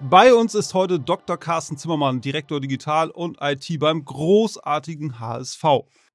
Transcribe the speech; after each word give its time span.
Bei 0.00 0.32
uns 0.32 0.54
ist 0.54 0.74
heute 0.74 1.00
Dr. 1.00 1.36
Carsten 1.36 1.76
Zimmermann, 1.76 2.20
Direktor 2.20 2.60
Digital 2.60 3.10
und 3.10 3.38
IT 3.40 3.80
beim 3.80 4.04
großartigen 4.04 5.18
HSV. 5.18 5.64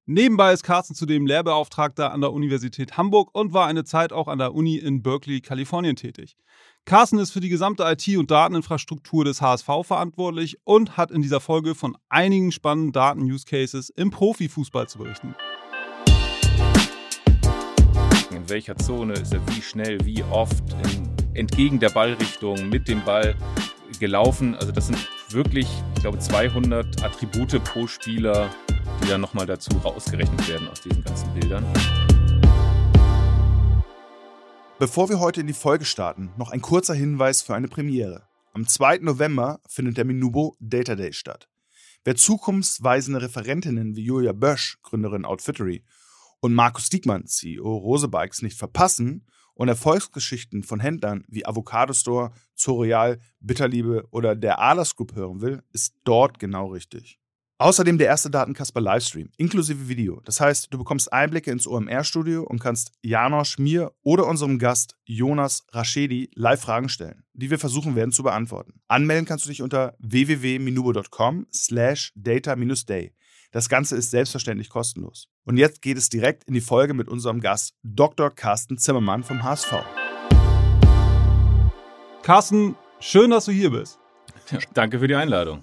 Nebenbei 0.06 0.54
ist 0.54 0.64
Carsten 0.64 0.96
zudem 0.96 1.26
Lehrbeauftragter 1.26 2.14
an 2.14 2.22
der 2.22 2.32
Universität 2.32 2.96
Hamburg 2.96 3.32
und 3.34 3.52
war 3.52 3.68
eine 3.68 3.84
Zeit 3.84 4.14
auch 4.14 4.30
an 4.30 4.38
der 4.38 4.54
Uni 4.54 4.78
in 4.78 5.04
Berkeley, 5.04 5.42
Kalifornien 5.42 5.98
tätig. 5.98 6.38
Carsten 6.86 7.20
ist 7.20 7.32
für 7.32 7.42
die 7.42 7.50
gesamte 7.50 7.84
IT- 7.84 8.18
und 8.18 8.32
Dateninfrastruktur 8.32 9.26
des 9.26 9.42
HSV 9.42 9.68
verantwortlich 9.84 10.60
und 10.64 10.96
hat 10.96 11.12
in 11.12 11.22
dieser 11.22 11.42
Folge 11.42 11.76
von 11.76 11.98
einigen 12.08 12.54
spannenden 12.54 12.94
Daten-Use-Cases 12.94 13.90
im 13.90 14.12
Profifußball 14.12 14.88
zu 14.88 15.00
berichten. 15.00 15.36
In 18.32 18.50
welcher 18.50 18.78
Zone 18.78 19.14
ist 19.14 19.34
er 19.34 19.46
wie 19.48 19.62
schnell, 19.62 19.98
wie 20.06 20.24
oft, 20.32 20.64
entgegen 21.34 21.80
der 21.80 21.90
Ballrichtung, 21.90 22.70
mit 22.70 22.88
dem 22.88 23.04
Ball 23.04 23.36
gelaufen. 24.00 24.56
Also 24.56 24.72
das 24.72 24.88
sind 24.88 24.98
wirklich, 25.30 25.68
ich 25.96 26.02
glaube, 26.02 26.20
200 26.20 27.04
Attribute 27.04 27.64
pro 27.64 27.88
Spieler, 27.88 28.50
die 29.04 29.08
dann 29.08 29.22
nochmal 29.22 29.46
dazu 29.46 29.72
rausgerechnet 29.78 30.48
werden 30.48 30.68
aus 30.68 30.82
diesen 30.82 31.04
ganzen 31.04 31.34
Bildern. 31.34 31.66
Bevor 34.80 35.10
wir 35.10 35.20
heute 35.20 35.42
in 35.42 35.48
die 35.48 35.54
Folge 35.54 35.86
starten, 35.86 36.32
noch 36.38 36.52
ein 36.52 36.62
kurzer 36.62 36.94
Hinweis 36.94 37.42
für 37.42 37.56
eine 37.56 37.68
Premiere. 37.68 38.24
Am 38.54 38.68
2. 38.68 38.98
November 38.98 39.60
findet 39.68 39.98
der 39.98 40.06
Minubo 40.06 40.56
Data 40.60 40.96
Day 40.96 41.14
statt. 41.14 41.48
Wer 42.04 42.16
zukunftsweisende 42.16 43.22
Referentinnen 43.22 43.96
wie 43.96 44.04
Julia 44.04 44.34
Bösch, 44.34 44.78
Gründerin 44.84 45.26
Outfittery, 45.26 45.84
und 46.42 46.54
Markus 46.54 46.90
Diekmann, 46.90 47.26
CEO 47.26 47.78
Rose 47.78 48.10
Bikes, 48.10 48.42
nicht 48.42 48.58
verpassen 48.58 49.26
und 49.54 49.70
Erfolgsgeschichten 49.70 50.64
von 50.64 50.82
Händlern 50.82 51.24
wie 51.30 51.46
Avocado 51.46 51.94
Store, 51.94 52.34
Zorial, 52.64 53.20
Bitterliebe 53.42 54.08
oder 54.12 54.36
der 54.36 54.60
Ahlers 54.60 54.96
Group 54.96 55.16
hören 55.16 55.42
will, 55.42 55.62
ist 55.74 55.96
dort 56.06 56.40
genau 56.40 56.68
richtig. 56.68 57.20
Außerdem 57.60 57.98
der 57.98 58.08
erste 58.08 58.30
Datenkasper 58.30 58.82
Livestream, 58.82 59.30
inklusive 59.38 59.88
Video. 59.88 60.22
Das 60.26 60.42
heißt, 60.42 60.74
du 60.74 60.78
bekommst 60.78 61.14
Einblicke 61.14 61.52
ins 61.52 61.68
OMR-Studio 61.68 62.44
und 62.44 62.60
kannst 62.60 62.92
Janosch, 63.02 63.60
mir 63.60 63.92
oder 64.02 64.28
unserem 64.28 64.60
Gast 64.60 64.96
Jonas 65.06 65.66
Raschedi 65.72 66.30
live 66.36 66.62
Fragen 66.62 66.90
stellen, 66.90 67.24
die 67.34 67.52
wir 67.52 67.60
versuchen 67.60 67.96
werden 67.96 68.12
zu 68.12 68.24
beantworten. 68.24 68.82
Anmelden 68.88 69.26
kannst 69.26 69.46
du 69.46 69.50
dich 69.50 69.62
unter 69.62 69.96
www.minubo.com 70.00 71.48
slash 71.54 72.12
data-day. 72.16 73.14
Das 73.52 73.70
Ganze 73.70 73.96
ist 73.98 74.10
selbstverständlich 74.10 74.70
kostenlos. 74.70 75.30
Und 75.46 75.58
jetzt 75.58 75.82
geht 75.82 75.98
es 75.98 76.10
direkt 76.10 76.46
in 76.46 76.56
die 76.56 76.62
Folge 76.62 76.94
mit 76.94 77.08
unserem 77.08 77.40
Gast 77.40 77.76
Dr. 77.84 78.32
Carsten 78.32 78.78
Zimmermann 78.78 79.24
vom 79.24 79.44
HSV. 79.44 80.03
Carsten, 82.24 82.78
schön, 83.02 83.32
dass 83.32 83.46
du 83.46 83.52
hier 83.52 83.70
bist. 83.70 84.00
Ja, 84.50 84.60
danke 84.74 85.00
für 85.00 85.10
die 85.10 85.16
Einladung. 85.16 85.62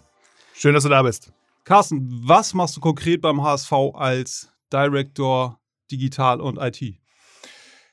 Schön, 0.53 0.75
dass 0.75 0.83
du 0.83 0.91
da 0.91 1.03
bist. 1.03 1.33
Carsten, 1.65 2.07
was 2.23 2.53
machst 2.53 2.77
du 2.77 2.81
konkret 2.81 3.23
beim 3.23 3.43
HSV 3.43 3.73
als 3.95 4.53
Director 4.71 5.59
Digital 5.91 6.43
und 6.43 6.59
IT? 6.59 6.99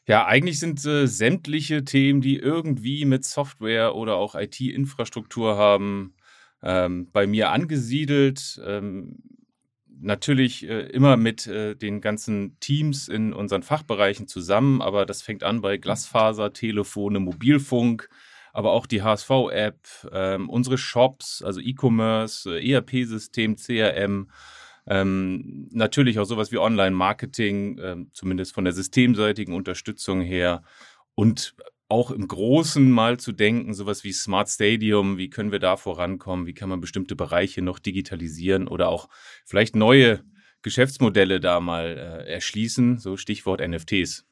Ja, 0.05 0.25
eigentlich 0.25 0.59
sind 0.59 0.85
äh, 0.85 1.07
sämtliche 1.07 1.85
Themen, 1.85 2.19
die 2.19 2.35
irgendwie 2.35 3.05
mit 3.05 3.23
Software 3.23 3.95
oder 3.95 4.15
auch 4.15 4.35
IT-Infrastruktur 4.35 5.57
haben, 5.57 6.15
ähm, 6.61 7.09
bei 7.13 7.25
mir 7.25 7.51
angesiedelt. 7.51 8.61
Ähm, 8.65 9.17
natürlich 9.97 10.67
äh, 10.67 10.87
immer 10.87 11.15
mit 11.15 11.47
äh, 11.47 11.75
den 11.75 12.01
ganzen 12.01 12.59
Teams 12.59 13.07
in 13.07 13.31
unseren 13.31 13.63
Fachbereichen 13.63 14.27
zusammen, 14.27 14.81
aber 14.81 15.05
das 15.05 15.21
fängt 15.21 15.45
an 15.45 15.61
bei 15.61 15.77
Glasfaser, 15.77 16.51
Telefone, 16.51 17.21
Mobilfunk, 17.21 18.09
aber 18.57 18.71
auch 18.71 18.87
die 18.87 19.03
HSV-App, 19.03 19.77
ähm, 20.11 20.49
unsere 20.49 20.79
Shops, 20.79 21.43
also 21.43 21.59
E-Commerce, 21.59 22.57
äh, 22.57 22.71
ERP-System, 22.71 23.55
CRM, 23.55 24.31
ähm, 24.87 25.69
natürlich 25.71 26.17
auch 26.17 26.25
sowas 26.25 26.51
wie 26.51 26.57
Online-Marketing, 26.57 27.79
ähm, 27.79 28.09
zumindest 28.13 28.55
von 28.55 28.63
der 28.63 28.73
systemseitigen 28.73 29.53
Unterstützung 29.53 30.21
her 30.21 30.63
und 31.13 31.53
auch 31.87 32.09
im 32.09 32.27
Großen 32.27 32.89
mal 32.89 33.19
zu 33.19 33.31
denken, 33.31 33.75
sowas 33.75 34.03
wie 34.03 34.11
Smart 34.11 34.49
Stadium, 34.49 35.19
wie 35.19 35.29
können 35.29 35.51
wir 35.51 35.59
da 35.59 35.77
vorankommen, 35.77 36.47
wie 36.47 36.55
kann 36.55 36.69
man 36.69 36.81
bestimmte 36.81 37.15
Bereiche 37.15 37.61
noch 37.61 37.77
digitalisieren 37.77 38.67
oder 38.67 38.89
auch 38.89 39.07
vielleicht 39.45 39.75
neue 39.75 40.23
Geschäftsmodelle 40.63 41.39
da 41.39 41.59
mal 41.59 42.25
äh, 42.25 42.33
erschließen, 42.33 42.97
so 42.97 43.17
Stichwort 43.17 43.61
NFTs. 43.61 44.25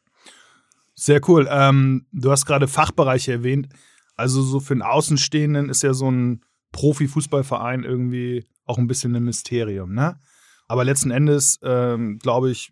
Sehr 0.95 1.21
cool. 1.27 1.47
Ähm, 1.47 2.07
du 2.11 2.31
hast 2.31 2.47
gerade 2.47 2.67
Fachbereiche 2.67 3.33
erwähnt. 3.33 3.67
Also 4.15 4.41
so 4.41 4.59
für 4.59 4.73
einen 4.73 4.81
Außenstehenden 4.81 5.69
ist 5.69 5.83
ja 5.83 5.93
so 5.93 6.09
ein 6.09 6.41
Profi-Fußballverein 6.71 7.83
irgendwie 7.83 8.45
auch 8.65 8.77
ein 8.77 8.87
bisschen 8.87 9.15
ein 9.15 9.23
Mysterium, 9.23 9.93
ne? 9.93 10.19
Aber 10.67 10.83
letzten 10.83 11.11
Endes, 11.11 11.59
ähm, 11.63 12.17
glaube 12.19 12.49
ich, 12.49 12.71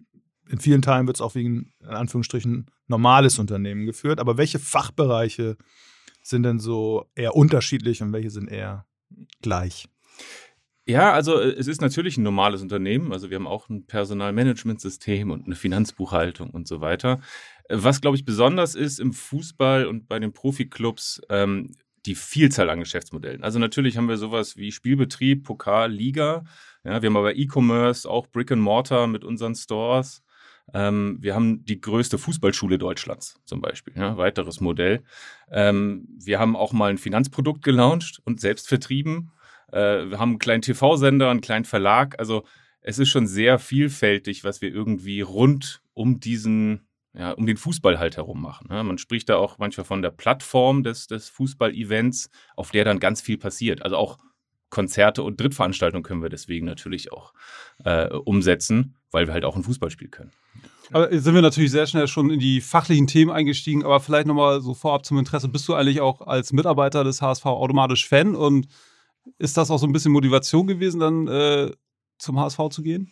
in 0.49 0.59
vielen 0.59 0.81
Teilen 0.81 1.07
wird 1.07 1.17
es 1.17 1.21
auch 1.21 1.35
wegen, 1.35 1.73
in 1.81 1.89
Anführungsstrichen, 1.89 2.69
normales 2.87 3.39
Unternehmen 3.39 3.85
geführt. 3.85 4.19
Aber 4.19 4.37
welche 4.37 4.59
Fachbereiche 4.59 5.57
sind 6.21 6.43
denn 6.43 6.59
so 6.59 7.05
eher 7.15 7.35
unterschiedlich 7.35 8.01
und 8.01 8.13
welche 8.13 8.29
sind 8.29 8.49
eher 8.49 8.85
gleich? 9.41 9.87
Ja, 10.85 11.13
also 11.13 11.39
äh, 11.39 11.49
es 11.51 11.67
ist 11.67 11.81
natürlich 11.81 12.17
ein 12.17 12.23
normales 12.23 12.61
Unternehmen. 12.61 13.13
Also 13.13 13.29
wir 13.29 13.35
haben 13.35 13.47
auch 13.47 13.69
ein 13.69 13.85
Personalmanagementsystem 13.85 15.31
und 15.31 15.45
eine 15.45 15.55
Finanzbuchhaltung 15.55 16.49
und 16.49 16.67
so 16.67 16.81
weiter. 16.81 17.21
Was, 17.69 18.01
glaube 18.01 18.17
ich, 18.17 18.25
besonders 18.25 18.75
ist 18.75 18.99
im 18.99 19.13
Fußball 19.13 19.85
und 19.85 20.07
bei 20.07 20.19
den 20.19 20.33
Profiklubs, 20.33 21.21
ähm, 21.29 21.71
die 22.05 22.15
Vielzahl 22.15 22.69
an 22.69 22.79
Geschäftsmodellen. 22.79 23.43
Also 23.43 23.59
natürlich 23.59 23.97
haben 23.97 24.09
wir 24.09 24.17
sowas 24.17 24.57
wie 24.57 24.71
Spielbetrieb, 24.71 25.43
Pokal, 25.43 25.91
Liga. 25.91 26.43
Ja, 26.83 27.01
wir 27.01 27.07
haben 27.07 27.17
aber 27.17 27.35
E-Commerce, 27.35 28.09
auch 28.09 28.27
Brick 28.27 28.51
and 28.51 28.61
Mortar 28.61 29.07
mit 29.07 29.23
unseren 29.23 29.55
Stores. 29.55 30.21
Ähm, 30.73 31.17
wir 31.21 31.35
haben 31.35 31.65
die 31.65 31.79
größte 31.79 32.17
Fußballschule 32.17 32.77
Deutschlands 32.77 33.39
zum 33.45 33.61
Beispiel, 33.61 33.93
ja, 33.95 34.17
weiteres 34.17 34.59
Modell. 34.61 35.03
Ähm, 35.51 36.07
wir 36.19 36.39
haben 36.39 36.55
auch 36.55 36.73
mal 36.73 36.89
ein 36.89 36.97
Finanzprodukt 36.97 37.63
gelauncht 37.63 38.21
und 38.25 38.39
selbst 38.39 38.67
vertrieben. 38.67 39.31
Äh, 39.71 40.09
wir 40.09 40.19
haben 40.19 40.31
einen 40.31 40.39
kleinen 40.39 40.61
TV-Sender, 40.61 41.29
einen 41.29 41.41
kleinen 41.41 41.65
Verlag. 41.65 42.17
Also 42.19 42.43
es 42.81 42.99
ist 42.99 43.09
schon 43.09 43.27
sehr 43.27 43.59
vielfältig, 43.59 44.43
was 44.43 44.61
wir 44.61 44.73
irgendwie 44.73 45.21
rund 45.21 45.81
um 45.93 46.19
diesen 46.19 46.87
ja, 47.13 47.31
um 47.31 47.45
den 47.45 47.57
Fußball 47.57 47.99
halt 47.99 48.17
herum 48.17 48.41
machen. 48.41 48.67
Ja, 48.71 48.83
man 48.83 48.97
spricht 48.97 49.29
da 49.29 49.37
auch 49.37 49.59
manchmal 49.59 49.85
von 49.85 50.01
der 50.01 50.11
Plattform 50.11 50.83
des, 50.83 51.07
des 51.07 51.29
Fußball-Events, 51.29 52.29
auf 52.55 52.71
der 52.71 52.85
dann 52.85 52.99
ganz 52.99 53.21
viel 53.21 53.37
passiert. 53.37 53.83
Also 53.83 53.97
auch 53.97 54.17
Konzerte 54.69 55.21
und 55.21 55.39
Drittveranstaltungen 55.39 56.03
können 56.03 56.23
wir 56.23 56.29
deswegen 56.29 56.65
natürlich 56.65 57.11
auch 57.11 57.33
äh, 57.83 58.07
umsetzen, 58.07 58.95
weil 59.11 59.27
wir 59.27 59.33
halt 59.33 59.45
auch 59.45 59.55
ein 59.55 59.63
Fußballspiel 59.63 60.07
können. 60.07 60.31
Aber 60.91 61.09
sind 61.17 61.35
wir 61.35 61.43
natürlich 61.43 61.71
sehr 61.71 61.85
schnell 61.85 62.07
schon 62.07 62.31
in 62.31 62.39
die 62.39 62.59
fachlichen 62.59 63.05
Themen 63.05 63.31
eingestiegen, 63.31 63.83
aber 63.83 63.99
vielleicht 63.99 64.27
nochmal 64.27 64.61
so 64.61 64.73
vorab 64.73 65.05
zum 65.05 65.19
Interesse. 65.19 65.47
Bist 65.47 65.67
du 65.67 65.75
eigentlich 65.75 66.01
auch 66.01 66.21
als 66.21 66.53
Mitarbeiter 66.53 67.03
des 67.03 67.21
HSV 67.21 67.45
automatisch 67.45 68.07
Fan 68.07 68.35
und 68.35 68.67
ist 69.37 69.57
das 69.57 69.69
auch 69.69 69.77
so 69.77 69.85
ein 69.85 69.93
bisschen 69.93 70.11
Motivation 70.11 70.65
gewesen, 70.65 70.99
dann 70.99 71.27
äh, 71.27 71.71
zum 72.17 72.39
HSV 72.39 72.69
zu 72.71 72.81
gehen? 72.81 73.11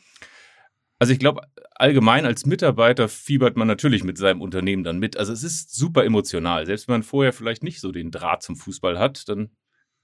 Also 1.01 1.13
ich 1.13 1.19
glaube, 1.19 1.41
allgemein 1.73 2.27
als 2.27 2.45
Mitarbeiter 2.45 3.09
fiebert 3.09 3.57
man 3.57 3.67
natürlich 3.67 4.03
mit 4.03 4.19
seinem 4.19 4.39
Unternehmen 4.39 4.83
dann 4.83 4.99
mit. 4.99 5.17
Also 5.17 5.33
es 5.33 5.41
ist 5.41 5.73
super 5.73 6.05
emotional. 6.05 6.67
Selbst 6.67 6.87
wenn 6.87 6.93
man 6.93 7.01
vorher 7.01 7.33
vielleicht 7.33 7.63
nicht 7.63 7.79
so 7.79 7.91
den 7.91 8.11
Draht 8.11 8.43
zum 8.43 8.55
Fußball 8.55 8.99
hat, 8.99 9.27
dann 9.27 9.49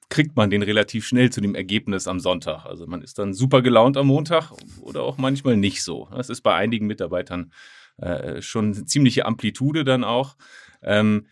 kriegt 0.10 0.36
man 0.36 0.50
den 0.50 0.64
relativ 0.64 1.06
schnell 1.06 1.30
zu 1.30 1.40
dem 1.40 1.54
Ergebnis 1.54 2.08
am 2.08 2.20
Sonntag. 2.20 2.66
Also 2.66 2.88
man 2.88 3.04
ist 3.04 3.20
dann 3.20 3.36
super 3.36 3.62
gelaunt 3.62 3.96
am 3.96 4.08
Montag 4.08 4.54
oder 4.82 5.04
auch 5.04 5.20
manchmal 5.20 5.56
nicht 5.56 5.84
so. 5.84 6.08
Das 6.16 6.32
ist 6.32 6.42
bei 6.42 6.56
einigen 6.56 6.88
Mitarbeitern 6.88 7.52
äh, 7.98 8.42
schon 8.42 8.74
eine 8.74 8.86
ziemliche 8.86 9.28
Amplitude 9.28 9.84
dann 9.84 10.04
auch. 10.04 10.36
Ähm, 10.82 11.28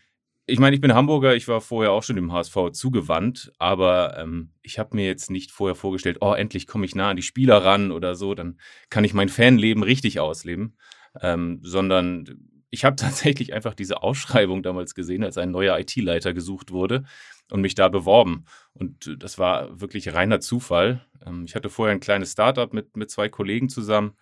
ich 0.48 0.60
meine, 0.60 0.76
ich 0.76 0.82
bin 0.82 0.94
Hamburger, 0.94 1.36
ich 1.36 1.48
war 1.48 1.60
vorher 1.60 1.92
auch 1.92 2.04
schon 2.04 2.16
dem 2.16 2.32
HSV 2.32 2.72
zugewandt, 2.72 3.52
aber 3.58 4.18
ähm, 4.18 4.52
ich 4.62 4.78
habe 4.78 4.96
mir 4.96 5.06
jetzt 5.06 5.32
nicht 5.32 5.52
vorher 5.52 5.76
vorgestellt, 5.76 6.18
oh, 6.22 6.34
endlich 6.34 6.68
komme 6.68 6.86
ich 6.86 6.94
nah 6.94 7.10
an 7.10 7.16
die 7.16 7.24
Spieler 7.24 7.64
ran 7.64 7.92
oder 7.92 8.16
so, 8.16 8.36
dann 8.36 8.60
kann 8.90 9.04
ich 9.04 9.14
mein 9.14 9.30
Fanleben 9.30 9.82
richtig 9.82 10.20
ausleben, 10.20 10.78
ähm, 11.22 11.60
sondern 11.64 12.26
ich 12.70 12.86
habe 12.86 12.96
tatsächlich 12.96 13.54
einfach 13.54 13.74
diese 13.74 14.04
Ausschreibung 14.04 14.62
damals 14.62 14.94
gesehen, 14.94 15.24
als 15.24 15.38
ein 15.38 15.52
neuer 15.52 15.80
IT-Leiter 15.80 16.34
gesucht 16.34 16.72
wurde 16.72 17.06
und 17.50 17.62
mich 17.62 17.76
da 17.76 17.90
beworben. 17.90 18.46
Und 18.74 19.16
das 19.20 19.40
war 19.40 19.80
wirklich 19.80 20.14
reiner 20.14 20.42
Zufall. 20.42 21.06
Ähm, 21.26 21.46
ich 21.48 21.56
hatte 21.56 21.70
vorher 21.70 21.94
ein 21.94 22.00
kleines 22.00 22.34
Startup 22.34 22.72
mit, 22.72 22.96
mit 22.98 23.10
zwei 23.10 23.30
Kollegen 23.30 23.70
zusammen, 23.70 24.14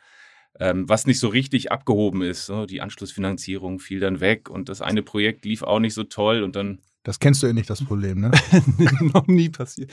ähm, 0.60 0.88
was 0.88 1.08
nicht 1.08 1.20
so 1.20 1.28
richtig 1.28 1.72
abgehoben 1.72 2.22
ist. 2.22 2.52
Die 2.70 2.82
Anschlussfinanzierung 2.82 3.80
fiel 3.80 4.00
dann 4.00 4.20
weg 4.20 4.50
und 4.50 4.70
das 4.70 4.82
eine 4.82 5.04
Projekt 5.04 5.46
lief 5.46 5.64
auch 5.64 5.80
nicht 5.80 5.94
so 5.94 6.04
toll 6.04 6.44
und 6.44 6.56
dann 6.56 6.80
das 7.06 7.20
kennst 7.20 7.44
du 7.44 7.48
ja 7.48 7.54
nicht, 7.54 7.70
das 7.70 7.84
Problem, 7.84 8.22
ne? 8.22 8.32
Noch 9.14 9.28
nie 9.28 9.50
passiert. 9.50 9.92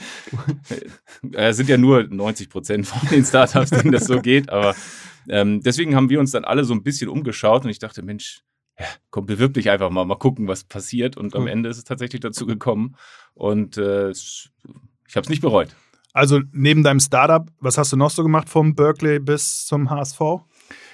Es 1.33 1.57
sind 1.57 1.67
ja 1.67 1.77
nur 1.77 2.03
90 2.03 2.49
Prozent 2.49 2.87
von 2.87 3.05
den 3.09 3.25
Startups, 3.25 3.71
denen 3.71 3.91
das 3.91 4.05
so 4.05 4.21
geht, 4.21 4.49
aber 4.49 4.75
ähm, 5.27 5.61
deswegen 5.61 5.93
haben 5.93 6.09
wir 6.09 6.21
uns 6.21 6.31
dann 6.31 6.45
alle 6.45 6.63
so 6.63 6.73
ein 6.73 6.83
bisschen 6.83 7.09
umgeschaut 7.09 7.65
und 7.65 7.69
ich 7.69 7.79
dachte, 7.79 8.01
Mensch, 8.01 8.43
ja, 8.79 8.85
komm, 9.09 9.25
bewirb 9.25 9.53
dich 9.53 9.69
einfach 9.69 9.89
mal, 9.89 10.05
mal 10.05 10.15
gucken, 10.15 10.47
was 10.47 10.63
passiert. 10.63 11.17
Und 11.17 11.35
am 11.35 11.47
Ende 11.47 11.69
ist 11.69 11.77
es 11.77 11.83
tatsächlich 11.83 12.21
dazu 12.21 12.45
gekommen 12.45 12.95
und 13.33 13.77
äh, 13.77 14.11
ich 14.11 14.49
habe 15.15 15.21
es 15.21 15.29
nicht 15.29 15.41
bereut. 15.41 15.75
Also 16.13 16.41
neben 16.51 16.83
deinem 16.83 16.99
Startup, 16.99 17.49
was 17.59 17.77
hast 17.77 17.91
du 17.91 17.97
noch 17.97 18.09
so 18.09 18.23
gemacht 18.23 18.49
vom 18.49 18.73
Berkeley 18.75 19.19
bis 19.19 19.65
zum 19.65 19.89
HSV? 19.89 20.19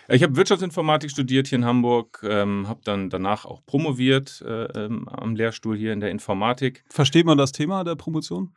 Ich 0.10 0.24
habe 0.24 0.38
Wirtschaftsinformatik 0.38 1.12
studiert 1.12 1.48
hier 1.48 1.58
in 1.58 1.66
Hamburg, 1.66 2.22
ähm, 2.24 2.68
habe 2.68 2.80
dann 2.86 3.10
danach 3.10 3.44
auch 3.44 3.66
promoviert 3.66 4.42
äh, 4.42 4.64
ähm, 4.86 5.10
am 5.10 5.36
Lehrstuhl 5.36 5.78
hier 5.78 5.92
in 5.92 6.00
der 6.00 6.12
Informatik. 6.12 6.86
Versteht 6.90 7.26
man 7.26 7.38
das 7.38 7.52
Thema 7.52 7.84
der 7.84 7.96
Promotion? 7.96 8.54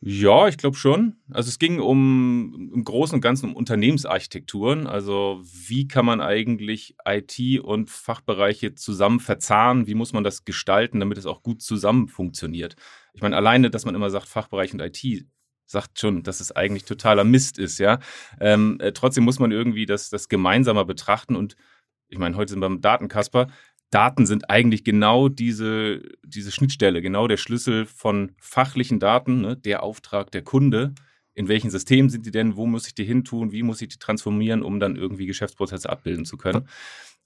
Ja, 0.00 0.48
ich 0.48 0.58
glaube 0.58 0.76
schon. 0.76 1.16
Also 1.30 1.48
es 1.48 1.58
ging 1.58 1.80
um 1.80 2.70
im 2.74 2.84
Großen 2.84 3.14
und 3.14 3.20
Ganzen 3.20 3.50
um 3.50 3.56
Unternehmensarchitekturen. 3.56 4.86
Also 4.86 5.40
wie 5.42 5.88
kann 5.88 6.04
man 6.04 6.20
eigentlich 6.20 6.96
IT 7.06 7.60
und 7.60 7.88
Fachbereiche 7.88 8.74
zusammen 8.74 9.20
verzahnen? 9.20 9.86
Wie 9.86 9.94
muss 9.94 10.12
man 10.12 10.24
das 10.24 10.44
gestalten, 10.44 11.00
damit 11.00 11.16
es 11.16 11.24
auch 11.24 11.42
gut 11.42 11.62
zusammen 11.62 12.08
funktioniert? 12.08 12.76
Ich 13.14 13.22
meine, 13.22 13.36
alleine, 13.36 13.70
dass 13.70 13.86
man 13.86 13.94
immer 13.94 14.10
sagt, 14.10 14.28
Fachbereich 14.28 14.74
und 14.74 14.80
IT 14.80 15.24
sagt 15.66 15.98
schon, 15.98 16.22
dass 16.22 16.40
es 16.40 16.52
eigentlich 16.52 16.84
totaler 16.84 17.24
Mist 17.24 17.58
ist, 17.58 17.78
ja. 17.78 17.98
Ähm, 18.40 18.78
äh, 18.80 18.92
trotzdem 18.92 19.24
muss 19.24 19.38
man 19.38 19.52
irgendwie 19.52 19.86
das, 19.86 20.10
das 20.10 20.28
gemeinsamer 20.28 20.84
betrachten 20.84 21.36
und 21.36 21.56
ich 22.08 22.18
meine, 22.18 22.36
heute 22.36 22.52
sind 22.52 22.60
wir 22.60 22.68
beim 22.68 22.80
Datenkasper. 22.80 23.48
Daten 23.90 24.26
sind 24.26 24.50
eigentlich 24.50 24.84
genau 24.84 25.28
diese, 25.28 26.02
diese 26.24 26.50
Schnittstelle, 26.50 27.00
genau 27.00 27.28
der 27.28 27.36
Schlüssel 27.36 27.86
von 27.86 28.32
fachlichen 28.40 28.98
Daten, 28.98 29.40
ne, 29.40 29.56
der 29.56 29.82
Auftrag 29.82 30.30
der 30.32 30.42
Kunde. 30.42 30.94
In 31.32 31.48
welchen 31.48 31.70
Systemen 31.70 32.10
sind 32.10 32.26
die 32.26 32.30
denn? 32.30 32.56
Wo 32.56 32.66
muss 32.66 32.86
ich 32.86 32.94
die 32.94 33.04
hin 33.04 33.24
tun? 33.24 33.52
Wie 33.52 33.62
muss 33.62 33.82
ich 33.82 33.88
die 33.88 33.98
transformieren, 33.98 34.62
um 34.62 34.80
dann 34.80 34.96
irgendwie 34.96 35.26
Geschäftsprozesse 35.26 35.90
abbilden 35.90 36.24
zu 36.24 36.36
können? 36.36 36.68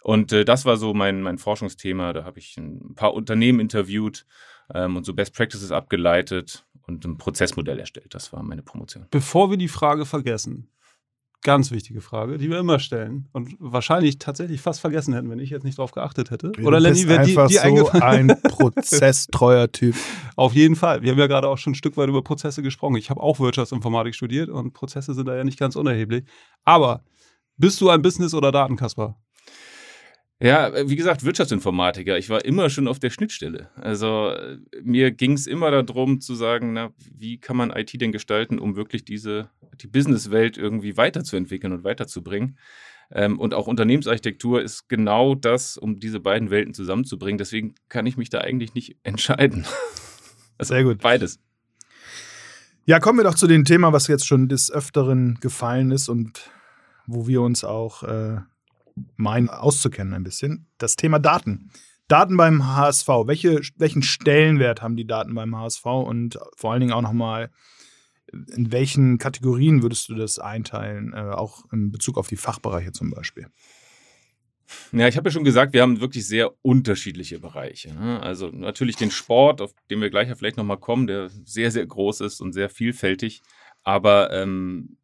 Und 0.02 0.32
äh, 0.32 0.44
das 0.44 0.64
war 0.64 0.76
so 0.76 0.94
mein, 0.94 1.22
mein 1.22 1.38
Forschungsthema. 1.38 2.12
Da 2.12 2.24
habe 2.24 2.38
ich 2.38 2.56
ein 2.56 2.94
paar 2.94 3.14
Unternehmen 3.14 3.60
interviewt 3.60 4.26
ähm, 4.74 4.96
und 4.96 5.04
so 5.04 5.14
Best 5.14 5.34
Practices 5.34 5.72
abgeleitet 5.72 6.66
und 6.88 7.04
ein 7.04 7.18
Prozessmodell 7.18 7.78
erstellt. 7.78 8.14
Das 8.14 8.32
war 8.32 8.42
meine 8.42 8.62
Promotion. 8.62 9.06
Bevor 9.10 9.50
wir 9.50 9.56
die 9.56 9.68
Frage 9.68 10.06
vergessen, 10.06 10.68
Ganz 11.44 11.70
wichtige 11.70 12.00
Frage, 12.00 12.36
die 12.36 12.50
wir 12.50 12.58
immer 12.58 12.80
stellen 12.80 13.28
und 13.32 13.54
wahrscheinlich 13.60 14.18
tatsächlich 14.18 14.60
fast 14.60 14.80
vergessen 14.80 15.14
hätten, 15.14 15.30
wenn 15.30 15.38
ich 15.38 15.50
jetzt 15.50 15.62
nicht 15.62 15.78
drauf 15.78 15.92
geachtet 15.92 16.32
hätte. 16.32 16.50
Du 16.50 16.66
Oder 16.66 16.80
Lenny, 16.80 17.06
wäre 17.06 17.24
die, 17.24 17.36
die 17.36 17.76
so 17.76 17.90
ein 17.92 18.34
prozesstreuer 18.42 19.70
Typ. 19.70 19.94
Auf 20.34 20.54
jeden 20.54 20.74
Fall. 20.74 21.02
Wir 21.02 21.12
haben 21.12 21.18
ja 21.18 21.28
gerade 21.28 21.48
auch 21.48 21.56
schon 21.56 21.72
ein 21.72 21.76
Stück 21.76 21.96
weit 21.96 22.08
über 22.08 22.24
Prozesse 22.24 22.60
gesprochen. 22.60 22.96
Ich 22.96 23.08
habe 23.08 23.20
auch 23.20 23.38
Wirtschaftsinformatik 23.38 24.16
studiert 24.16 24.48
und 24.48 24.72
Prozesse 24.72 25.14
sind 25.14 25.26
da 25.26 25.36
ja 25.36 25.44
nicht 25.44 25.60
ganz 25.60 25.76
unerheblich. 25.76 26.24
Aber 26.64 27.04
bist 27.56 27.80
du 27.80 27.88
ein 27.88 28.02
Business- 28.02 28.34
oder 28.34 28.50
Datenkasper? 28.50 29.16
Ja, 30.40 30.88
wie 30.88 30.94
gesagt, 30.94 31.24
Wirtschaftsinformatiker. 31.24 32.16
Ich 32.16 32.30
war 32.30 32.44
immer 32.44 32.70
schon 32.70 32.86
auf 32.86 33.00
der 33.00 33.10
Schnittstelle. 33.10 33.70
Also 33.74 34.32
mir 34.82 35.10
ging 35.10 35.32
es 35.32 35.48
immer 35.48 35.82
darum 35.82 36.20
zu 36.20 36.36
sagen, 36.36 36.72
na, 36.74 36.90
wie 37.12 37.38
kann 37.38 37.56
man 37.56 37.70
IT 37.70 38.00
denn 38.00 38.12
gestalten, 38.12 38.60
um 38.60 38.76
wirklich 38.76 39.04
diese 39.04 39.50
die 39.80 39.88
Businesswelt 39.88 40.56
irgendwie 40.56 40.96
weiterzuentwickeln 40.96 41.72
und 41.72 41.84
weiterzubringen. 41.84 42.56
Ähm, 43.10 43.38
und 43.38 43.54
auch 43.54 43.66
Unternehmensarchitektur 43.66 44.62
ist 44.62 44.88
genau 44.88 45.34
das, 45.34 45.76
um 45.76 45.98
diese 45.98 46.20
beiden 46.20 46.50
Welten 46.50 46.74
zusammenzubringen. 46.74 47.38
Deswegen 47.38 47.74
kann 47.88 48.06
ich 48.06 48.16
mich 48.16 48.28
da 48.28 48.38
eigentlich 48.38 48.74
nicht 48.74 48.96
entscheiden. 49.02 49.64
Also 50.58 50.74
Sehr 50.74 50.84
gut. 50.84 51.00
Beides. 51.00 51.40
Ja, 52.84 53.00
kommen 53.00 53.18
wir 53.18 53.24
doch 53.24 53.34
zu 53.34 53.46
dem 53.46 53.64
Thema, 53.64 53.92
was 53.92 54.06
jetzt 54.06 54.26
schon 54.26 54.48
des 54.48 54.70
Öfteren 54.70 55.38
gefallen 55.40 55.90
ist 55.90 56.08
und 56.08 56.50
wo 57.06 57.26
wir 57.26 57.42
uns 57.42 57.64
auch 57.64 58.02
äh, 58.02 58.38
meinen 59.16 59.48
auszukennen 59.48 60.14
ein 60.14 60.24
bisschen. 60.24 60.66
Das 60.78 60.96
Thema 60.96 61.18
Daten. 61.18 61.70
Daten 62.08 62.36
beim 62.36 62.66
HSV. 62.66 63.08
Welche, 63.26 63.60
welchen 63.76 64.02
Stellenwert 64.02 64.82
haben 64.82 64.96
die 64.96 65.06
Daten 65.06 65.34
beim 65.34 65.56
HSV 65.56 65.84
und 65.84 66.38
vor 66.56 66.72
allen 66.72 66.80
Dingen 66.80 66.92
auch 66.92 67.02
nochmal, 67.02 67.50
in 68.32 68.72
welchen 68.72 69.18
Kategorien 69.18 69.82
würdest 69.82 70.08
du 70.08 70.14
das 70.14 70.38
einteilen, 70.38 71.12
äh, 71.12 71.30
auch 71.32 71.64
in 71.72 71.92
Bezug 71.92 72.18
auf 72.18 72.28
die 72.28 72.36
Fachbereiche 72.36 72.92
zum 72.92 73.10
Beispiel? 73.10 73.48
Ja, 74.92 75.08
ich 75.08 75.16
habe 75.16 75.28
ja 75.28 75.32
schon 75.32 75.44
gesagt, 75.44 75.72
wir 75.72 75.82
haben 75.82 76.00
wirklich 76.00 76.26
sehr 76.26 76.52
unterschiedliche 76.62 77.38
Bereiche. 77.38 77.94
Ne? 77.94 78.20
Also 78.22 78.48
natürlich 78.48 78.96
den 78.96 79.10
Sport, 79.10 79.60
auf 79.60 79.72
den 79.90 80.00
wir 80.00 80.10
gleich 80.10 80.28
ja 80.28 80.34
vielleicht 80.34 80.58
nochmal 80.58 80.78
kommen, 80.78 81.06
der 81.06 81.30
sehr, 81.44 81.70
sehr 81.70 81.86
groß 81.86 82.20
ist 82.20 82.40
und 82.40 82.52
sehr 82.52 82.68
vielfältig. 82.68 83.42
Aber 83.82 84.30
ähm, 84.32 84.98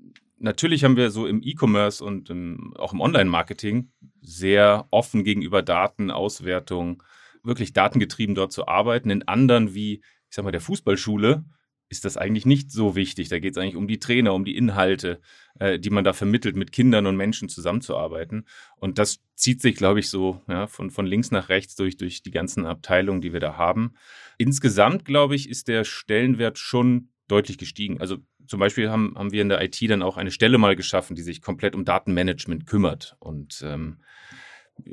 natürlich 0.45 0.85
haben 0.85 0.97
wir 0.97 1.11
so 1.11 1.27
im 1.27 1.43
E-Commerce 1.43 2.05
und 2.05 2.31
im, 2.31 2.75
auch 2.77 2.93
im 2.93 3.01
Online-Marketing 3.01 3.91
sehr 4.21 4.87
offen 4.91 5.25
gegenüber 5.25 5.63
Daten, 5.63 6.11
Auswertung, 6.11 7.03
wirklich 7.43 7.73
datengetrieben 7.73 8.35
dort 8.35 8.53
zu 8.53 8.69
arbeiten. 8.69 9.11
In 9.11 9.27
anderen 9.27 9.75
wie, 9.75 9.95
ich 10.29 10.37
sag 10.37 10.45
mal, 10.45 10.53
der 10.53 10.61
Fußballschule 10.61 11.45
ist 11.89 12.05
das 12.05 12.17
eigentlich 12.17 12.47
nicht 12.47 12.71
so 12.71 12.97
wichtig. 12.97 13.29
Da 13.29 13.39
geht 13.39 13.53
es 13.53 13.59
eigentlich 13.59 13.77
um 13.77 13.89
die 13.89 13.99
Trainer, 13.99 14.35
um 14.35 14.45
die 14.45 14.57
Inhalte, 14.57 15.21
äh, 15.59 15.79
die 15.79 15.91
man 15.91 16.05
da 16.05 16.13
vermittelt, 16.13 16.57
mit 16.57 16.73
Kindern 16.73 17.07
und 17.07 17.17
Menschen 17.17 17.49
zusammenzuarbeiten. 17.49 18.47
Und 18.77 18.99
das 18.99 19.21
zieht 19.35 19.61
sich, 19.61 19.77
glaube 19.77 20.01
ich, 20.01 20.09
so 20.09 20.41
ja, 20.49 20.67
von, 20.67 20.91
von 20.91 21.07
links 21.07 21.31
nach 21.31 21.49
rechts 21.49 21.75
durch, 21.75 21.97
durch 21.97 22.23
die 22.23 22.31
ganzen 22.31 22.67
Abteilungen, 22.67 23.21
die 23.21 23.33
wir 23.33 23.41
da 23.41 23.57
haben. 23.57 23.95
Insgesamt, 24.39 25.05
glaube 25.05 25.35
ich, 25.35 25.49
ist 25.49 25.69
der 25.69 25.85
Stellenwert 25.85 26.59
schon 26.59 27.11
deutlich 27.29 27.59
gestiegen. 27.59 28.01
Also 28.01 28.19
zum 28.47 28.61
Beispiel 28.61 28.91
haben, 28.91 29.15
haben 29.17 29.33
wir 29.33 29.43
in 29.43 29.49
der 29.49 29.63
IT 29.63 29.79
dann 29.89 30.03
auch 30.03 30.17
eine 30.17 30.31
Stelle 30.31 30.59
mal 30.59 30.77
geschaffen, 30.77 31.17
die 31.17 31.23
sich 31.23 31.43
komplett 31.43 31.75
um 31.75 31.85
Datenmanagement 31.85 32.67
kümmert 32.67 33.17
und 33.19 33.63
ähm, 33.65 33.99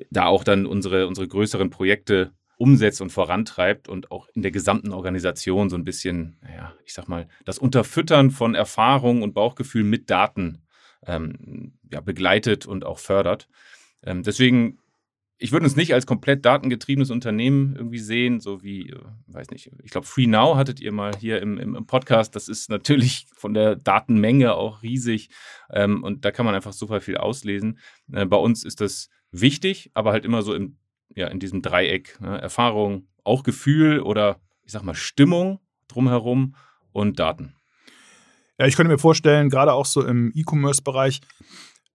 da 0.09 0.25
auch 0.25 0.43
dann 0.43 0.65
unsere, 0.65 1.07
unsere 1.07 1.27
größeren 1.27 1.69
Projekte 1.69 2.31
umsetzt 2.57 3.01
und 3.01 3.09
vorantreibt 3.09 3.89
und 3.89 4.11
auch 4.11 4.27
in 4.35 4.43
der 4.43 4.51
gesamten 4.51 4.93
Organisation 4.93 5.69
so 5.69 5.75
ein 5.75 5.83
bisschen, 5.83 6.37
ja, 6.55 6.73
ich 6.85 6.93
sag 6.93 7.07
mal, 7.07 7.27
das 7.43 7.57
Unterfüttern 7.57 8.29
von 8.29 8.53
Erfahrung 8.53 9.23
und 9.23 9.33
Bauchgefühl 9.33 9.83
mit 9.83 10.11
Daten 10.11 10.61
ähm, 11.07 11.73
ja, 11.91 12.01
begleitet 12.01 12.67
und 12.67 12.85
auch 12.85 12.99
fördert. 12.99 13.47
Ähm, 14.03 14.21
deswegen 14.21 14.77
ich 15.41 15.51
würde 15.51 15.63
uns 15.65 15.75
nicht 15.75 15.93
als 15.95 16.05
komplett 16.05 16.45
datengetriebenes 16.45 17.09
Unternehmen 17.09 17.75
irgendwie 17.75 17.97
sehen, 17.97 18.39
so 18.39 18.61
wie, 18.61 18.91
äh, 18.91 18.99
weiß 19.25 19.49
nicht, 19.49 19.71
ich 19.83 19.89
glaube, 19.89 20.05
Free 20.05 20.27
Now 20.27 20.55
hattet 20.55 20.79
ihr 20.79 20.91
mal 20.91 21.13
hier 21.19 21.41
im, 21.41 21.57
im, 21.57 21.87
Podcast. 21.87 22.35
Das 22.35 22.47
ist 22.47 22.69
natürlich 22.69 23.25
von 23.35 23.55
der 23.55 23.75
Datenmenge 23.75 24.53
auch 24.53 24.83
riesig 24.83 25.29
ähm, 25.71 26.03
und 26.03 26.25
da 26.25 26.31
kann 26.31 26.45
man 26.45 26.53
einfach 26.53 26.73
super 26.73 27.01
viel 27.01 27.17
auslesen. 27.17 27.79
Äh, 28.13 28.27
bei 28.27 28.37
uns 28.37 28.63
ist 28.63 28.81
das 28.81 29.09
wichtig, 29.31 29.89
aber 29.95 30.11
halt 30.11 30.25
immer 30.25 30.43
so 30.43 30.53
im, 30.53 30.77
ja, 31.15 31.27
in 31.27 31.39
diesem 31.39 31.63
Dreieck. 31.63 32.21
Ne? 32.21 32.39
Erfahrung, 32.39 33.07
auch 33.23 33.41
Gefühl 33.41 33.99
oder 34.01 34.39
ich 34.63 34.71
sag 34.71 34.83
mal 34.83 34.93
Stimmung 34.93 35.59
drumherum 35.87 36.55
und 36.91 37.17
Daten. 37.17 37.55
Ja, 38.59 38.67
ich 38.67 38.75
könnte 38.75 38.91
mir 38.91 38.99
vorstellen, 38.99 39.49
gerade 39.49 39.73
auch 39.73 39.87
so 39.87 40.05
im 40.05 40.31
E-Commerce-Bereich, 40.35 41.21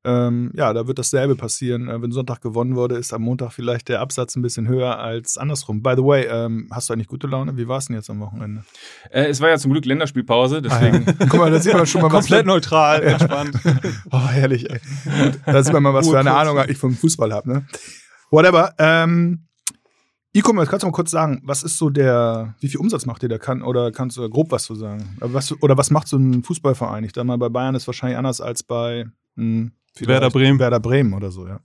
ähm, 0.07 0.53
ja, 0.55 0.73
da 0.73 0.87
wird 0.87 0.99
dasselbe 0.99 1.35
passieren. 1.35 1.89
Äh, 1.89 2.01
wenn 2.01 2.13
Sonntag 2.13 2.41
gewonnen 2.41 2.77
wurde, 2.77 2.97
ist 2.97 3.13
am 3.13 3.23
Montag 3.23 3.53
vielleicht 3.53 3.89
der 3.89 4.01
Absatz 4.01 4.37
ein 4.37 4.43
bisschen 4.43 4.69
höher 4.69 4.99
als 4.99 5.37
andersrum. 5.37 5.83
By 5.83 5.95
the 5.97 6.05
way, 6.05 6.27
ähm, 6.31 6.69
hast 6.71 6.89
du 6.89 6.95
eigentlich 6.95 7.09
gute 7.09 7.27
Laune? 7.27 7.57
Wie 7.57 7.67
war 7.67 7.79
es 7.79 7.87
denn 7.87 7.97
jetzt 7.97 8.09
am 8.09 8.21
Wochenende? 8.21 8.65
Äh, 9.11 9.27
es 9.27 9.41
war 9.41 9.49
ja 9.49 9.59
zum 9.59 9.73
Glück 9.73 9.85
Länderspielpause, 9.85 10.63
deswegen. 10.63 11.05
Ah, 11.09 11.15
ja. 11.19 11.27
Guck 11.29 11.41
mal, 11.41 11.51
da 11.51 11.59
sieht 11.59 11.75
man 11.75 11.87
schon 11.87 12.03
mal 12.03 12.13
was. 12.13 12.27
Komplett 12.27 12.47
neutral, 12.47 13.03
entspannt. 13.03 13.59
oh, 14.13 14.29
herrlich, 14.29 14.71
ey. 14.71 14.81
Da 15.45 15.63
sieht 15.63 15.73
man 15.73 15.83
mal, 15.83 15.93
was 15.93 16.09
für 16.09 16.19
eine 16.19 16.35
Ahnung 16.35 16.59
ich 16.69 16.79
vom 16.79 16.95
Fußball 16.95 17.33
habe, 17.33 17.49
ne? 17.49 17.67
Whatever. 18.31 18.75
Ähm, 18.79 19.47
E-Commerce, 20.37 20.71
kannst 20.71 20.83
du 20.83 20.89
mal 20.89 20.93
kurz 20.93 21.11
sagen, 21.11 21.41
was 21.45 21.63
ist 21.63 21.79
so 21.79 21.89
der, 21.89 22.55
wie 22.61 22.69
viel 22.69 22.79
Umsatz 22.79 23.07
macht 23.07 23.23
ihr 23.23 23.29
da? 23.31 23.39
Kann, 23.39 23.63
oder 23.63 23.91
kannst 23.91 24.19
du 24.19 24.29
grob 24.29 24.53
was 24.53 24.65
zu 24.65 24.75
sagen? 24.75 25.17
Was, 25.19 25.51
oder 25.63 25.79
was 25.79 25.91
macht 25.91 26.09
so 26.09 26.19
ein 26.19 26.43
Fußballverein? 26.43 27.05
Ich 27.05 27.13
dachte 27.13 27.27
mal, 27.27 27.39
bei 27.39 27.49
Bayern 27.49 27.75
ist 27.75 27.87
wahrscheinlich 27.87 28.19
anders 28.19 28.43
als 28.43 28.63
bei 28.63 29.07
hm, 29.99 30.09
Werder 30.09 30.31
Bremen. 30.31 30.59
Werder 30.59 30.81
Bremen 30.81 31.15
oder 31.15 31.31
so, 31.31 31.47
ja. 31.47 31.61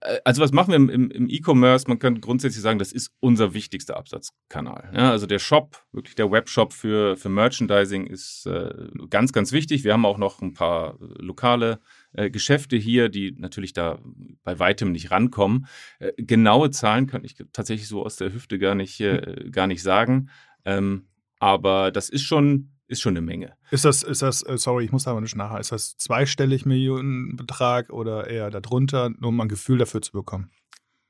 Äh, 0.00 0.20
also 0.24 0.42
was 0.42 0.52
machen 0.52 0.70
wir 0.70 0.76
im, 0.76 1.10
im 1.10 1.28
E-Commerce? 1.28 1.86
Man 1.88 1.98
kann 1.98 2.20
grundsätzlich 2.20 2.62
sagen, 2.62 2.78
das 2.78 2.92
ist 2.92 3.12
unser 3.20 3.54
wichtigster 3.54 3.96
Absatzkanal. 3.96 4.90
Ja, 4.94 5.10
also 5.10 5.26
der 5.26 5.38
Shop, 5.38 5.84
wirklich 5.92 6.14
der 6.14 6.30
Webshop 6.30 6.72
für, 6.72 7.16
für 7.16 7.28
Merchandising 7.28 8.06
ist 8.06 8.46
äh, 8.46 8.70
ganz, 9.10 9.32
ganz 9.32 9.52
wichtig. 9.52 9.84
Wir 9.84 9.92
haben 9.92 10.06
auch 10.06 10.18
noch 10.18 10.40
ein 10.40 10.54
paar 10.54 10.98
lokale 11.18 11.80
äh, 12.12 12.30
Geschäfte 12.30 12.76
hier, 12.76 13.08
die 13.08 13.34
natürlich 13.38 13.72
da 13.72 13.98
bei 14.44 14.58
weitem 14.58 14.92
nicht 14.92 15.10
rankommen. 15.10 15.66
Äh, 15.98 16.12
genaue 16.16 16.70
Zahlen 16.70 17.06
kann 17.06 17.24
ich 17.24 17.36
tatsächlich 17.52 17.88
so 17.88 18.04
aus 18.04 18.16
der 18.16 18.32
Hüfte 18.32 18.58
gar 18.58 18.74
nicht, 18.74 19.00
äh, 19.00 19.48
gar 19.50 19.66
nicht 19.66 19.82
sagen. 19.82 20.30
Ähm, 20.64 21.08
aber 21.38 21.90
das 21.90 22.08
ist 22.08 22.22
schon, 22.22 22.75
ist 22.88 23.00
schon 23.00 23.12
eine 23.12 23.20
Menge. 23.20 23.54
Ist 23.70 23.84
das, 23.84 24.02
ist 24.02 24.22
das, 24.22 24.42
äh, 24.42 24.58
sorry, 24.58 24.84
ich 24.84 24.92
muss 24.92 25.06
aber 25.06 25.20
nicht 25.20 25.36
nachher, 25.36 25.60
ist 25.60 25.72
das 25.72 25.96
zweistellig 25.96 26.66
Millionenbetrag 26.66 27.90
oder 27.90 28.28
eher 28.28 28.50
darunter, 28.50 29.10
nur 29.10 29.30
um 29.30 29.40
ein 29.40 29.48
Gefühl 29.48 29.78
dafür 29.78 30.02
zu 30.02 30.12
bekommen? 30.12 30.50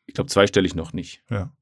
Ich 0.06 0.14
glaube, 0.14 0.30
zweistellig 0.30 0.75
noch 0.75 0.92
nicht. 0.92 1.23
Ja. 1.30 1.52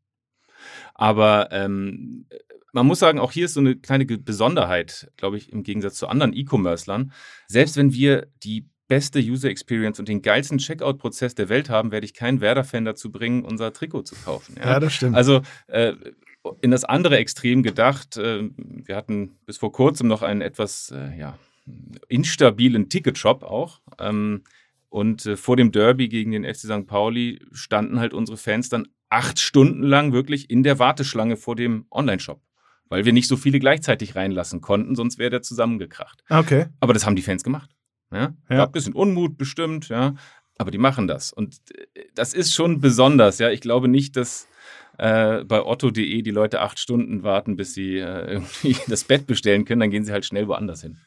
Aber 0.94 1.48
ähm, 1.50 2.26
man 2.72 2.86
muss 2.86 2.98
sagen, 2.98 3.18
auch 3.18 3.32
hier 3.32 3.46
ist 3.46 3.54
so 3.54 3.60
eine 3.60 3.76
kleine 3.76 4.04
Besonderheit, 4.04 5.10
glaube 5.16 5.36
ich, 5.36 5.52
im 5.52 5.62
Gegensatz 5.62 5.94
zu 5.94 6.08
anderen 6.08 6.32
E-Commercern. 6.32 7.12
Selbst 7.46 7.76
wenn 7.76 7.92
wir 7.92 8.26
die 8.42 8.68
beste 8.88 9.18
User 9.18 9.48
Experience 9.48 9.98
und 9.98 10.08
den 10.08 10.22
geilsten 10.22 10.58
Checkout-Prozess 10.58 11.34
der 11.34 11.48
Welt 11.48 11.70
haben, 11.70 11.90
werde 11.90 12.04
ich 12.04 12.14
keinen 12.14 12.40
Werder-Fan 12.40 12.84
dazu 12.84 13.10
bringen, 13.10 13.44
unser 13.44 13.72
Trikot 13.72 14.02
zu 14.02 14.14
kaufen. 14.16 14.56
Ja, 14.58 14.72
ja 14.72 14.80
das 14.80 14.92
stimmt. 14.92 15.16
Also 15.16 15.40
äh, 15.68 15.94
in 16.60 16.70
das 16.70 16.84
andere 16.84 17.18
Extrem 17.18 17.62
gedacht, 17.62 18.16
äh, 18.16 18.48
wir 18.56 18.96
hatten 18.96 19.38
bis 19.46 19.56
vor 19.56 19.72
kurzem 19.72 20.08
noch 20.08 20.22
einen 20.22 20.40
etwas 20.40 20.92
äh, 20.94 21.18
ja, 21.18 21.38
instabilen 22.08 22.88
Ticketshop 22.88 23.42
auch. 23.42 23.80
Ähm, 23.98 24.42
und 24.88 25.26
äh, 25.26 25.36
vor 25.36 25.56
dem 25.56 25.72
Derby 25.72 26.08
gegen 26.08 26.32
den 26.32 26.44
FC 26.44 26.60
St. 26.60 26.86
Pauli 26.86 27.40
standen 27.52 27.98
halt 27.98 28.14
unsere 28.14 28.36
Fans 28.36 28.68
dann 28.68 28.86
acht 29.08 29.38
Stunden 29.40 29.82
lang 29.82 30.12
wirklich 30.12 30.50
in 30.50 30.62
der 30.62 30.78
Warteschlange 30.78 31.36
vor 31.36 31.56
dem 31.56 31.86
Online-Shop. 31.90 32.40
Weil 32.88 33.04
wir 33.04 33.12
nicht 33.12 33.28
so 33.28 33.36
viele 33.36 33.58
gleichzeitig 33.58 34.14
reinlassen 34.14 34.60
konnten, 34.60 34.94
sonst 34.94 35.18
wäre 35.18 35.30
der 35.30 35.42
zusammengekracht. 35.42 36.22
Okay. 36.28 36.66
Aber 36.80 36.92
das 36.92 37.06
haben 37.06 37.16
die 37.16 37.22
Fans 37.22 37.42
gemacht. 37.42 37.70
Ja? 38.12 38.34
ja. 38.48 38.56
Gab 38.56 38.68
ein 38.68 38.72
bisschen 38.72 38.92
Unmut 38.92 39.38
bestimmt, 39.38 39.88
ja. 39.88 40.14
Aber 40.58 40.70
die 40.70 40.78
machen 40.78 41.08
das. 41.08 41.32
Und 41.32 41.60
das 42.14 42.34
ist 42.34 42.54
schon 42.54 42.80
besonders, 42.80 43.38
ja. 43.38 43.50
Ich 43.50 43.60
glaube 43.60 43.88
nicht, 43.88 44.16
dass 44.16 44.46
äh, 44.98 45.44
bei 45.44 45.62
otto.de 45.62 46.22
die 46.22 46.30
Leute 46.30 46.60
acht 46.60 46.78
Stunden 46.78 47.22
warten, 47.22 47.56
bis 47.56 47.74
sie 47.74 47.98
äh, 47.98 48.32
irgendwie 48.32 48.76
das 48.88 49.04
Bett 49.04 49.26
bestellen 49.26 49.64
können. 49.64 49.80
Dann 49.80 49.90
gehen 49.90 50.04
sie 50.04 50.12
halt 50.12 50.24
schnell 50.24 50.48
woanders 50.48 50.82
hin. 50.82 50.98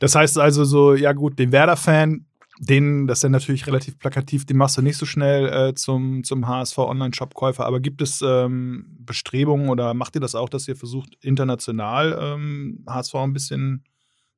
Das 0.00 0.14
heißt 0.14 0.38
also 0.38 0.64
so, 0.64 0.94
ja 0.94 1.12
gut, 1.12 1.38
den 1.38 1.52
Werder-Fan, 1.52 2.26
den, 2.58 3.06
das 3.06 3.18
ist 3.18 3.22
ja 3.24 3.28
natürlich 3.28 3.66
relativ 3.66 3.98
plakativ, 3.98 4.44
den 4.46 4.56
machst 4.56 4.76
du 4.76 4.82
nicht 4.82 4.96
so 4.96 5.06
schnell 5.06 5.48
äh, 5.48 5.74
zum, 5.74 6.24
zum 6.24 6.46
HSV 6.46 6.78
Online-Shop-Käufer. 6.78 7.64
Aber 7.64 7.80
gibt 7.80 8.02
es 8.02 8.22
ähm, 8.22 8.86
Bestrebungen 9.00 9.68
oder 9.68 9.94
macht 9.94 10.14
ihr 10.14 10.20
das 10.20 10.34
auch, 10.34 10.48
dass 10.48 10.68
ihr 10.68 10.76
versucht, 10.76 11.16
international 11.20 12.18
ähm, 12.20 12.84
HSV 12.88 13.14
ein 13.16 13.32
bisschen 13.32 13.84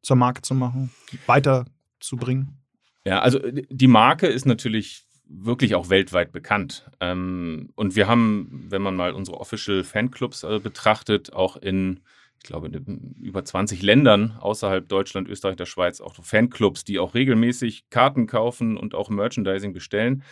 zur 0.02 0.16
Marke 0.16 0.42
zu 0.42 0.54
machen, 0.54 0.90
weiterzubringen? 1.26 2.58
Ja, 3.04 3.20
also 3.20 3.38
die 3.70 3.86
Marke 3.86 4.26
ist 4.26 4.46
natürlich 4.46 5.05
wirklich 5.28 5.74
auch 5.74 5.90
weltweit 5.90 6.32
bekannt. 6.32 6.90
Ähm, 7.00 7.70
und 7.74 7.96
wir 7.96 8.06
haben, 8.06 8.66
wenn 8.68 8.82
man 8.82 8.96
mal 8.96 9.12
unsere 9.12 9.40
Official 9.40 9.84
Fanclubs 9.84 10.44
äh, 10.44 10.60
betrachtet, 10.60 11.32
auch 11.32 11.56
in 11.56 12.00
ich 12.38 12.48
glaube, 12.48 12.68
in 12.68 13.16
über 13.20 13.44
20 13.44 13.82
Ländern 13.82 14.36
außerhalb 14.38 14.88
Deutschland, 14.88 15.28
Österreich, 15.28 15.56
der 15.56 15.66
Schweiz 15.66 16.00
auch 16.00 16.14
Fanclubs, 16.14 16.84
die 16.84 16.98
auch 16.98 17.14
regelmäßig 17.14 17.90
Karten 17.90 18.26
kaufen 18.26 18.76
und 18.76 18.94
auch 18.94 19.08
Merchandising 19.08 19.72
bestellen. 19.72 20.22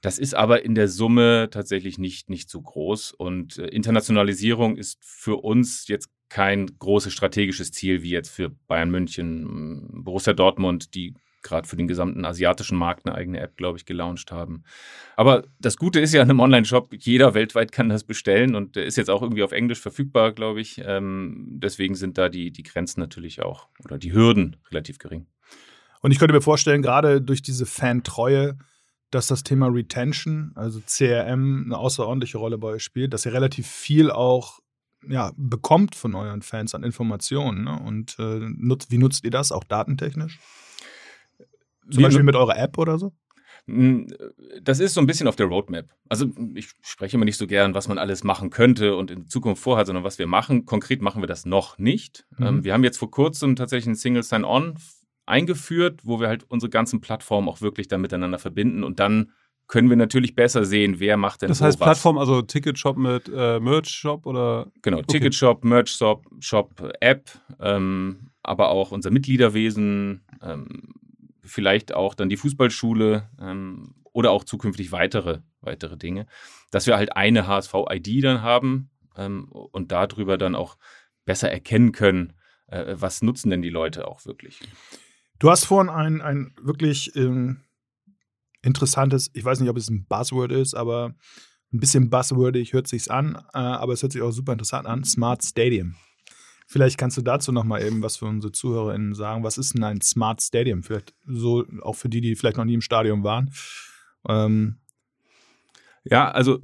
Das 0.00 0.18
ist 0.18 0.34
aber 0.34 0.64
in 0.64 0.74
der 0.74 0.88
Summe 0.88 1.48
tatsächlich 1.50 1.98
nicht, 1.98 2.28
nicht 2.28 2.50
so 2.50 2.60
groß. 2.60 3.12
Und 3.12 3.58
äh, 3.58 3.66
Internationalisierung 3.66 4.76
ist 4.76 4.98
für 5.00 5.36
uns 5.36 5.86
jetzt 5.86 6.10
kein 6.28 6.66
großes 6.78 7.12
strategisches 7.12 7.70
Ziel 7.70 8.02
wie 8.02 8.10
jetzt 8.10 8.30
für 8.30 8.50
Bayern 8.66 8.90
München, 8.90 10.02
Borussia 10.02 10.32
Dortmund, 10.32 10.94
die 10.94 11.14
gerade 11.42 11.68
für 11.68 11.76
den 11.76 11.88
gesamten 11.88 12.24
asiatischen 12.24 12.76
Markt 12.76 13.06
eine 13.06 13.14
eigene 13.14 13.40
App, 13.40 13.56
glaube 13.56 13.78
ich, 13.78 13.84
gelauncht 13.84 14.32
haben. 14.32 14.64
Aber 15.16 15.44
das 15.58 15.76
Gute 15.76 16.00
ist 16.00 16.12
ja 16.12 16.22
in 16.22 16.30
einem 16.30 16.40
Online-Shop, 16.40 16.94
jeder 16.98 17.34
weltweit 17.34 17.72
kann 17.72 17.88
das 17.88 18.04
bestellen 18.04 18.54
und 18.54 18.76
der 18.76 18.84
ist 18.84 18.96
jetzt 18.96 19.10
auch 19.10 19.22
irgendwie 19.22 19.42
auf 19.42 19.52
Englisch 19.52 19.80
verfügbar, 19.80 20.32
glaube 20.32 20.60
ich. 20.60 20.80
Ähm, 20.84 21.46
deswegen 21.50 21.94
sind 21.94 22.18
da 22.18 22.28
die, 22.28 22.50
die 22.50 22.62
Grenzen 22.62 23.00
natürlich 23.00 23.42
auch 23.42 23.68
oder 23.84 23.98
die 23.98 24.12
Hürden 24.12 24.56
relativ 24.70 24.98
gering. 24.98 25.26
Und 26.00 26.10
ich 26.10 26.18
könnte 26.18 26.34
mir 26.34 26.42
vorstellen, 26.42 26.82
gerade 26.82 27.20
durch 27.20 27.42
diese 27.42 27.66
Fantreue, 27.66 28.58
dass 29.10 29.26
das 29.26 29.44
Thema 29.44 29.68
Retention, 29.68 30.52
also 30.54 30.80
CRM, 30.84 31.64
eine 31.66 31.78
außerordentliche 31.78 32.38
Rolle 32.38 32.58
bei 32.58 32.68
euch 32.68 32.82
spielt, 32.82 33.12
dass 33.12 33.26
ihr 33.26 33.32
relativ 33.32 33.66
viel 33.68 34.10
auch 34.10 34.60
ja, 35.08 35.32
bekommt 35.36 35.94
von 35.94 36.14
euren 36.14 36.42
Fans 36.42 36.74
an 36.74 36.82
Informationen. 36.82 37.64
Ne? 37.64 37.78
Und 37.80 38.18
äh, 38.18 38.40
nutzt, 38.40 38.90
wie 38.90 38.98
nutzt 38.98 39.24
ihr 39.24 39.30
das, 39.30 39.52
auch 39.52 39.64
datentechnisch? 39.64 40.38
Zum 41.90 42.02
Beispiel 42.02 42.22
mit 42.22 42.36
eurer 42.36 42.58
App 42.58 42.78
oder 42.78 42.98
so? 42.98 43.12
Hm, 43.66 44.08
das 44.60 44.80
ist 44.80 44.94
so 44.94 45.00
ein 45.00 45.06
bisschen 45.06 45.28
auf 45.28 45.36
der 45.36 45.46
Roadmap. 45.46 45.88
Also 46.08 46.26
ich 46.54 46.70
spreche 46.82 47.16
immer 47.16 47.24
nicht 47.24 47.36
so 47.36 47.46
gern, 47.46 47.74
was 47.74 47.86
man 47.88 47.98
alles 47.98 48.24
machen 48.24 48.50
könnte 48.50 48.96
und 48.96 49.10
in 49.10 49.28
Zukunft 49.28 49.62
vorhat, 49.62 49.86
sondern 49.86 50.04
was 50.04 50.18
wir 50.18 50.26
machen. 50.26 50.66
Konkret 50.66 51.00
machen 51.00 51.22
wir 51.22 51.28
das 51.28 51.46
noch 51.46 51.78
nicht. 51.78 52.26
Mhm. 52.38 52.46
Ähm, 52.46 52.64
wir 52.64 52.72
haben 52.72 52.84
jetzt 52.84 52.98
vor 52.98 53.10
kurzem 53.10 53.54
tatsächlich 53.54 53.88
ein 53.88 53.94
Single 53.94 54.22
Sign-On 54.22 54.74
eingeführt, 55.26 56.00
wo 56.04 56.20
wir 56.20 56.28
halt 56.28 56.44
unsere 56.48 56.70
ganzen 56.70 57.00
Plattformen 57.00 57.48
auch 57.48 57.60
wirklich 57.60 57.86
dann 57.86 58.00
miteinander 58.00 58.38
verbinden 58.38 58.82
und 58.82 58.98
dann 58.98 59.32
können 59.68 59.88
wir 59.88 59.96
natürlich 59.96 60.34
besser 60.34 60.64
sehen, 60.64 60.98
wer 60.98 61.16
macht 61.16 61.42
denn 61.42 61.48
Das 61.48 61.62
heißt 61.62 61.80
Plattform, 61.80 62.18
also 62.18 62.42
Ticketshop 62.42 62.98
mit 62.98 63.30
äh, 63.34 63.58
Merch-Shop 63.58 64.26
oder? 64.26 64.70
Genau, 64.82 64.98
okay. 64.98 65.06
Ticketshop, 65.06 65.64
Merch-Shop, 65.64 66.26
Shop, 66.40 66.92
App, 67.00 67.30
ähm, 67.60 68.28
aber 68.42 68.68
auch 68.68 68.90
unser 68.90 69.10
Mitgliederwesen, 69.10 70.26
ähm, 70.42 70.92
vielleicht 71.42 71.94
auch 71.94 72.14
dann 72.14 72.28
die 72.28 72.36
Fußballschule 72.36 73.28
ähm, 73.40 73.94
oder 74.12 74.30
auch 74.30 74.44
zukünftig 74.44 74.92
weitere, 74.92 75.40
weitere 75.60 75.96
Dinge, 75.96 76.26
dass 76.70 76.86
wir 76.86 76.96
halt 76.96 77.16
eine 77.16 77.46
HSV-ID 77.46 78.24
dann 78.24 78.42
haben 78.42 78.90
ähm, 79.16 79.48
und 79.50 79.92
darüber 79.92 80.38
dann 80.38 80.54
auch 80.54 80.76
besser 81.24 81.50
erkennen 81.50 81.92
können, 81.92 82.34
äh, 82.66 82.94
was 82.98 83.22
nutzen 83.22 83.50
denn 83.50 83.62
die 83.62 83.70
Leute 83.70 84.06
auch 84.06 84.24
wirklich. 84.26 84.60
Du 85.38 85.50
hast 85.50 85.64
vorhin 85.64 85.90
ein, 85.90 86.20
ein 86.20 86.54
wirklich 86.60 87.14
ähm, 87.16 87.62
interessantes, 88.62 89.30
ich 89.34 89.44
weiß 89.44 89.60
nicht, 89.60 89.70
ob 89.70 89.76
es 89.76 89.90
ein 89.90 90.06
Buzzword 90.06 90.52
ist, 90.52 90.74
aber 90.74 91.14
ein 91.72 91.80
bisschen 91.80 92.10
buzzwordig 92.10 92.72
hört 92.72 92.86
sich's 92.86 93.08
an, 93.08 93.36
äh, 93.54 93.58
aber 93.58 93.92
es 93.92 94.02
hört 94.02 94.12
sich 94.12 94.22
auch 94.22 94.30
super 94.30 94.52
interessant 94.52 94.86
an, 94.86 95.04
Smart 95.04 95.42
Stadium. 95.42 95.96
Vielleicht 96.72 96.96
kannst 96.96 97.18
du 97.18 97.22
dazu 97.22 97.52
noch 97.52 97.64
mal 97.64 97.82
eben 97.82 98.02
was 98.02 98.16
für 98.16 98.24
unsere 98.24 98.50
ZuhörerInnen 98.50 99.14
sagen. 99.14 99.44
Was 99.44 99.58
ist 99.58 99.74
denn 99.74 99.84
ein 99.84 100.00
Smart 100.00 100.40
Stadium? 100.40 100.82
Vielleicht 100.82 101.12
so 101.26 101.66
auch 101.82 101.96
für 101.96 102.08
die, 102.08 102.22
die 102.22 102.34
vielleicht 102.34 102.56
noch 102.56 102.64
nie 102.64 102.72
im 102.72 102.80
Stadion 102.80 103.22
waren. 103.24 103.52
Ähm. 104.26 104.78
Ja, 106.02 106.30
also 106.30 106.60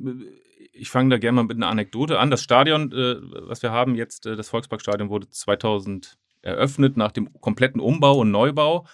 ich 0.72 0.88
fange 0.88 1.10
da 1.10 1.18
gerne 1.18 1.36
mal 1.36 1.42
mit 1.42 1.58
einer 1.58 1.68
Anekdote 1.68 2.18
an. 2.18 2.30
Das 2.30 2.42
Stadion, 2.42 2.90
äh, 2.90 3.16
was 3.20 3.62
wir 3.62 3.70
haben 3.70 3.96
jetzt, 3.96 4.24
äh, 4.24 4.34
das 4.34 4.48
Volksparkstadion, 4.48 5.10
wurde 5.10 5.28
2000 5.28 6.16
eröffnet 6.40 6.96
nach 6.96 7.12
dem 7.12 7.30
kompletten 7.42 7.78
Umbau 7.78 8.20
und 8.20 8.30
Neubau. 8.30 8.86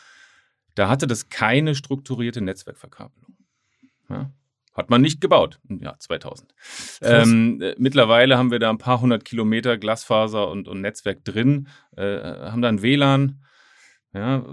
Da 0.74 0.88
hatte 0.88 1.06
das 1.06 1.28
keine 1.28 1.76
strukturierte 1.76 2.40
Netzwerkverkabelung. 2.40 3.36
Ja? 4.08 4.32
Hat 4.74 4.90
man 4.90 5.00
nicht 5.00 5.20
gebaut 5.20 5.60
im 5.68 5.80
Jahr 5.80 5.98
2000. 5.98 6.52
Ähm, 7.02 7.60
äh, 7.62 7.74
mittlerweile 7.78 8.36
haben 8.36 8.50
wir 8.50 8.58
da 8.58 8.70
ein 8.70 8.78
paar 8.78 9.00
hundert 9.00 9.24
Kilometer 9.24 9.78
Glasfaser 9.78 10.48
und, 10.48 10.66
und 10.66 10.80
Netzwerk 10.80 11.24
drin, 11.24 11.68
äh, 11.96 12.18
haben 12.18 12.60
da 12.60 12.68
ein 12.68 12.82
WLAN. 12.82 13.40
Ja, 14.12 14.44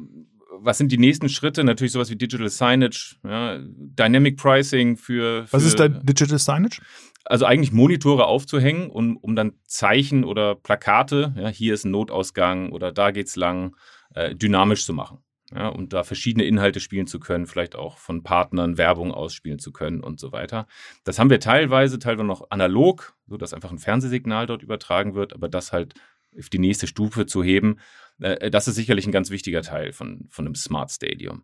was 0.59 0.77
sind 0.77 0.91
die 0.91 0.99
nächsten 0.99 1.27
Schritte? 1.27 1.63
Natürlich 1.63 1.91
sowas 1.91 2.11
wie 2.11 2.15
Digital 2.15 2.49
Signage, 2.49 3.15
ja, 3.23 3.59
Dynamic 3.61 4.37
Pricing 4.37 4.95
für, 4.95 5.47
für 5.47 5.53
Was 5.53 5.63
ist 5.63 5.79
da 5.79 5.87
Digital 5.87 6.37
Signage? 6.37 6.81
Also 7.25 7.45
eigentlich 7.45 7.71
Monitore 7.71 8.25
aufzuhängen, 8.25 8.89
um, 8.89 9.17
um 9.17 9.35
dann 9.35 9.53
Zeichen 9.65 10.23
oder 10.23 10.55
Plakate, 10.55 11.33
ja, 11.37 11.49
hier 11.49 11.73
ist 11.73 11.85
ein 11.85 11.91
Notausgang 11.91 12.71
oder 12.71 12.91
da 12.91 13.11
geht's 13.11 13.35
lang, 13.35 13.75
äh, 14.13 14.35
dynamisch 14.35 14.85
zu 14.85 14.93
machen 14.93 15.23
ja, 15.53 15.67
um 15.67 15.89
da 15.89 16.03
verschiedene 16.03 16.45
Inhalte 16.45 16.79
spielen 16.79 17.07
zu 17.07 17.19
können, 17.19 17.45
vielleicht 17.45 17.75
auch 17.75 17.97
von 17.97 18.23
Partnern 18.23 18.77
Werbung 18.77 19.11
ausspielen 19.11 19.59
zu 19.59 19.71
können 19.71 20.01
und 20.01 20.19
so 20.19 20.31
weiter. 20.31 20.67
Das 21.03 21.19
haben 21.19 21.29
wir 21.29 21.39
teilweise, 21.39 21.99
teilweise 21.99 22.25
noch 22.25 22.49
analog, 22.51 23.15
so 23.27 23.37
dass 23.37 23.53
einfach 23.53 23.71
ein 23.71 23.79
Fernsehsignal 23.79 24.45
dort 24.47 24.63
übertragen 24.63 25.13
wird, 25.13 25.33
aber 25.33 25.49
das 25.49 25.73
halt 25.73 25.95
auf 26.37 26.49
die 26.49 26.59
nächste 26.59 26.87
Stufe 26.87 27.25
zu 27.25 27.43
heben, 27.43 27.79
äh, 28.19 28.49
das 28.49 28.67
ist 28.67 28.75
sicherlich 28.75 29.05
ein 29.05 29.11
ganz 29.11 29.29
wichtiger 29.29 29.61
Teil 29.61 29.91
von, 29.91 30.27
von 30.29 30.45
einem 30.45 30.55
Smart 30.55 30.91
Stadium. 30.91 31.43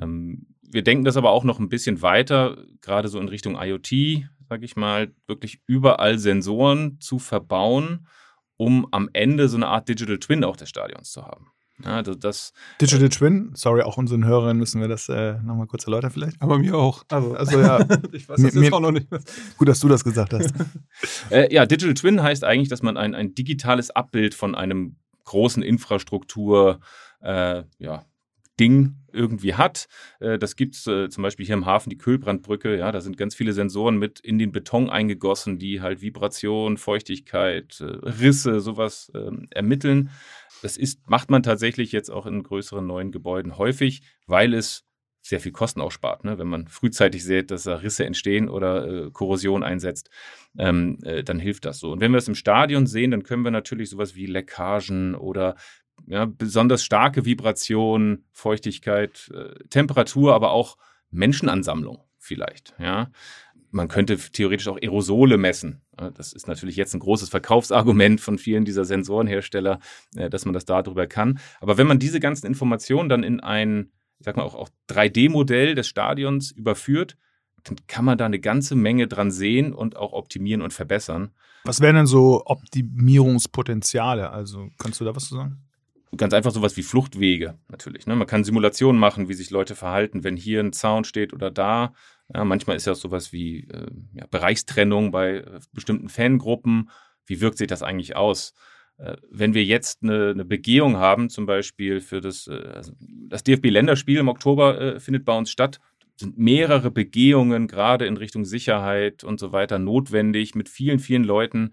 Ähm, 0.00 0.46
wir 0.62 0.82
denken 0.82 1.04
das 1.04 1.16
aber 1.16 1.30
auch 1.30 1.44
noch 1.44 1.60
ein 1.60 1.68
bisschen 1.68 2.02
weiter, 2.02 2.64
gerade 2.80 3.08
so 3.08 3.20
in 3.20 3.28
Richtung 3.28 3.56
IoT, 3.56 4.26
sage 4.48 4.64
ich 4.64 4.76
mal, 4.76 5.14
wirklich 5.26 5.60
überall 5.66 6.18
Sensoren 6.18 6.98
zu 7.00 7.18
verbauen, 7.18 8.08
um 8.56 8.86
am 8.92 9.08
Ende 9.12 9.48
so 9.48 9.56
eine 9.56 9.68
Art 9.68 9.88
Digital 9.88 10.18
Twin 10.18 10.44
auch 10.44 10.56
des 10.56 10.68
Stadions 10.68 11.10
zu 11.10 11.24
haben. 11.24 11.53
Ja, 11.82 11.96
also 11.96 12.14
das, 12.14 12.52
Digital 12.80 13.08
Twin, 13.08 13.50
sorry, 13.54 13.82
auch 13.82 13.96
unseren 13.96 14.24
Hörern 14.24 14.56
müssen 14.58 14.80
wir 14.80 14.86
das 14.86 15.08
äh, 15.08 15.34
nochmal 15.42 15.66
kurz 15.66 15.84
erläutern 15.86 16.12
vielleicht. 16.12 16.40
Aber 16.40 16.58
mir 16.58 16.76
auch. 16.76 17.04
Also, 17.08 17.34
also 17.34 17.60
ja. 17.60 17.80
ich 18.12 18.28
weiß 18.28 18.40
das 18.40 18.54
mir, 18.54 18.62
jetzt 18.62 18.72
auch 18.72 18.80
noch 18.80 18.92
nicht. 18.92 19.08
Gut, 19.58 19.68
dass 19.68 19.80
du 19.80 19.88
das 19.88 20.04
gesagt 20.04 20.32
hast. 20.32 20.54
äh, 21.30 21.52
ja, 21.52 21.66
Digital 21.66 21.94
Twin 21.94 22.22
heißt 22.22 22.44
eigentlich, 22.44 22.68
dass 22.68 22.82
man 22.82 22.96
ein, 22.96 23.14
ein 23.14 23.34
digitales 23.34 23.90
Abbild 23.90 24.34
von 24.34 24.54
einem 24.54 24.96
großen 25.24 25.62
Infrastruktur, 25.62 26.80
äh, 27.22 27.64
ja, 27.78 28.04
Ding 28.60 28.96
irgendwie 29.12 29.54
hat. 29.54 29.86
Äh, 30.20 30.38
das 30.38 30.56
gibt 30.56 30.74
es 30.76 30.86
äh, 30.86 31.08
zum 31.08 31.22
Beispiel 31.22 31.46
hier 31.46 31.54
im 31.54 31.66
Hafen, 31.66 31.90
die 31.90 31.98
Kühlbrandbrücke. 31.98 32.76
Ja, 32.76 32.92
da 32.92 33.00
sind 33.00 33.16
ganz 33.16 33.34
viele 33.34 33.52
Sensoren 33.52 33.96
mit 33.96 34.20
in 34.20 34.38
den 34.38 34.52
Beton 34.52 34.90
eingegossen, 34.90 35.58
die 35.58 35.80
halt 35.80 36.02
Vibration, 36.02 36.76
Feuchtigkeit, 36.76 37.80
äh, 37.80 37.84
Risse, 37.84 38.60
sowas 38.60 39.10
ähm, 39.14 39.48
ermitteln. 39.50 40.10
Das 40.64 40.78
ist, 40.78 41.10
macht 41.10 41.30
man 41.30 41.42
tatsächlich 41.42 41.92
jetzt 41.92 42.08
auch 42.08 42.24
in 42.24 42.42
größeren 42.42 42.86
neuen 42.86 43.12
Gebäuden 43.12 43.58
häufig, 43.58 44.00
weil 44.26 44.54
es 44.54 44.86
sehr 45.20 45.38
viel 45.38 45.52
Kosten 45.52 45.82
auch 45.82 45.90
spart, 45.90 46.24
ne? 46.24 46.38
wenn 46.38 46.46
man 46.46 46.68
frühzeitig 46.68 47.22
sieht, 47.22 47.50
dass 47.50 47.64
da 47.64 47.76
Risse 47.76 48.06
entstehen 48.06 48.48
oder 48.48 48.88
äh, 48.88 49.10
Korrosion 49.10 49.62
einsetzt, 49.62 50.08
ähm, 50.58 51.00
äh, 51.02 51.22
dann 51.22 51.38
hilft 51.38 51.66
das 51.66 51.80
so. 51.80 51.92
Und 51.92 52.00
wenn 52.00 52.12
wir 52.12 52.18
es 52.18 52.28
im 52.28 52.34
Stadion 52.34 52.86
sehen, 52.86 53.10
dann 53.10 53.24
können 53.24 53.42
wir 53.42 53.50
natürlich 53.50 53.90
sowas 53.90 54.14
wie 54.14 54.24
Leckagen 54.24 55.14
oder 55.14 55.56
ja, 56.06 56.24
besonders 56.24 56.82
starke 56.82 57.26
Vibration, 57.26 58.24
Feuchtigkeit, 58.32 59.30
äh, 59.34 59.68
Temperatur, 59.68 60.34
aber 60.34 60.52
auch 60.52 60.78
Menschenansammlung 61.10 62.02
vielleicht. 62.16 62.74
Ja. 62.78 63.10
Man 63.74 63.88
könnte 63.88 64.16
theoretisch 64.16 64.68
auch 64.68 64.78
Aerosole 64.80 65.36
messen. 65.36 65.82
Das 66.14 66.32
ist 66.32 66.46
natürlich 66.46 66.76
jetzt 66.76 66.94
ein 66.94 67.00
großes 67.00 67.28
Verkaufsargument 67.28 68.20
von 68.20 68.38
vielen 68.38 68.64
dieser 68.64 68.84
Sensorenhersteller, 68.84 69.80
äh, 70.14 70.30
dass 70.30 70.44
man 70.44 70.54
das 70.54 70.64
darüber 70.64 71.08
kann. 71.08 71.40
Aber 71.60 71.76
wenn 71.76 71.88
man 71.88 71.98
diese 71.98 72.20
ganzen 72.20 72.46
Informationen 72.46 73.08
dann 73.08 73.24
in 73.24 73.40
ein, 73.40 73.90
ich 74.20 74.26
sag 74.26 74.36
mal, 74.36 74.44
auch, 74.44 74.54
auch 74.54 74.68
3D-Modell 74.88 75.74
des 75.74 75.88
Stadions 75.88 76.52
überführt, 76.52 77.16
dann 77.64 77.76
kann 77.88 78.04
man 78.04 78.16
da 78.16 78.26
eine 78.26 78.38
ganze 78.38 78.76
Menge 78.76 79.08
dran 79.08 79.32
sehen 79.32 79.72
und 79.72 79.96
auch 79.96 80.12
optimieren 80.12 80.62
und 80.62 80.72
verbessern. 80.72 81.32
Was 81.64 81.80
wären 81.80 81.96
denn 81.96 82.06
so 82.06 82.42
Optimierungspotenziale? 82.46 84.30
Also 84.30 84.68
kannst 84.78 85.00
du 85.00 85.04
da 85.04 85.16
was 85.16 85.26
zu 85.26 85.34
sagen? 85.34 85.64
ganz 86.16 86.32
einfach 86.34 86.50
sowas 86.50 86.76
wie 86.76 86.82
Fluchtwege 86.82 87.58
natürlich. 87.68 88.06
Ne? 88.06 88.16
Man 88.16 88.26
kann 88.26 88.44
Simulationen 88.44 89.00
machen, 89.00 89.28
wie 89.28 89.34
sich 89.34 89.50
Leute 89.50 89.74
verhalten, 89.74 90.24
wenn 90.24 90.36
hier 90.36 90.60
ein 90.60 90.72
Zaun 90.72 91.04
steht 91.04 91.32
oder 91.32 91.50
da. 91.50 91.92
Ja, 92.32 92.44
manchmal 92.44 92.76
ist 92.76 92.86
ja 92.86 92.94
sowas 92.94 93.32
wie 93.32 93.68
äh, 93.68 93.86
ja, 94.14 94.26
Bereichstrennung 94.30 95.10
bei 95.10 95.36
äh, 95.36 95.60
bestimmten 95.72 96.08
Fangruppen. 96.08 96.90
Wie 97.26 97.40
wirkt 97.40 97.58
sich 97.58 97.66
das 97.66 97.82
eigentlich 97.82 98.16
aus? 98.16 98.54
Äh, 98.96 99.16
wenn 99.30 99.54
wir 99.54 99.64
jetzt 99.64 100.02
eine, 100.02 100.30
eine, 100.30 100.44
Begehung 100.44 100.96
haben, 100.96 101.28
zum 101.28 101.46
Beispiel 101.46 102.00
für 102.00 102.20
das, 102.20 102.46
äh, 102.46 102.72
also 102.74 102.92
das 103.00 103.42
DFB-Länderspiel 103.44 104.18
im 104.18 104.28
Oktober 104.28 104.80
äh, 104.80 105.00
findet 105.00 105.24
bei 105.24 105.36
uns 105.36 105.50
statt, 105.50 105.80
sind 106.16 106.38
mehrere 106.38 106.90
Begehungen 106.90 107.66
gerade 107.66 108.06
in 108.06 108.16
Richtung 108.16 108.44
Sicherheit 108.44 109.24
und 109.24 109.40
so 109.40 109.52
weiter 109.52 109.78
notwendig 109.78 110.54
mit 110.54 110.68
vielen, 110.68 111.00
vielen 111.00 111.24
Leuten 111.24 111.72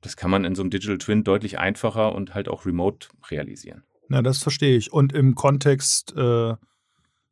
das 0.00 0.16
kann 0.16 0.30
man 0.30 0.44
in 0.44 0.54
so 0.54 0.62
einem 0.62 0.70
Digital 0.70 0.98
Twin 0.98 1.24
deutlich 1.24 1.58
einfacher 1.58 2.14
und 2.14 2.34
halt 2.34 2.48
auch 2.48 2.66
remote 2.66 3.08
realisieren. 3.30 3.82
Na, 4.08 4.22
das 4.22 4.38
verstehe 4.38 4.76
ich. 4.76 4.92
Und 4.92 5.12
im 5.12 5.34
Kontext 5.34 6.14
äh, 6.16 6.54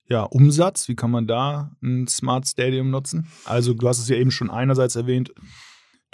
ja, 0.09 0.23
Umsatz, 0.23 0.89
wie 0.89 0.95
kann 0.95 1.11
man 1.11 1.27
da 1.27 1.73
ein 1.83 2.07
Smart 2.07 2.47
Stadium 2.47 2.91
nutzen? 2.91 3.27
Also, 3.45 3.75
du 3.75 3.89
hast 3.89 3.99
es 3.99 4.09
ja 4.09 4.17
eben 4.17 4.31
schon 4.31 4.51
einerseits 4.51 4.97
erwähnt, 4.97 5.33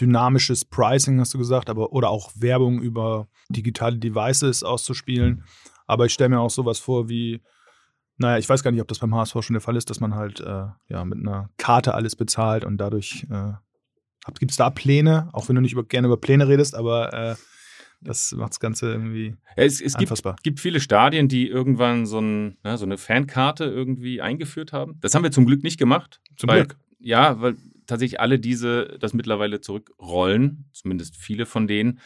dynamisches 0.01 0.65
Pricing, 0.65 1.21
hast 1.21 1.35
du 1.35 1.39
gesagt, 1.39 1.69
aber 1.69 1.93
oder 1.93 2.11
auch 2.11 2.31
Werbung 2.35 2.81
über 2.81 3.29
digitale 3.49 3.99
Devices 3.99 4.63
auszuspielen. 4.63 5.45
Aber 5.87 6.07
ich 6.07 6.13
stelle 6.15 6.31
mir 6.31 6.41
auch 6.41 6.51
sowas 6.51 6.79
vor 6.79 7.09
wie, 7.09 7.43
naja, 8.17 8.39
ich 8.39 8.49
weiß 8.49 8.63
gar 8.63 8.71
nicht, 8.71 8.81
ob 8.81 8.89
das 8.89 9.01
beim 9.01 9.15
HSV 9.15 9.37
schon 9.43 9.55
der 9.55 9.61
Fall 9.61 9.77
ist, 9.77 9.91
dass 9.91 10.01
man 10.01 10.15
halt 10.15 10.41
äh, 10.41 10.67
ja 10.89 11.05
mit 11.05 11.19
einer 11.19 11.51
Karte 11.59 11.95
alles 11.95 12.17
bezahlt 12.17 12.65
und 12.65 12.79
dadurch 12.79 13.27
äh, 13.31 13.53
Gibt 14.39 14.53
es 14.53 14.57
da 14.57 14.71
Pläne, 14.71 15.29
auch 15.33 15.49
wenn 15.49 15.57
du 15.57 15.63
nicht 15.63 15.73
über, 15.73 15.83
gerne 15.83 16.07
über 16.07 16.17
Pläne 16.17 16.47
redest, 16.47 16.75
aber 16.75 17.13
äh, 17.13 17.35
das 18.03 18.33
macht 18.33 18.51
das 18.51 18.61
Ganze 18.61 18.91
irgendwie 18.93 19.35
ja, 19.57 19.65
es, 19.65 19.81
es 19.81 19.95
anfassbar. 19.95 20.35
Gibt, 20.35 20.45
gibt 20.45 20.61
viele 20.61 20.81
Stadien, 20.81 21.29
die 21.29 21.49
irgendwann 21.49 22.07
so, 22.07 22.21
ein, 22.21 22.57
ja, 22.65 22.77
so, 22.77 22.85
eine 22.85 22.99
Fankarte 22.99 23.65
irgendwie 23.65 24.21
eingeführt 24.21 24.73
haben. 24.73 24.99
Das 25.01 25.15
haben 25.15 25.23
wir 25.23 25.31
zum 25.31 25.47
Glück 25.47 25.63
nicht 25.63 25.79
gemacht. 25.79 26.21
Zum 26.37 26.49
weil, 26.49 26.67
Glück? 26.67 26.77
Ja, 26.99 27.41
weil 27.41 27.57
tatsächlich 27.87 28.21
alle 28.21 28.39
diese 28.39 28.97
das 29.01 29.13
mittlerweile 29.13 29.61
zurückrollen, 29.61 30.67
zumindest 30.73 31.17
viele 31.17 31.47
von 31.47 31.67
denen, 31.67 32.01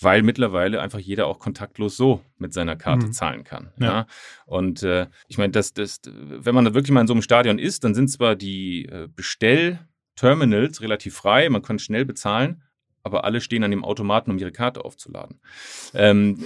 weil 0.00 0.22
mittlerweile 0.22 0.80
einfach 0.80 0.98
jeder 0.98 1.26
auch 1.26 1.38
kontaktlos 1.38 1.96
so 1.96 2.22
mit 2.38 2.54
seiner 2.54 2.76
Karte 2.76 3.06
mhm. 3.06 3.12
zahlen 3.12 3.44
kann. 3.44 3.72
Ja. 3.78 3.86
ja. 3.86 4.06
Und 4.46 4.82
äh, 4.82 5.06
ich 5.28 5.38
meine, 5.38 5.52
das, 5.52 5.74
das, 5.74 6.00
wenn 6.04 6.54
man 6.54 6.64
da 6.64 6.74
wirklich 6.74 6.90
mal 6.90 7.02
in 7.02 7.06
so 7.06 7.12
einem 7.12 7.22
Stadion 7.22 7.58
ist, 7.58 7.84
dann 7.84 7.94
sind 7.94 8.08
zwar 8.08 8.34
die 8.34 8.86
äh, 8.86 9.08
Bestell- 9.14 9.78
Terminals 10.20 10.82
relativ 10.82 11.14
frei, 11.14 11.48
man 11.48 11.62
kann 11.62 11.78
schnell 11.78 12.04
bezahlen, 12.04 12.62
aber 13.02 13.24
alle 13.24 13.40
stehen 13.40 13.64
an 13.64 13.70
dem 13.70 13.84
Automaten, 13.84 14.30
um 14.30 14.38
ihre 14.38 14.52
Karte 14.52 14.84
aufzuladen. 14.84 15.40
Ähm, 15.94 16.38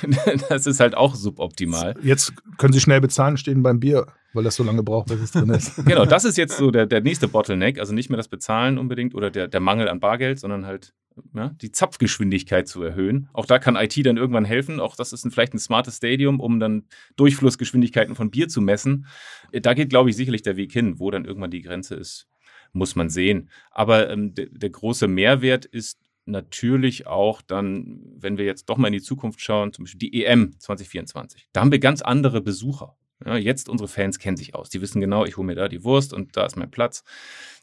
das 0.48 0.66
ist 0.66 0.80
halt 0.80 0.96
auch 0.96 1.14
suboptimal. 1.14 1.94
Jetzt 2.02 2.34
können 2.58 2.72
Sie 2.72 2.80
schnell 2.80 3.00
bezahlen, 3.00 3.36
stehen 3.36 3.62
beim 3.62 3.80
Bier, 3.80 4.06
weil 4.32 4.44
das 4.44 4.56
so 4.56 4.64
lange 4.64 4.82
braucht, 4.82 5.08
bis 5.08 5.20
es 5.20 5.32
drin 5.32 5.50
ist. 5.50 5.76
genau, 5.84 6.04
das 6.04 6.24
ist 6.24 6.36
jetzt 6.36 6.56
so 6.56 6.70
der, 6.70 6.86
der 6.86 7.00
nächste 7.00 7.28
Bottleneck. 7.28 7.78
Also 7.78 7.92
nicht 7.92 8.10
mehr 8.10 8.16
das 8.16 8.28
Bezahlen 8.28 8.78
unbedingt 8.78 9.14
oder 9.14 9.30
der, 9.30 9.48
der 9.48 9.60
Mangel 9.60 9.88
an 9.88 10.00
Bargeld, 10.00 10.38
sondern 10.38 10.66
halt 10.66 10.94
ja, 11.34 11.48
die 11.62 11.72
Zapfgeschwindigkeit 11.72 12.68
zu 12.68 12.82
erhöhen. 12.82 13.28
Auch 13.32 13.46
da 13.46 13.58
kann 13.58 13.74
IT 13.74 14.04
dann 14.04 14.18
irgendwann 14.18 14.44
helfen. 14.44 14.80
Auch 14.80 14.96
das 14.96 15.12
ist 15.12 15.24
ein, 15.24 15.30
vielleicht 15.30 15.54
ein 15.54 15.58
smartes 15.58 15.96
Stadium, 15.96 16.40
um 16.40 16.60
dann 16.60 16.84
Durchflussgeschwindigkeiten 17.16 18.14
von 18.14 18.30
Bier 18.30 18.48
zu 18.48 18.60
messen. 18.60 19.06
Da 19.52 19.72
geht, 19.74 19.88
glaube 19.88 20.10
ich, 20.10 20.16
sicherlich 20.16 20.42
der 20.42 20.56
Weg 20.56 20.72
hin, 20.72 21.00
wo 21.00 21.10
dann 21.10 21.24
irgendwann 21.24 21.50
die 21.50 21.62
Grenze 21.62 21.94
ist 21.94 22.28
muss 22.76 22.94
man 22.94 23.10
sehen. 23.10 23.50
Aber 23.70 24.10
ähm, 24.10 24.34
der, 24.34 24.46
der 24.46 24.70
große 24.70 25.08
Mehrwert 25.08 25.64
ist 25.64 25.98
natürlich 26.26 27.06
auch 27.06 27.40
dann, 27.42 28.00
wenn 28.18 28.36
wir 28.38 28.44
jetzt 28.44 28.68
doch 28.68 28.76
mal 28.76 28.88
in 28.88 28.92
die 28.92 29.02
Zukunft 29.02 29.40
schauen, 29.40 29.72
zum 29.72 29.84
Beispiel 29.84 29.98
die 29.98 30.24
EM 30.24 30.58
2024. 30.58 31.48
Da 31.52 31.60
haben 31.60 31.72
wir 31.72 31.78
ganz 31.78 32.02
andere 32.02 32.40
Besucher. 32.40 32.96
Ja, 33.24 33.36
jetzt 33.36 33.68
unsere 33.68 33.88
Fans 33.88 34.18
kennen 34.18 34.36
sich 34.36 34.54
aus. 34.54 34.68
Die 34.68 34.80
wissen 34.80 35.00
genau, 35.00 35.24
ich 35.24 35.36
hole 35.36 35.46
mir 35.46 35.54
da 35.54 35.68
die 35.68 35.84
Wurst 35.84 36.12
und 36.12 36.36
da 36.36 36.44
ist 36.44 36.56
mein 36.56 36.70
Platz. 36.70 37.02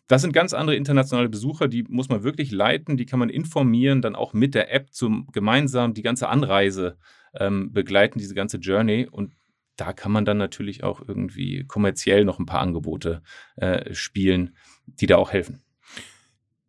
Das 0.07 0.21
sind 0.21 0.33
ganz 0.33 0.53
andere 0.53 0.75
internationale 0.75 1.29
Besucher, 1.29 1.67
die 1.67 1.83
muss 1.83 2.09
man 2.09 2.23
wirklich 2.23 2.51
leiten, 2.51 2.97
die 2.97 3.05
kann 3.05 3.19
man 3.19 3.29
informieren, 3.29 4.01
dann 4.01 4.15
auch 4.15 4.33
mit 4.33 4.55
der 4.55 4.73
App 4.73 4.91
zum 4.91 5.27
gemeinsam 5.31 5.93
die 5.93 6.01
ganze 6.01 6.27
Anreise 6.27 6.97
ähm, 7.35 7.71
begleiten, 7.71 8.19
diese 8.19 8.35
ganze 8.35 8.57
Journey. 8.57 9.07
Und 9.09 9.33
da 9.75 9.93
kann 9.93 10.11
man 10.11 10.25
dann 10.25 10.37
natürlich 10.37 10.83
auch 10.83 11.01
irgendwie 11.07 11.65
kommerziell 11.65 12.25
noch 12.25 12.39
ein 12.39 12.45
paar 12.45 12.61
Angebote 12.61 13.21
äh, 13.55 13.93
spielen, 13.93 14.55
die 14.85 15.07
da 15.07 15.17
auch 15.17 15.31
helfen. 15.31 15.63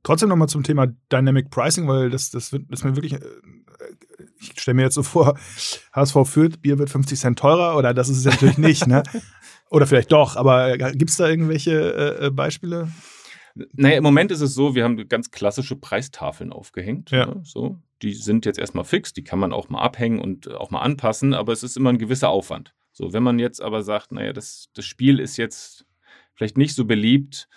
Trotzdem 0.03 0.29
nochmal 0.29 0.49
zum 0.49 0.63
Thema 0.63 0.89
Dynamic 1.11 1.51
Pricing, 1.51 1.89
weil 1.89 2.11
das, 2.11 2.31
das 2.31 2.53
wird 2.53 2.65
das 2.69 2.85
mir 2.85 2.95
wirklich, 2.95 3.15
äh, 3.15 3.21
ich 4.39 4.61
stelle 4.61 4.75
mir 4.75 4.83
jetzt 4.83 4.95
so 4.95 5.03
vor, 5.03 5.39
HSV 5.93 6.17
führt, 6.25 6.63
Bier 6.63 6.79
wird 6.79 6.91
50 6.91 7.19
Cent 7.19 7.39
teurer 7.39 7.77
oder 7.77 7.95
das 7.95 8.09
ist 8.09 8.19
es 8.19 8.25
natürlich 8.25 8.59
nicht, 8.59 8.87
ne? 8.87 9.03
Oder 9.71 9.87
vielleicht 9.87 10.13
doch, 10.13 10.37
aber 10.37 10.75
äh, 10.75 10.93
gibt 10.93 11.11
es 11.11 11.17
da 11.17 11.27
irgendwelche 11.27 12.21
äh, 12.21 12.31
Beispiele? 12.31 12.93
Naja, 13.73 13.97
im 13.97 14.03
Moment 14.03 14.31
ist 14.31 14.41
es 14.41 14.55
so, 14.55 14.75
wir 14.75 14.85
haben 14.85 15.09
ganz 15.09 15.31
klassische 15.31 15.75
Preistafeln 15.75 16.53
aufgehängt. 16.53 17.11
Ja. 17.11 17.27
Ne? 17.27 17.41
So. 17.45 17.81
Die 18.03 18.13
sind 18.13 18.47
jetzt 18.47 18.59
erstmal 18.59 18.85
fix, 18.85 19.13
die 19.13 19.25
kann 19.25 19.39
man 19.39 19.53
auch 19.53 19.71
mal 19.71 19.81
abhängen 19.81 20.21
und 20.21 20.53
auch 20.53 20.71
mal 20.71 20.83
anpassen, 20.83 21.35
aber 21.35 21.53
es 21.53 21.63
ist 21.63 21.77
immer 21.77 21.91
ein 21.91 21.99
gewisser 21.99 22.29
Aufwand. 22.29 22.75
So, 22.95 23.13
wenn 23.13 23.23
man 23.23 23.39
jetzt 23.39 23.61
aber 23.61 23.83
sagt, 23.83 24.13
naja, 24.13 24.33
das, 24.33 24.71
das 24.73 24.87
Spiel 24.87 25.19
ist 25.19 25.37
jetzt 25.37 25.85
vielleicht 26.35 26.57
nicht 26.57 26.75
so 26.75 26.85
beliebt, 26.85 27.49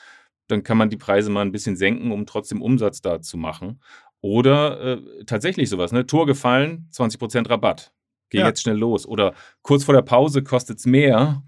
dann 0.47 0.63
kann 0.63 0.77
man 0.77 0.89
die 0.89 0.97
Preise 0.97 1.29
mal 1.29 1.41
ein 1.41 1.51
bisschen 1.51 1.75
senken, 1.75 2.11
um 2.11 2.25
trotzdem 2.25 2.61
Umsatz 2.61 3.01
da 3.01 3.21
zu 3.21 3.37
machen. 3.37 3.81
Oder 4.21 4.81
äh, 4.81 5.25
tatsächlich 5.25 5.69
sowas, 5.69 5.91
ne? 5.91 6.07
Tor 6.07 6.25
gefallen, 6.25 6.89
20% 6.91 7.49
Rabatt. 7.49 7.93
Geh 8.29 8.39
ja. 8.39 8.47
jetzt 8.47 8.61
schnell 8.61 8.77
los. 8.77 9.05
Oder 9.05 9.33
kurz 9.61 9.83
vor 9.83 9.93
der 9.93 10.01
Pause 10.01 10.43
kostet 10.43 10.79
es 10.79 10.85
mehr, 10.85 11.43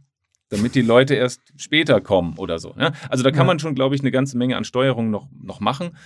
damit 0.50 0.76
die 0.76 0.82
Leute 0.82 1.16
erst 1.16 1.42
später 1.58 2.00
kommen 2.00 2.38
oder 2.38 2.60
so. 2.60 2.74
Ne? 2.74 2.94
Also 3.10 3.24
da 3.24 3.32
kann 3.32 3.42
ja. 3.42 3.46
man 3.46 3.60
schon, 3.60 3.76
glaube 3.76 3.96
ich, 3.96 4.02
eine 4.02 4.12
ganze 4.12 4.38
Menge 4.38 4.56
an 4.56 4.64
Steuerung 4.64 5.10
noch, 5.10 5.28
noch 5.32 5.60
machen. 5.60 5.98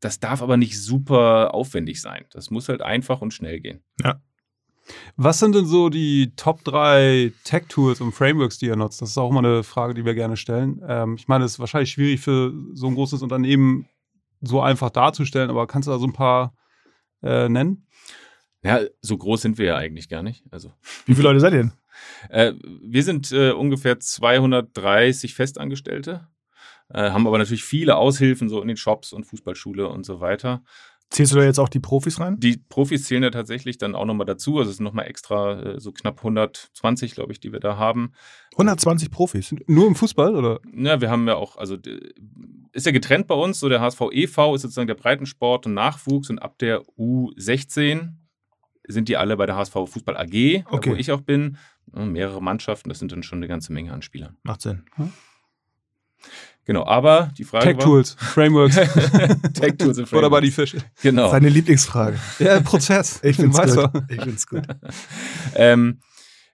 Das 0.00 0.20
darf 0.20 0.42
aber 0.42 0.56
nicht 0.56 0.80
super 0.80 1.54
aufwendig 1.54 2.00
sein. 2.00 2.24
Das 2.30 2.50
muss 2.50 2.68
halt 2.68 2.82
einfach 2.82 3.20
und 3.20 3.32
schnell 3.32 3.60
gehen. 3.60 3.82
Ja. 4.02 4.20
Was 5.16 5.38
sind 5.38 5.54
denn 5.54 5.66
so 5.66 5.88
die 5.88 6.32
Top 6.36 6.64
3 6.64 7.32
Tech-Tools 7.44 8.00
und 8.00 8.12
Frameworks, 8.12 8.58
die 8.58 8.66
ihr 8.66 8.76
nutzt? 8.76 9.02
Das 9.02 9.10
ist 9.10 9.18
auch 9.18 9.30
immer 9.30 9.40
eine 9.40 9.62
Frage, 9.62 9.94
die 9.94 10.04
wir 10.04 10.14
gerne 10.14 10.36
stellen. 10.36 10.80
Ähm, 10.86 11.16
ich 11.18 11.28
meine, 11.28 11.44
es 11.44 11.52
ist 11.52 11.58
wahrscheinlich 11.58 11.90
schwierig 11.90 12.20
für 12.20 12.52
so 12.72 12.86
ein 12.86 12.94
großes 12.94 13.22
Unternehmen 13.22 13.88
so 14.40 14.60
einfach 14.60 14.90
darzustellen, 14.90 15.50
aber 15.50 15.66
kannst 15.66 15.88
du 15.88 15.92
da 15.92 15.98
so 15.98 16.06
ein 16.06 16.12
paar 16.12 16.54
äh, 17.22 17.48
nennen? 17.48 17.86
Ja, 18.62 18.80
so 19.00 19.16
groß 19.16 19.42
sind 19.42 19.58
wir 19.58 19.66
ja 19.66 19.76
eigentlich 19.76 20.08
gar 20.08 20.22
nicht. 20.22 20.44
Also. 20.50 20.72
Wie 21.06 21.14
viele 21.14 21.28
Leute 21.28 21.40
seid 21.40 21.52
ihr 21.52 21.58
denn? 21.58 21.72
Äh, 22.28 22.52
wir 22.82 23.02
sind 23.02 23.32
äh, 23.32 23.50
ungefähr 23.50 23.98
230 23.98 25.34
Festangestellte, 25.34 26.28
äh, 26.90 27.10
haben 27.10 27.26
aber 27.26 27.38
natürlich 27.38 27.64
viele 27.64 27.96
Aushilfen 27.96 28.48
so 28.48 28.60
in 28.60 28.68
den 28.68 28.76
Shops 28.76 29.12
und 29.12 29.24
Fußballschule 29.24 29.88
und 29.88 30.04
so 30.04 30.20
weiter. 30.20 30.62
Zählst 31.10 31.32
du 31.32 31.36
da 31.36 31.44
jetzt 31.44 31.58
auch 31.58 31.70
die 31.70 31.80
Profis 31.80 32.20
rein? 32.20 32.38
Die 32.38 32.58
Profis 32.68 33.04
zählen 33.04 33.22
ja 33.22 33.30
tatsächlich 33.30 33.78
dann 33.78 33.94
auch 33.94 34.04
nochmal 34.04 34.26
dazu. 34.26 34.58
Also 34.58 34.70
es 34.70 34.76
sind 34.76 34.84
nochmal 34.84 35.06
extra 35.06 35.60
äh, 35.60 35.80
so 35.80 35.90
knapp 35.90 36.18
120, 36.18 37.14
glaube 37.14 37.32
ich, 37.32 37.40
die 37.40 37.50
wir 37.50 37.60
da 37.60 37.78
haben. 37.78 38.12
120 38.52 39.10
Profis? 39.10 39.54
Nur 39.66 39.86
im 39.86 39.94
Fußball, 39.94 40.36
oder? 40.36 40.60
Ja, 40.74 41.00
wir 41.00 41.10
haben 41.10 41.26
ja 41.26 41.36
auch, 41.36 41.56
also 41.56 41.76
ist 42.72 42.86
ja 42.86 42.92
getrennt 42.92 43.26
bei 43.26 43.34
uns. 43.34 43.58
So 43.58 43.70
der 43.70 43.80
HSV 43.80 44.02
e.V. 44.12 44.54
ist 44.54 44.62
sozusagen 44.62 44.86
der 44.86 44.96
Breitensport 44.96 45.66
und 45.66 45.74
Nachwuchs 45.74 46.28
und 46.28 46.40
ab 46.40 46.58
der 46.58 46.82
U16 46.98 48.12
sind 48.86 49.08
die 49.08 49.16
alle 49.16 49.36
bei 49.36 49.46
der 49.46 49.56
HSV 49.56 49.72
Fußball 49.72 50.16
AG, 50.16 50.64
okay. 50.70 50.90
wo 50.90 50.94
ich 50.94 51.12
auch 51.12 51.22
bin. 51.22 51.56
mehrere 51.92 52.42
Mannschaften, 52.42 52.88
das 52.88 52.98
sind 52.98 53.12
dann 53.12 53.22
schon 53.22 53.38
eine 53.38 53.48
ganze 53.48 53.72
Menge 53.72 53.92
an 53.92 54.02
Spielern. 54.02 54.36
Macht 54.42 54.62
Sinn. 54.62 54.84
Genau, 56.68 56.84
aber 56.84 57.30
die 57.38 57.44
Frage 57.44 57.64
Tech 57.64 57.78
Tools, 57.78 58.14
Frameworks. 58.18 58.76
Tech 59.54 59.78
Tools 59.78 59.98
und 60.00 60.12
Oder 60.12 60.28
bei 60.28 60.42
die 60.42 60.50
Fische. 60.50 60.76
Genau. 61.00 61.30
Seine 61.30 61.48
Lieblingsfrage. 61.48 62.18
Ja, 62.40 62.60
Prozess. 62.60 63.20
Ich 63.24 63.36
find's 63.36 63.56
Weißt 63.56 63.74
gut. 63.74 64.02
Ich 64.10 64.20
find's 64.20 64.46
gut. 64.46 64.64
ähm, 65.54 66.00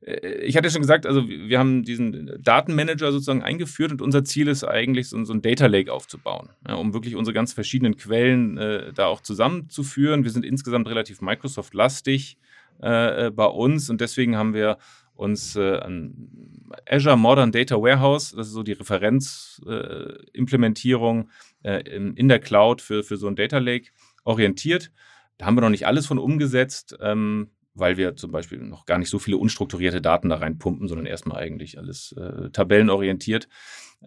äh, 0.07 0.29
ich 0.43 0.57
hatte 0.57 0.71
schon 0.71 0.83
gesagt, 0.83 1.05
also 1.05 1.29
wir 1.29 1.59
haben 1.59 1.83
diesen 1.83 2.31
Datenmanager 2.41 3.11
sozusagen 3.11 3.43
eingeführt 3.43 3.91
und 3.91 4.01
unser 4.01 4.23
Ziel 4.23 4.47
ist 4.47 4.63
eigentlich, 4.63 5.09
so, 5.09 5.25
so 5.25 5.33
ein 5.33 5.43
Data 5.43 5.67
Lake 5.67 5.93
aufzubauen, 5.93 6.49
ja, 6.69 6.75
um 6.75 6.95
wirklich 6.95 7.17
unsere 7.17 7.35
ganz 7.35 7.53
verschiedenen 7.53 7.97
Quellen 7.97 8.57
äh, 8.57 8.93
da 8.93 9.07
auch 9.07 9.21
zusammenzuführen. 9.21 10.23
Wir 10.23 10.31
sind 10.31 10.45
insgesamt 10.45 10.87
relativ 10.87 11.23
Microsoft-lastig 11.23 12.39
äh, 12.81 13.27
äh, 13.27 13.31
bei 13.33 13.47
uns 13.47 13.91
und 13.91 14.01
deswegen 14.01 14.37
haben 14.37 14.55
wir 14.55 14.79
uns 15.15 15.57
äh, 15.57 15.79
an 15.79 16.29
Azure 16.89 17.17
Modern 17.17 17.51
Data 17.53 17.77
Warehouse, 17.77 18.35
das 18.37 18.49
ist 18.49 18.53
so 18.53 18.63
die 18.63 18.73
Referenzimplementierung 18.73 21.31
äh, 21.63 21.81
in, 21.89 22.15
in 22.17 22.29
der 22.29 22.41
Cloud 22.41 22.83
für, 22.83 23.03
für 23.05 23.17
so 23.17 23.29
ein 23.29 23.37
Data 23.37 23.57
Lake 23.59 23.91
orientiert. 24.25 24.91
Da 25.39 25.47
haben 25.47 25.57
wir 25.57 25.63
noch 25.63 25.71
nicht 25.71 25.87
alles 25.87 26.07
von 26.07 26.19
umgesetzt. 26.19 26.99
Ähm, 27.01 27.49
weil 27.75 27.97
wir 27.97 28.17
zum 28.17 28.31
Beispiel 28.31 28.59
noch 28.59 28.87
gar 28.87 28.99
nicht 28.99 29.11
so 29.11 29.19
viele 29.19 29.37
unstrukturierte 29.37 30.01
Daten 30.01 30.29
da 30.29 30.37
reinpumpen, 30.37 30.89
sondern 30.89 31.07
erstmal 31.07 31.43
eigentlich 31.43 31.77
alles 31.77 32.13
äh, 32.13 32.51
tabellenorientiert. 32.51 33.49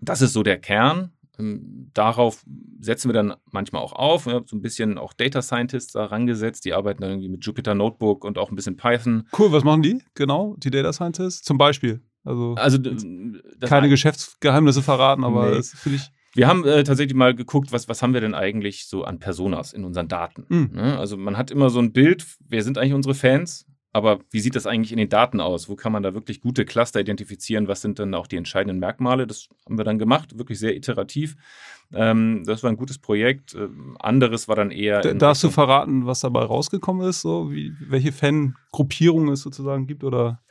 Das 0.02 0.22
ist 0.22 0.34
so 0.34 0.41
der 0.41 0.58
Kern. 0.58 1.12
Ähm, 1.39 1.89
darauf 1.93 2.43
setzen 2.80 3.10
wir 3.10 3.13
dann 3.13 3.36
manchmal 3.52 3.82
auch 3.82 3.93
auf. 3.93 4.26
Wir 4.26 4.34
haben 4.34 4.47
so 4.47 4.56
ein 4.56 4.62
bisschen 4.62 4.97
auch 4.97 5.13
Data 5.13 5.41
Scientists 5.41 5.93
da 5.93 6.06
rangesetzt. 6.06 6.65
Die 6.65 6.73
arbeiten 6.73 7.02
dann 7.02 7.12
irgendwie 7.12 7.30
mit 7.30 7.45
Jupyter 7.45 7.76
Notebook 7.76 8.23
und 8.26 8.38
auch 8.38 8.50
ein 8.50 8.56
bisschen 8.56 8.78
Python. 8.78 9.28
Cool, 9.38 9.52
was 9.52 9.63
machen 9.63 9.82
die? 9.82 10.02
Genau, 10.15 10.56
die 10.58 10.69
Data 10.71 10.91
Scientists? 10.93 11.41
Zum 11.43 11.58
Beispiel. 11.58 12.02
Also, 12.23 12.56
Also 12.56 12.78
keine 13.62 13.89
Geschäftsgeheimnisse 13.89 14.82
verraten, 14.82 15.23
aber 15.23 15.50
Nee. 15.52 15.56
das 15.58 15.71
finde 15.71 15.97
ich. 15.97 16.10
Wir 16.34 16.47
haben 16.47 16.65
äh, 16.65 16.84
tatsächlich 16.84 17.15
mal 17.15 17.34
geguckt, 17.34 17.71
was, 17.71 17.88
was 17.88 18.04
haben 18.04 18.13
wir 18.13 18.21
denn 18.21 18.36
eigentlich 18.36 18.88
so 18.88 19.04
an 19.04 19.17
Personas 19.17 19.73
in 19.73 19.86
unseren 19.86 20.08
Daten. 20.08 20.45
Mhm. 20.50 20.78
Also 20.97 21.17
man 21.17 21.36
hat 21.38 21.50
immer 21.52 21.69
so 21.69 21.80
ein 21.80 21.93
Bild, 21.93 22.26
wer 22.47 22.62
sind 22.63 22.78
eigentlich 22.78 22.93
unsere 22.93 23.15
Fans, 23.15 23.65
aber 23.97 24.19
wie 24.31 24.39
sieht 24.39 24.55
das 24.55 24.65
eigentlich 24.65 24.91
in 24.91 24.97
den 24.97 25.10
Daten 25.10 25.41
aus? 25.41 25.67
Wo 25.67 25.75
kann 25.75 25.91
man 25.91 26.03
da 26.03 26.13
wirklich 26.13 26.39
gute 26.41 26.63
Cluster 26.65 26.99
identifizieren? 27.01 27.67
Was 27.67 27.81
sind 27.81 27.99
dann 27.99 28.13
auch 28.13 28.27
die 28.27 28.38
entscheidenden 28.38 28.79
Merkmale? 28.79 29.27
Das 29.27 29.49
haben 29.65 29.77
wir 29.77 29.83
dann 29.83 29.99
gemacht, 29.99 30.38
wirklich 30.38 30.60
sehr 30.60 30.75
iterativ. 30.75 31.36
Ähm, 31.93 32.43
das 32.45 32.63
war 32.63 32.69
ein 32.69 32.77
gutes 32.77 32.99
Projekt. 32.99 33.55
Ähm, 33.55 33.97
anderes 33.99 34.47
war 34.47 34.55
dann 34.55 34.71
eher. 34.71 35.01
Da- 35.01 35.13
Darfst 35.13 35.43
du 35.43 35.49
verraten, 35.49 36.05
was 36.05 36.21
dabei 36.21 36.43
rausgekommen 36.43 37.07
ist? 37.07 37.21
So, 37.21 37.51
wie, 37.51 37.73
welche 37.79 38.12
Fangruppierungen 38.12 39.33
es 39.33 39.41
sozusagen 39.41 39.88
gibt? 39.88 40.03
Oder? 40.03 40.41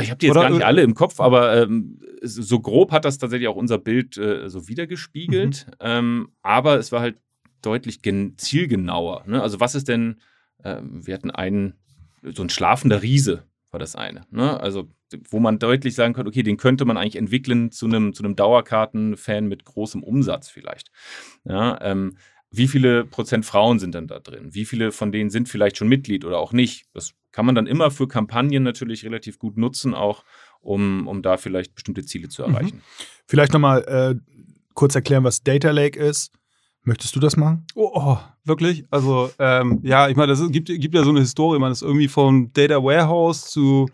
Ich 0.00 0.10
habe 0.10 0.18
die 0.18 0.26
jetzt 0.26 0.36
Oder- 0.36 0.42
gar 0.48 0.50
nicht 0.50 0.64
alle 0.64 0.82
im 0.82 0.94
Kopf, 0.94 1.18
aber 1.20 1.62
ähm, 1.62 2.00
so 2.22 2.60
grob 2.60 2.92
hat 2.92 3.04
das 3.04 3.18
tatsächlich 3.18 3.48
auch 3.48 3.56
unser 3.56 3.78
Bild 3.78 4.16
äh, 4.18 4.48
so 4.48 4.68
wiedergespiegelt. 4.68 5.66
Mhm. 5.68 5.74
Ähm, 5.80 6.28
aber 6.42 6.78
es 6.78 6.92
war 6.92 7.00
halt 7.00 7.16
deutlich 7.62 8.00
gen 8.02 8.34
zielgenauer. 8.38 9.24
Ne? 9.26 9.42
Also 9.42 9.58
was 9.60 9.74
ist 9.74 9.88
denn, 9.88 10.20
ähm, 10.64 11.06
wir 11.06 11.14
hatten 11.14 11.30
einen, 11.30 11.74
so 12.22 12.42
ein 12.42 12.50
schlafender 12.50 13.02
Riese 13.02 13.44
war 13.70 13.78
das 13.80 13.94
eine. 13.96 14.22
Ne? 14.30 14.58
Also 14.60 14.88
wo 15.28 15.40
man 15.40 15.58
deutlich 15.58 15.94
sagen 15.94 16.14
könnte, 16.14 16.28
okay, 16.28 16.42
den 16.42 16.56
könnte 16.56 16.84
man 16.84 16.96
eigentlich 16.96 17.16
entwickeln 17.16 17.72
zu 17.72 17.86
einem, 17.86 18.14
zu 18.14 18.22
einem 18.22 18.36
Dauerkarten-Fan 18.36 19.46
mit 19.46 19.64
großem 19.64 20.02
Umsatz 20.02 20.48
vielleicht. 20.48 20.90
Ja, 21.44 21.80
ähm, 21.82 22.16
wie 22.52 22.68
viele 22.68 23.04
Prozent 23.04 23.44
Frauen 23.44 23.78
sind 23.78 23.94
denn 23.94 24.06
da 24.08 24.18
drin? 24.20 24.54
Wie 24.54 24.64
viele 24.64 24.92
von 24.92 25.12
denen 25.12 25.30
sind 25.30 25.48
vielleicht 25.48 25.76
schon 25.76 25.88
Mitglied 25.88 26.24
oder 26.24 26.38
auch 26.38 26.52
nicht? 26.52 26.86
Das 26.94 27.12
kann 27.32 27.46
man 27.46 27.54
dann 27.54 27.66
immer 27.66 27.90
für 27.92 28.08
Kampagnen 28.08 28.62
natürlich 28.64 29.04
relativ 29.04 29.38
gut 29.38 29.56
nutzen, 29.56 29.94
auch 29.94 30.24
um, 30.60 31.06
um 31.06 31.22
da 31.22 31.36
vielleicht 31.36 31.74
bestimmte 31.74 32.04
Ziele 32.04 32.28
zu 32.28 32.42
Mhm. 32.42 32.54
erreichen. 32.54 32.82
Vielleicht 33.26 33.52
nochmal 33.52 33.82
äh, 33.84 34.14
kurz 34.74 34.94
erklären, 34.94 35.24
was 35.24 35.42
Data 35.42 35.70
Lake 35.70 35.98
ist. 35.98 36.32
Möchtest 36.82 37.14
du 37.14 37.20
das 37.20 37.36
machen? 37.36 37.66
Oh, 37.74 37.90
oh 37.94 38.18
wirklich? 38.44 38.84
Also, 38.90 39.30
ähm, 39.38 39.80
ja, 39.82 40.08
ich 40.08 40.16
meine, 40.16 40.32
es 40.32 40.50
gibt, 40.50 40.68
gibt 40.68 40.94
ja 40.94 41.04
so 41.04 41.10
eine 41.10 41.20
Historie. 41.20 41.58
Man 41.58 41.72
ist 41.72 41.82
irgendwie 41.82 42.08
von 42.08 42.52
Data 42.52 42.82
Warehouse 42.82 43.50
zu 43.50 43.88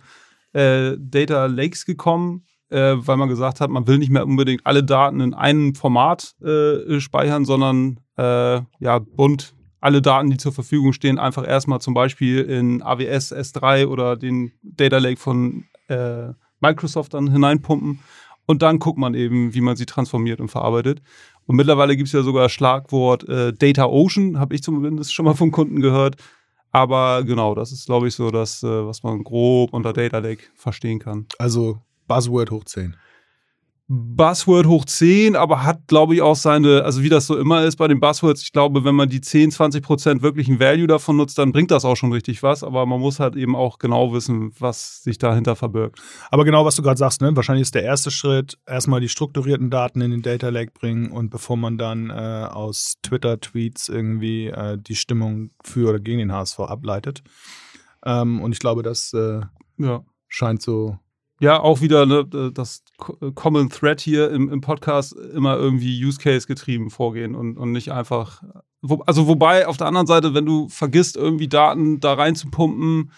äh, 0.52 0.96
Data 0.98 1.46
Lakes 1.46 1.84
gekommen, 1.84 2.46
äh, 2.70 2.94
weil 2.96 3.16
man 3.16 3.28
gesagt 3.28 3.60
hat, 3.60 3.70
man 3.70 3.86
will 3.86 3.98
nicht 3.98 4.10
mehr 4.10 4.24
unbedingt 4.24 4.64
alle 4.64 4.84
Daten 4.84 5.20
in 5.20 5.34
einem 5.34 5.74
Format 5.74 6.34
äh, 6.42 7.00
speichern, 7.00 7.44
sondern 7.44 8.00
äh, 8.16 8.60
ja, 8.80 8.98
bunt 8.98 9.54
alle 9.80 10.02
Daten, 10.02 10.30
die 10.30 10.36
zur 10.36 10.52
Verfügung 10.52 10.92
stehen, 10.92 11.18
einfach 11.18 11.46
erstmal 11.46 11.80
zum 11.80 11.94
Beispiel 11.94 12.40
in 12.42 12.82
AWS 12.82 13.32
S3 13.32 13.86
oder 13.86 14.16
den 14.16 14.52
Data 14.62 14.98
Lake 14.98 15.20
von 15.20 15.64
äh, 15.88 16.28
Microsoft 16.60 17.14
dann 17.14 17.30
hineinpumpen. 17.30 18.00
Und 18.46 18.62
dann 18.62 18.78
guckt 18.78 18.98
man 18.98 19.14
eben, 19.14 19.54
wie 19.54 19.60
man 19.60 19.76
sie 19.76 19.86
transformiert 19.86 20.40
und 20.40 20.48
verarbeitet. 20.48 21.02
Und 21.46 21.56
mittlerweile 21.56 21.96
gibt 21.96 22.08
es 22.08 22.12
ja 22.12 22.22
sogar 22.22 22.48
Schlagwort 22.48 23.28
äh, 23.28 23.52
Data 23.52 23.86
Ocean, 23.86 24.38
habe 24.38 24.54
ich 24.54 24.62
zumindest 24.62 25.14
schon 25.14 25.24
mal 25.24 25.34
vom 25.34 25.52
Kunden 25.52 25.80
gehört. 25.80 26.16
Aber 26.72 27.22
genau, 27.24 27.54
das 27.54 27.72
ist, 27.72 27.86
glaube 27.86 28.08
ich, 28.08 28.14
so 28.14 28.30
das, 28.30 28.62
äh, 28.62 28.86
was 28.86 29.02
man 29.02 29.22
grob 29.22 29.72
unter 29.72 29.92
Data 29.92 30.18
Lake 30.18 30.44
verstehen 30.54 30.98
kann. 30.98 31.26
Also 31.38 31.80
Buzzword 32.08 32.50
hoch 32.50 32.64
10. 32.64 32.96
Buzzword 33.88 34.66
hoch 34.66 34.84
10, 34.84 35.36
aber 35.36 35.62
hat, 35.62 35.86
glaube 35.86 36.14
ich, 36.14 36.22
auch 36.22 36.34
seine, 36.34 36.82
also 36.82 37.02
wie 37.02 37.08
das 37.08 37.28
so 37.28 37.38
immer 37.38 37.62
ist 37.64 37.76
bei 37.76 37.86
den 37.86 38.00
Buzzwords, 38.00 38.42
ich 38.42 38.50
glaube, 38.52 38.84
wenn 38.84 38.96
man 38.96 39.08
die 39.08 39.20
10, 39.20 39.52
20 39.52 39.80
Prozent 39.80 40.22
wirklichen 40.22 40.58
Value 40.58 40.88
davon 40.88 41.16
nutzt, 41.16 41.38
dann 41.38 41.52
bringt 41.52 41.70
das 41.70 41.84
auch 41.84 41.94
schon 41.94 42.12
richtig 42.12 42.42
was, 42.42 42.64
aber 42.64 42.84
man 42.84 42.98
muss 42.98 43.20
halt 43.20 43.36
eben 43.36 43.54
auch 43.54 43.78
genau 43.78 44.12
wissen, 44.12 44.50
was 44.58 45.04
sich 45.04 45.18
dahinter 45.18 45.54
verbirgt. 45.54 46.00
Aber 46.32 46.44
genau, 46.44 46.64
was 46.64 46.74
du 46.74 46.82
gerade 46.82 46.98
sagst, 46.98 47.20
ne? 47.20 47.36
wahrscheinlich 47.36 47.62
ist 47.62 47.76
der 47.76 47.84
erste 47.84 48.10
Schritt, 48.10 48.58
erstmal 48.66 49.00
die 49.00 49.08
strukturierten 49.08 49.70
Daten 49.70 50.00
in 50.00 50.10
den 50.10 50.22
Data 50.22 50.48
Lake 50.48 50.72
bringen 50.72 51.12
und 51.12 51.30
bevor 51.30 51.56
man 51.56 51.78
dann 51.78 52.10
äh, 52.10 52.12
aus 52.50 52.96
Twitter-Tweets 53.02 53.88
irgendwie 53.88 54.48
äh, 54.48 54.78
die 54.78 54.96
Stimmung 54.96 55.50
für 55.62 55.90
oder 55.90 56.00
gegen 56.00 56.18
den 56.18 56.32
HSV 56.32 56.58
ableitet. 56.58 57.22
Ähm, 58.04 58.40
und 58.42 58.50
ich 58.50 58.58
glaube, 58.58 58.82
das 58.82 59.12
äh, 59.12 59.42
Ja. 59.78 60.04
scheint 60.26 60.60
so. 60.60 60.98
Ja, 61.38 61.60
auch 61.60 61.82
wieder 61.82 62.06
ne, 62.06 62.24
das 62.54 62.82
Co- 62.96 63.18
Common 63.34 63.68
Thread 63.68 64.00
hier 64.00 64.30
im, 64.30 64.48
im 64.48 64.60
Podcast 64.62 65.12
immer 65.12 65.56
irgendwie 65.56 66.02
Use 66.04 66.18
Case 66.18 66.46
getrieben 66.46 66.88
vorgehen 66.90 67.34
und, 67.34 67.58
und 67.58 67.72
nicht 67.72 67.92
einfach. 67.92 68.42
Wo, 68.80 69.02
also, 69.06 69.26
wobei 69.26 69.66
auf 69.66 69.76
der 69.76 69.86
anderen 69.86 70.06
Seite, 70.06 70.32
wenn 70.32 70.46
du 70.46 70.68
vergisst, 70.68 71.16
irgendwie 71.16 71.48
Daten 71.48 72.00
da 72.00 72.14
reinzupumpen, 72.14 73.10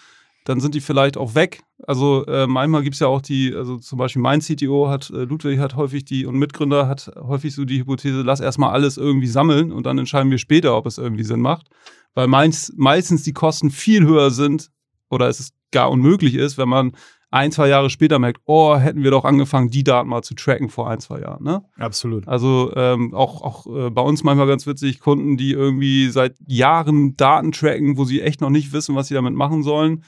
dann 0.44 0.60
sind 0.60 0.74
die 0.74 0.80
vielleicht 0.80 1.16
auch 1.16 1.34
weg. 1.34 1.60
Also, 1.86 2.24
äh, 2.26 2.46
manchmal 2.48 2.82
gibt 2.82 2.94
es 2.94 3.00
ja 3.00 3.06
auch 3.06 3.20
die, 3.20 3.54
also 3.54 3.76
zum 3.76 3.98
Beispiel 3.98 4.22
mein 4.22 4.40
CTO 4.40 4.88
hat, 4.88 5.10
äh, 5.10 5.24
Ludwig 5.24 5.60
hat 5.60 5.76
häufig 5.76 6.04
die 6.04 6.26
und 6.26 6.36
Mitgründer 6.38 6.88
hat 6.88 7.12
häufig 7.20 7.54
so 7.54 7.64
die 7.64 7.78
Hypothese, 7.80 8.22
lass 8.22 8.40
erstmal 8.40 8.70
alles 8.70 8.96
irgendwie 8.96 9.26
sammeln 9.26 9.70
und 9.70 9.84
dann 9.86 9.98
entscheiden 9.98 10.30
wir 10.30 10.38
später, 10.38 10.76
ob 10.76 10.86
es 10.86 10.98
irgendwie 10.98 11.24
Sinn 11.24 11.40
macht. 11.40 11.68
Weil 12.14 12.26
meins, 12.26 12.72
meistens 12.76 13.22
die 13.22 13.32
Kosten 13.34 13.70
viel 13.70 14.04
höher 14.06 14.30
sind 14.30 14.70
oder 15.10 15.28
es 15.28 15.52
gar 15.70 15.90
unmöglich 15.90 16.34
ist, 16.34 16.56
wenn 16.58 16.68
man 16.68 16.92
ein, 17.30 17.52
zwei 17.52 17.68
Jahre 17.68 17.90
später 17.90 18.18
merkt, 18.18 18.40
oh, 18.46 18.76
hätten 18.76 19.02
wir 19.02 19.10
doch 19.10 19.24
angefangen, 19.24 19.68
die 19.68 19.84
Daten 19.84 20.08
mal 20.08 20.22
zu 20.22 20.34
tracken 20.34 20.70
vor 20.70 20.88
ein, 20.88 21.00
zwei 21.00 21.20
Jahren. 21.20 21.44
Ne? 21.44 21.62
Absolut. 21.76 22.26
Also 22.26 22.72
ähm, 22.74 23.14
auch, 23.14 23.42
auch 23.42 23.66
äh, 23.66 23.90
bei 23.90 24.00
uns 24.00 24.24
manchmal 24.24 24.46
ganz 24.46 24.66
witzig, 24.66 25.00
Kunden, 25.00 25.36
die 25.36 25.52
irgendwie 25.52 26.08
seit 26.08 26.36
Jahren 26.46 27.16
Daten 27.16 27.52
tracken, 27.52 27.98
wo 27.98 28.04
sie 28.04 28.22
echt 28.22 28.40
noch 28.40 28.50
nicht 28.50 28.72
wissen, 28.72 28.94
was 28.94 29.08
sie 29.08 29.14
damit 29.14 29.34
machen 29.34 29.62
sollen. 29.62 30.04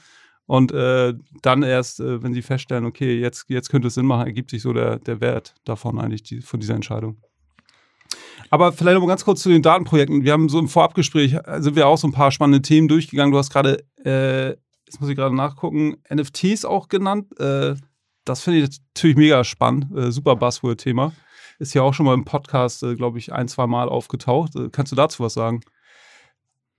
Und 0.47 0.71
äh, 0.71 1.13
dann 1.41 1.63
erst, 1.63 1.99
äh, 1.99 2.23
wenn 2.23 2.33
sie 2.33 2.41
feststellen, 2.41 2.85
okay, 2.85 3.19
jetzt, 3.19 3.45
jetzt 3.49 3.69
könnte 3.69 3.87
es 3.87 3.93
Sinn 3.93 4.05
machen, 4.05 4.25
ergibt 4.25 4.49
sich 4.49 4.61
so 4.61 4.73
der, 4.73 4.99
der 4.99 5.21
Wert 5.21 5.53
davon 5.63 5.99
eigentlich, 5.99 6.23
die, 6.23 6.41
von 6.41 6.59
dieser 6.59 6.75
Entscheidung. 6.75 7.21
Aber 8.49 8.73
vielleicht 8.73 8.95
noch 8.95 9.01
mal 9.01 9.07
ganz 9.07 9.23
kurz 9.23 9.41
zu 9.41 9.49
den 9.49 9.61
Datenprojekten. 9.61 10.25
Wir 10.25 10.33
haben 10.33 10.49
so 10.49 10.59
im 10.59 10.67
Vorabgespräch, 10.67 11.35
äh, 11.35 11.61
sind 11.61 11.75
wir 11.75 11.87
auch 11.87 11.97
so 11.97 12.07
ein 12.07 12.11
paar 12.11 12.31
spannende 12.31 12.61
Themen 12.61 12.87
durchgegangen. 12.87 13.31
Du 13.31 13.37
hast 13.37 13.51
gerade, 13.51 13.85
äh, 14.03 14.57
jetzt 14.91 14.99
muss 14.99 15.09
ich 15.09 15.15
gerade 15.15 15.35
nachgucken, 15.35 15.95
NFTs 16.13 16.65
auch 16.65 16.89
genannt. 16.89 17.39
Äh, 17.39 17.75
das 18.25 18.41
finde 18.41 18.59
ich 18.59 18.79
natürlich 18.93 19.15
mega 19.15 19.43
spannend. 19.45 19.87
Äh, 19.95 20.11
super 20.11 20.35
Buzzword-Thema. 20.35 21.13
Ist 21.59 21.73
ja 21.73 21.81
auch 21.81 21.93
schon 21.93 22.05
mal 22.05 22.13
im 22.13 22.25
Podcast, 22.25 22.83
äh, 22.83 22.95
glaube 22.95 23.17
ich, 23.17 23.31
ein, 23.31 23.47
zwei 23.47 23.67
Mal 23.67 23.87
aufgetaucht. 23.87 24.55
Äh, 24.57 24.69
kannst 24.69 24.91
du 24.91 24.97
dazu 24.97 25.23
was 25.23 25.33
sagen? 25.33 25.61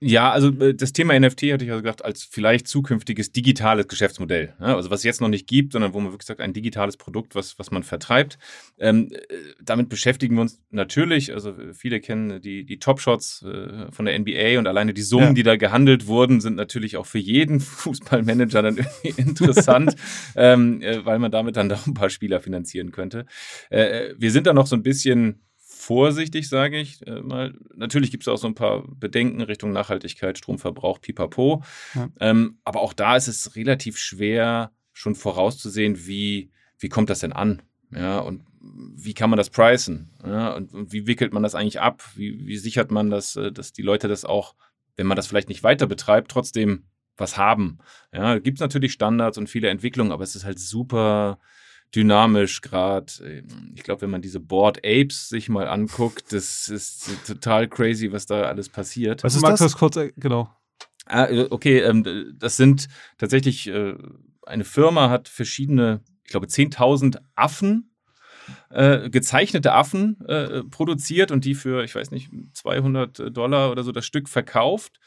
Ja, 0.04 0.32
also 0.32 0.48
äh, 0.48 0.74
das 0.74 0.92
Thema 0.92 1.18
NFT 1.18 1.42
hatte 1.52 1.64
ich 1.64 1.68
ja 1.68 1.78
gesagt, 1.78 2.04
als 2.04 2.24
vielleicht 2.24 2.66
zukünftiges 2.66 3.30
digitales 3.30 3.86
Geschäftsmodell. 3.86 4.52
Ja, 4.58 4.74
also 4.74 4.90
was 4.90 5.00
es 5.00 5.04
jetzt 5.04 5.20
noch 5.20 5.28
nicht 5.28 5.46
gibt, 5.46 5.72
sondern 5.74 5.94
wo 5.94 6.00
man 6.00 6.10
wirklich 6.12 6.26
sagt, 6.26 6.40
ein 6.40 6.52
digitales 6.52 6.96
Produkt, 6.96 7.36
was, 7.36 7.56
was 7.58 7.70
man 7.70 7.84
vertreibt. 7.84 8.36
Ähm, 8.78 9.10
äh, 9.12 9.18
damit 9.62 9.88
beschäftigen 9.88 10.34
wir 10.34 10.42
uns 10.42 10.60
natürlich. 10.70 11.32
Also 11.32 11.54
viele 11.72 12.00
kennen 12.00 12.40
die, 12.40 12.64
die 12.64 12.78
Top-Shots 12.80 13.42
äh, 13.44 13.92
von 13.92 14.04
der 14.06 14.18
NBA 14.18 14.58
und 14.58 14.66
alleine 14.66 14.92
die 14.92 15.02
Summen, 15.02 15.28
Ja. 15.28 15.32
die 15.34 15.42
da 15.44 15.56
gehandelt 15.56 16.08
wurden, 16.08 16.40
sind 16.40 16.56
natürlich 16.56 16.96
auch 16.96 17.06
für 17.06 17.18
jeden 17.20 17.60
Fußballmanager 17.92 18.62
dann 18.62 18.78
irgendwie 18.78 19.20
interessant, 19.22 19.94
ähm, 20.36 20.82
äh, 20.82 21.04
weil 21.04 21.20
man 21.20 21.30
damit 21.30 21.56
dann 21.56 21.68
doch 21.68 21.86
ein 21.86 21.94
paar 21.94 22.10
Spieler 22.10 22.40
finanzieren 22.40 22.90
könnte. 22.90 23.24
Äh, 23.70 24.14
wir 24.18 24.32
sind 24.32 24.48
da 24.48 24.52
noch 24.52 24.66
so 24.66 24.74
ein 24.74 24.82
bisschen 24.82 25.42
vorsichtig, 25.82 26.48
sage 26.48 26.78
ich 26.78 27.04
äh, 27.06 27.20
mal. 27.20 27.54
Natürlich 27.74 28.10
gibt 28.10 28.22
es 28.22 28.28
auch 28.28 28.36
so 28.36 28.46
ein 28.46 28.54
paar 28.54 28.84
Bedenken 28.86 29.42
Richtung 29.42 29.72
Nachhaltigkeit, 29.72 30.38
Stromverbrauch, 30.38 31.00
pipapo. 31.00 31.62
Ja. 31.94 32.08
Ähm, 32.20 32.58
aber 32.64 32.80
auch 32.80 32.92
da 32.92 33.16
ist 33.16 33.28
es 33.28 33.56
relativ 33.56 33.98
schwer, 33.98 34.70
schon 34.92 35.14
vorauszusehen, 35.14 36.06
wie, 36.06 36.50
wie 36.78 36.88
kommt 36.88 37.10
das 37.10 37.20
denn 37.20 37.32
an? 37.32 37.62
Ja, 37.90 38.20
und 38.20 38.44
wie 38.60 39.12
kann 39.12 39.28
man 39.28 39.36
das 39.36 39.50
pricen? 39.50 40.10
Ja, 40.24 40.54
und, 40.54 40.72
und 40.72 40.92
wie 40.92 41.06
wickelt 41.06 41.32
man 41.32 41.42
das 41.42 41.54
eigentlich 41.54 41.80
ab? 41.80 42.02
Wie, 42.14 42.46
wie 42.46 42.56
sichert 42.56 42.90
man 42.90 43.10
das, 43.10 43.34
äh, 43.36 43.50
dass 43.50 43.72
die 43.72 43.82
Leute 43.82 44.06
das 44.06 44.24
auch, 44.24 44.54
wenn 44.96 45.06
man 45.06 45.16
das 45.16 45.26
vielleicht 45.26 45.48
nicht 45.48 45.64
weiter 45.64 45.86
betreibt, 45.86 46.30
trotzdem 46.30 46.84
was 47.16 47.36
haben? 47.36 47.78
Ja, 48.14 48.38
gibt 48.38 48.58
es 48.58 48.62
natürlich 48.62 48.92
Standards 48.92 49.36
und 49.36 49.48
viele 49.48 49.68
Entwicklungen, 49.68 50.12
aber 50.12 50.22
es 50.22 50.36
ist 50.36 50.44
halt 50.44 50.60
super 50.60 51.38
dynamisch 51.94 52.60
gerade. 52.60 53.12
Ich 53.74 53.82
glaube, 53.82 54.02
wenn 54.02 54.10
man 54.10 54.22
diese 54.22 54.40
Board 54.40 54.78
Apes 54.78 55.28
sich 55.28 55.48
mal 55.48 55.68
anguckt, 55.68 56.32
das 56.32 56.68
ist 56.68 57.10
total 57.26 57.68
crazy, 57.68 58.12
was 58.12 58.26
da 58.26 58.42
alles 58.42 58.68
passiert. 58.68 59.22
Was 59.24 59.34
ist 59.34 59.42
Magst 59.42 59.62
das? 59.62 59.76
kurz, 59.76 59.96
äh, 59.96 60.12
genau. 60.16 60.50
Ah, 61.06 61.26
äh, 61.26 61.48
okay, 61.50 61.80
ähm, 61.80 62.34
das 62.38 62.56
sind 62.56 62.88
tatsächlich, 63.18 63.68
äh, 63.68 63.94
eine 64.46 64.64
Firma 64.64 65.10
hat 65.10 65.28
verschiedene, 65.28 66.00
ich 66.24 66.30
glaube, 66.30 66.46
10.000 66.46 67.18
Affen 67.34 67.92
äh, 68.70 69.10
gezeichnete 69.10 69.72
Affen 69.72 70.20
äh, 70.26 70.64
produziert 70.64 71.30
und 71.30 71.44
die 71.44 71.54
für, 71.54 71.84
ich 71.84 71.94
weiß 71.94 72.10
nicht, 72.10 72.30
200 72.54 73.36
Dollar 73.36 73.70
oder 73.70 73.82
so 73.82 73.92
das 73.92 74.06
Stück 74.06 74.28
verkauft. 74.28 74.98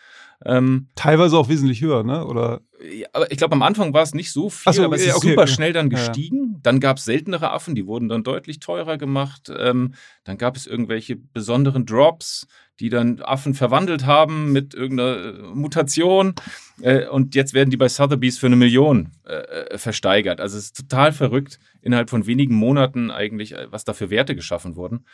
Ähm, 0.46 0.90
Teilweise 0.96 1.38
auch 1.38 1.50
wesentlich 1.50 1.82
höher, 1.82 2.04
ne? 2.04 2.26
Oder? 2.26 2.62
Ja, 2.82 3.08
aber 3.14 3.32
ich 3.32 3.38
glaube, 3.38 3.54
am 3.54 3.62
Anfang 3.62 3.94
war 3.94 4.04
es 4.04 4.14
nicht 4.14 4.32
so 4.32 4.50
viel, 4.50 4.74
so, 4.74 4.84
aber 4.84 4.96
es 4.96 5.06
ist 5.06 5.16
okay, 5.16 5.30
super 5.30 5.44
okay. 5.44 5.52
schnell 5.52 5.74
dann 5.74 5.90
gestiegen. 5.90 6.54
Ja. 6.54 6.60
Dann 6.64 6.80
gab 6.80 6.98
es 6.98 7.06
seltenere 7.06 7.52
Affen, 7.52 7.74
die 7.76 7.88
wurden 7.88 8.10
dann 8.10 8.24
deutlich 8.24 8.60
teurer 8.60 8.98
gemacht. 8.98 9.52
Ähm, 9.58 9.94
dann 10.24 10.38
gab 10.38 10.58
es 10.58 10.68
irgendwelche 10.68 11.16
besonderen 11.16 11.86
Drops, 11.86 12.48
die 12.80 12.90
dann 12.90 13.22
Affen 13.22 13.54
verwandelt 13.54 14.06
haben 14.06 14.52
mit 14.52 14.74
irgendeiner 14.74 15.16
äh, 15.16 15.32
Mutation. 15.54 16.34
Äh, 16.82 17.08
und 17.08 17.34
jetzt 17.34 17.54
werden 17.54 17.70
die 17.70 17.78
bei 17.78 17.88
Sotheby's 17.88 18.38
für 18.38 18.48
eine 18.48 18.58
Million 18.58 19.12
äh, 19.26 19.34
äh, 19.34 19.78
versteigert. 19.78 20.42
Also 20.42 20.58
es 20.58 20.66
ist 20.66 20.78
total 20.78 21.14
verrückt, 21.14 21.60
innerhalb 21.82 22.10
von 22.10 22.28
wenigen 22.28 22.56
Monaten 22.56 23.12
eigentlich, 23.12 23.54
äh, 23.54 23.72
was 23.72 23.86
da 23.86 23.94
für 23.94 24.10
Werte 24.10 24.36
geschaffen 24.36 24.76
wurden. 24.76 25.06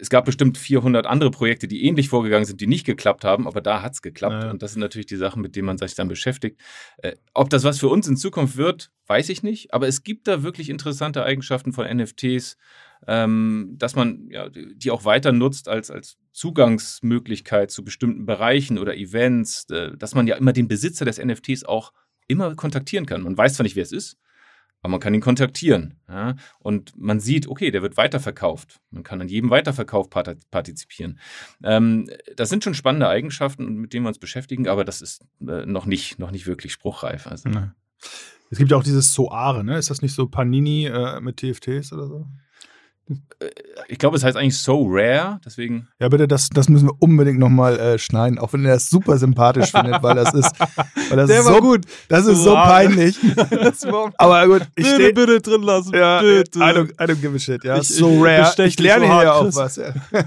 Es 0.00 0.10
gab 0.10 0.24
bestimmt 0.24 0.58
400 0.58 1.06
andere 1.06 1.30
Projekte, 1.30 1.68
die 1.68 1.84
ähnlich 1.84 2.08
vorgegangen 2.08 2.46
sind, 2.46 2.60
die 2.60 2.66
nicht 2.66 2.84
geklappt 2.84 3.24
haben, 3.24 3.46
aber 3.46 3.60
da 3.60 3.82
hat 3.82 3.92
es 3.92 4.02
geklappt. 4.02 4.42
Ja. 4.44 4.50
Und 4.50 4.62
das 4.62 4.72
sind 4.72 4.80
natürlich 4.80 5.06
die 5.06 5.16
Sachen, 5.16 5.40
mit 5.40 5.54
denen 5.54 5.66
man 5.66 5.78
sich 5.78 5.94
dann 5.94 6.08
beschäftigt. 6.08 6.60
Äh, 6.98 7.12
ob 7.34 7.50
das 7.50 7.64
was 7.64 7.78
für 7.78 7.88
uns 7.88 8.08
in 8.08 8.16
Zukunft 8.16 8.56
wird, 8.56 8.90
weiß 9.06 9.28
ich 9.28 9.42
nicht. 9.42 9.74
Aber 9.74 9.88
es 9.88 10.02
gibt 10.02 10.28
da 10.28 10.42
wirklich 10.42 10.70
interessante 10.70 11.24
Eigenschaften 11.24 11.72
von 11.72 11.86
NFTs, 11.86 12.56
ähm, 13.06 13.74
dass 13.78 13.96
man 13.96 14.28
ja, 14.30 14.48
die 14.48 14.90
auch 14.90 15.04
weiter 15.04 15.32
nutzt 15.32 15.68
als, 15.68 15.90
als 15.90 16.18
Zugangsmöglichkeit 16.32 17.70
zu 17.70 17.84
bestimmten 17.84 18.26
Bereichen 18.26 18.78
oder 18.78 18.96
Events, 18.96 19.68
äh, 19.70 19.96
dass 19.96 20.14
man 20.14 20.26
ja 20.26 20.36
immer 20.36 20.52
den 20.52 20.68
Besitzer 20.68 21.04
des 21.04 21.18
NFTs 21.18 21.64
auch 21.64 21.92
immer 22.28 22.54
kontaktieren 22.54 23.06
kann. 23.06 23.22
Man 23.22 23.36
weiß 23.36 23.54
zwar 23.54 23.64
nicht, 23.64 23.76
wer 23.76 23.82
es 23.82 23.92
ist, 23.92 24.18
aber 24.82 24.90
man 24.90 25.00
kann 25.00 25.14
ihn 25.14 25.20
kontaktieren. 25.20 25.94
Ja? 26.08 26.34
Und 26.58 26.92
man 26.98 27.20
sieht, 27.20 27.46
okay, 27.46 27.70
der 27.70 27.82
wird 27.82 27.96
weiterverkauft. 27.96 28.80
Man 28.90 29.04
kann 29.04 29.20
an 29.20 29.28
jedem 29.28 29.50
Weiterverkauf 29.50 30.10
partizipieren. 30.10 31.20
Ähm, 31.62 32.10
das 32.36 32.48
sind 32.48 32.64
schon 32.64 32.74
spannende 32.74 33.08
Eigenschaften, 33.08 33.76
mit 33.76 33.92
denen 33.92 34.04
wir 34.04 34.08
uns 34.08 34.18
beschäftigen, 34.18 34.68
aber 34.68 34.84
das 34.84 35.00
ist 35.00 35.24
äh, 35.40 35.64
noch, 35.66 35.86
nicht, 35.86 36.18
noch 36.18 36.32
nicht 36.32 36.46
wirklich 36.46 36.72
spruchreif. 36.72 37.28
Also. 37.28 37.48
Es 38.50 38.58
gibt 38.58 38.70
ja 38.72 38.76
auch 38.76 38.82
dieses 38.82 39.14
Soare, 39.14 39.64
ne? 39.64 39.78
Ist 39.78 39.88
das 39.88 40.02
nicht 40.02 40.14
so 40.14 40.26
Panini 40.26 40.86
äh, 40.86 41.20
mit 41.20 41.38
TFTs 41.38 41.92
oder 41.92 42.06
so? 42.06 42.26
Ich 43.88 43.98
glaube, 43.98 44.16
es 44.16 44.24
heißt 44.24 44.36
eigentlich 44.36 44.58
so 44.58 44.86
rare, 44.88 45.40
deswegen. 45.44 45.88
Ja, 45.98 46.08
bitte, 46.08 46.28
das, 46.28 46.48
das 46.48 46.68
müssen 46.68 46.88
wir 46.88 46.94
unbedingt 47.00 47.38
nochmal 47.38 47.78
äh, 47.78 47.98
schneiden, 47.98 48.38
auch 48.38 48.52
wenn 48.52 48.64
er 48.64 48.74
das 48.74 48.90
super 48.90 49.18
sympathisch 49.18 49.70
findet, 49.72 50.02
weil 50.02 50.14
das 50.14 50.32
ist, 50.34 50.52
weil 51.08 51.16
das 51.16 51.28
Der 51.28 51.40
ist 51.40 51.46
so, 51.46 51.60
gut. 51.60 51.84
Das 52.08 52.26
ist 52.26 52.42
so 52.42 52.54
peinlich. 52.54 53.18
Aber 54.18 54.46
gut, 54.46 54.68
ich. 54.74 54.84
Bitte, 54.84 55.12
bitte 55.12 55.40
drin 55.40 55.62
lassen. 55.62 55.94
Ja, 55.94 56.20
bitte. 56.20 56.58
I 56.58 56.62
don't, 56.62 56.90
I 56.92 57.04
don't 57.04 57.20
give 57.20 57.34
a 57.34 57.38
shit, 57.38 57.64
ja. 57.64 57.78
Ich, 57.78 57.88
so 57.88 58.22
rare. 58.22 58.52
Ich, 58.58 58.64
ich 58.64 58.78
lerne 58.78 59.06
so 59.06 59.20
hier 59.20 59.34
auch 59.34 59.54
was, 59.54 59.76
ja. 59.76 59.92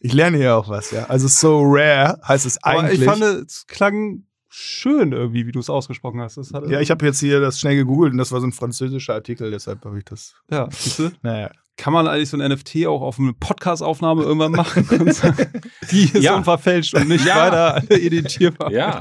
ich 0.00 0.12
lerne 0.12 0.36
hier 0.36 0.56
auch 0.56 0.68
was, 0.68 0.90
ja. 0.90 1.06
Also 1.06 1.28
so 1.28 1.62
rare 1.64 2.18
heißt 2.26 2.46
es 2.46 2.62
eigentlich. 2.62 3.08
Aber 3.08 3.16
ich 3.16 3.22
fand, 3.22 3.46
es 3.46 3.66
klang 3.66 4.22
schön 4.48 5.12
irgendwie, 5.12 5.46
wie 5.46 5.52
du 5.52 5.60
es 5.60 5.68
ausgesprochen 5.68 6.20
hast. 6.20 6.38
ja, 6.68 6.80
ich 6.80 6.90
habe 6.90 7.04
jetzt 7.04 7.20
hier 7.20 7.40
das 7.40 7.60
schnell 7.60 7.76
gegoogelt 7.76 8.12
und 8.12 8.18
das 8.18 8.32
war 8.32 8.40
so 8.40 8.46
ein 8.46 8.52
französischer 8.52 9.12
Artikel, 9.12 9.50
deshalb 9.50 9.84
habe 9.84 9.98
ich 9.98 10.04
das. 10.04 10.34
Ja, 10.50 10.68
siehst 10.70 10.98
du? 10.98 11.10
Naja. 11.22 11.50
Kann 11.76 11.92
man 11.92 12.08
eigentlich 12.08 12.30
so 12.30 12.38
ein 12.38 12.50
NFT 12.50 12.86
auch 12.86 13.02
auf 13.02 13.18
eine 13.18 13.34
Podcast-Aufnahme 13.34 14.22
irgendwann 14.22 14.52
machen? 14.52 14.88
und 15.00 15.14
sagen, 15.14 15.48
die 15.90 16.04
ist 16.04 16.22
ja. 16.22 16.36
unverfälscht 16.36 16.94
und 16.94 17.08
nicht 17.08 17.26
ja. 17.26 17.36
weiter 17.36 17.82
editierbar. 17.90 18.72
Ja. 18.72 19.00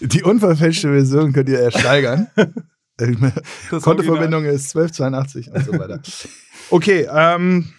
Die 0.00 0.22
unverfälschte 0.22 0.88
Version 0.88 1.32
könnt 1.32 1.48
ihr 1.48 1.60
ersteigern. 1.60 2.28
Kontoverbindung 3.70 4.44
ist 4.46 4.74
1282 4.74 5.50
und 5.52 5.64
so 5.64 5.78
weiter. 5.78 6.00
Okay, 6.70 7.06
ähm, 7.12 7.72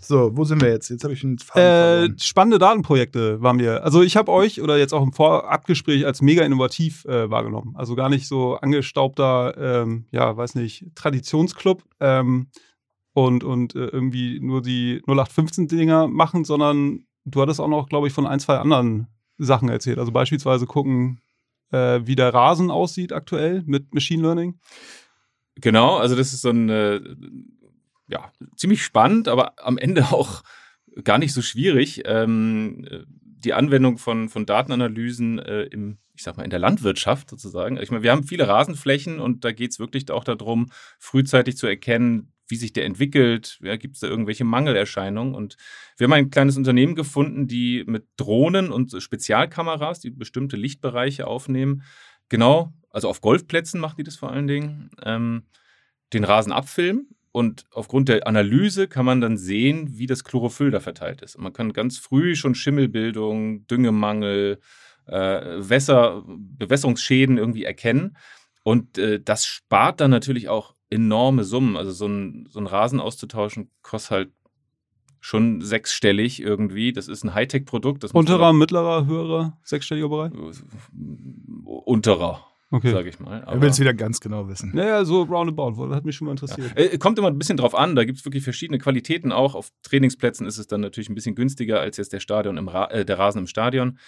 so, 0.00 0.36
wo 0.36 0.44
sind 0.44 0.62
wir 0.62 0.70
jetzt? 0.70 0.88
Jetzt 0.88 1.04
habe 1.04 1.12
ich 1.12 1.24
einen 1.24 1.38
äh, 1.54 2.08
Spannende 2.18 2.58
Datenprojekte 2.58 3.42
waren 3.42 3.58
wir. 3.58 3.84
Also 3.84 4.02
ich 4.02 4.16
habe 4.16 4.32
euch 4.32 4.62
oder 4.62 4.78
jetzt 4.78 4.94
auch 4.94 5.02
im 5.02 5.12
Vorabgespräch 5.12 6.06
als 6.06 6.22
mega 6.22 6.44
innovativ 6.44 7.04
äh, 7.04 7.30
wahrgenommen. 7.30 7.74
Also 7.76 7.94
gar 7.96 8.08
nicht 8.08 8.26
so 8.26 8.54
angestaubter, 8.54 9.82
ähm, 9.82 10.06
ja, 10.10 10.36
weiß 10.36 10.54
nicht, 10.54 10.86
Traditionsclub 10.94 11.82
ähm, 12.00 12.48
und, 13.26 13.42
und 13.42 13.74
äh, 13.74 13.86
irgendwie 13.86 14.38
nur 14.40 14.62
die 14.62 15.02
0815-Dinger 15.06 16.06
machen, 16.06 16.44
sondern 16.44 17.06
du 17.24 17.40
hattest 17.40 17.60
auch 17.60 17.68
noch, 17.68 17.88
glaube 17.88 18.06
ich, 18.06 18.12
von 18.12 18.26
ein, 18.26 18.38
zwei 18.38 18.58
anderen 18.58 19.08
Sachen 19.38 19.68
erzählt. 19.68 19.98
Also 19.98 20.12
beispielsweise 20.12 20.66
gucken, 20.66 21.20
äh, 21.70 22.00
wie 22.04 22.16
der 22.16 22.32
Rasen 22.32 22.70
aussieht 22.70 23.12
aktuell 23.12 23.62
mit 23.66 23.92
Machine 23.92 24.22
Learning. 24.22 24.60
Genau, 25.56 25.96
also 25.96 26.14
das 26.14 26.32
ist 26.32 26.42
so 26.42 26.50
ein 26.50 26.68
äh, 26.68 27.00
ja, 28.08 28.32
ziemlich 28.56 28.82
spannend, 28.84 29.26
aber 29.28 29.52
am 29.58 29.78
Ende 29.78 30.04
auch 30.12 30.42
gar 31.02 31.18
nicht 31.18 31.34
so 31.34 31.42
schwierig. 31.42 32.02
Ähm, 32.04 32.86
die 33.06 33.52
Anwendung 33.52 33.98
von, 33.98 34.28
von 34.28 34.46
Datenanalysen 34.46 35.38
äh, 35.38 35.62
im, 35.64 35.98
ich 36.14 36.22
sag 36.22 36.36
mal, 36.36 36.44
in 36.44 36.50
der 36.50 36.58
Landwirtschaft 36.58 37.30
sozusagen. 37.30 37.76
Ich 37.78 37.90
meine, 37.90 38.02
wir 38.02 38.12
haben 38.12 38.24
viele 38.24 38.48
Rasenflächen 38.48 39.20
und 39.20 39.44
da 39.44 39.52
geht 39.52 39.72
es 39.72 39.78
wirklich 39.78 40.10
auch 40.10 40.24
darum, 40.24 40.70
frühzeitig 40.98 41.56
zu 41.56 41.66
erkennen, 41.66 42.32
wie 42.48 42.56
sich 42.56 42.72
der 42.72 42.84
entwickelt, 42.84 43.58
ja, 43.62 43.76
gibt 43.76 43.94
es 43.94 44.00
da 44.00 44.08
irgendwelche 44.08 44.44
Mangelerscheinungen. 44.44 45.34
Und 45.34 45.56
wir 45.96 46.06
haben 46.06 46.12
ein 46.12 46.30
kleines 46.30 46.56
Unternehmen 46.56 46.94
gefunden, 46.94 47.46
die 47.46 47.84
mit 47.86 48.06
Drohnen 48.16 48.70
und 48.72 48.94
Spezialkameras, 49.00 50.00
die 50.00 50.10
bestimmte 50.10 50.56
Lichtbereiche 50.56 51.26
aufnehmen, 51.26 51.82
genau, 52.28 52.72
also 52.90 53.08
auf 53.08 53.20
Golfplätzen 53.20 53.80
machen 53.80 53.96
die 53.98 54.04
das 54.04 54.16
vor 54.16 54.30
allen 54.32 54.46
Dingen, 54.46 54.90
ähm, 55.04 55.44
den 56.12 56.24
Rasen 56.24 56.52
abfilmen 56.52 57.08
und 57.32 57.66
aufgrund 57.70 58.08
der 58.08 58.26
Analyse 58.26 58.88
kann 58.88 59.04
man 59.04 59.20
dann 59.20 59.36
sehen, 59.36 59.98
wie 59.98 60.06
das 60.06 60.24
Chlorophyll 60.24 60.70
da 60.70 60.80
verteilt 60.80 61.22
ist. 61.22 61.36
Und 61.36 61.44
man 61.44 61.52
kann 61.52 61.72
ganz 61.72 61.98
früh 61.98 62.34
schon 62.34 62.54
Schimmelbildung, 62.54 63.66
Düngemangel, 63.66 64.58
äh, 65.06 65.40
Wässer, 65.58 66.24
Bewässerungsschäden 66.26 67.38
irgendwie 67.38 67.64
erkennen. 67.64 68.16
Und 68.64 68.98
äh, 68.98 69.20
das 69.22 69.46
spart 69.46 70.00
dann 70.00 70.10
natürlich 70.10 70.48
auch 70.48 70.74
enorme 70.90 71.44
Summen. 71.44 71.76
Also 71.76 71.92
so 71.92 72.06
ein, 72.06 72.46
so 72.50 72.60
ein 72.60 72.66
Rasen 72.66 73.00
auszutauschen 73.00 73.70
kostet 73.82 74.10
halt 74.10 74.32
schon 75.20 75.60
sechsstellig 75.60 76.40
irgendwie. 76.40 76.92
Das 76.92 77.08
ist 77.08 77.24
ein 77.24 77.34
Hightech-Produkt. 77.34 78.04
Unterer, 78.14 78.52
mittlerer, 78.52 79.06
höherer, 79.06 79.58
sechsstelliger 79.62 80.08
Bereich? 80.08 80.32
Unterer 81.64 82.48
okay. 82.70 82.92
sage 82.92 83.08
ich 83.08 83.18
mal. 83.18 83.42
Er 83.46 83.60
will 83.60 83.68
es 83.68 83.80
wieder 83.80 83.94
ganz 83.94 84.20
genau 84.20 84.48
wissen. 84.48 84.72
Naja, 84.74 85.04
so 85.04 85.22
roundabout, 85.22 85.86
das 85.86 85.96
hat 85.96 86.04
mich 86.04 86.16
schon 86.16 86.26
mal 86.26 86.32
interessiert. 86.32 86.72
Ja. 86.76 86.84
Äh, 86.84 86.98
kommt 86.98 87.18
immer 87.18 87.28
ein 87.28 87.38
bisschen 87.38 87.56
drauf 87.56 87.74
an, 87.74 87.96
da 87.96 88.04
gibt 88.04 88.18
es 88.18 88.24
wirklich 88.24 88.44
verschiedene 88.44 88.78
Qualitäten 88.78 89.32
auch. 89.32 89.54
Auf 89.54 89.70
Trainingsplätzen 89.82 90.46
ist 90.46 90.58
es 90.58 90.66
dann 90.66 90.80
natürlich 90.80 91.08
ein 91.08 91.14
bisschen 91.14 91.34
günstiger 91.34 91.80
als 91.80 91.96
jetzt 91.96 92.12
der, 92.12 92.20
Stadion 92.20 92.56
im 92.56 92.68
Ra 92.68 92.86
äh, 92.86 93.04
der 93.04 93.18
Rasen 93.18 93.40
im 93.40 93.46
Stadion. 93.46 93.98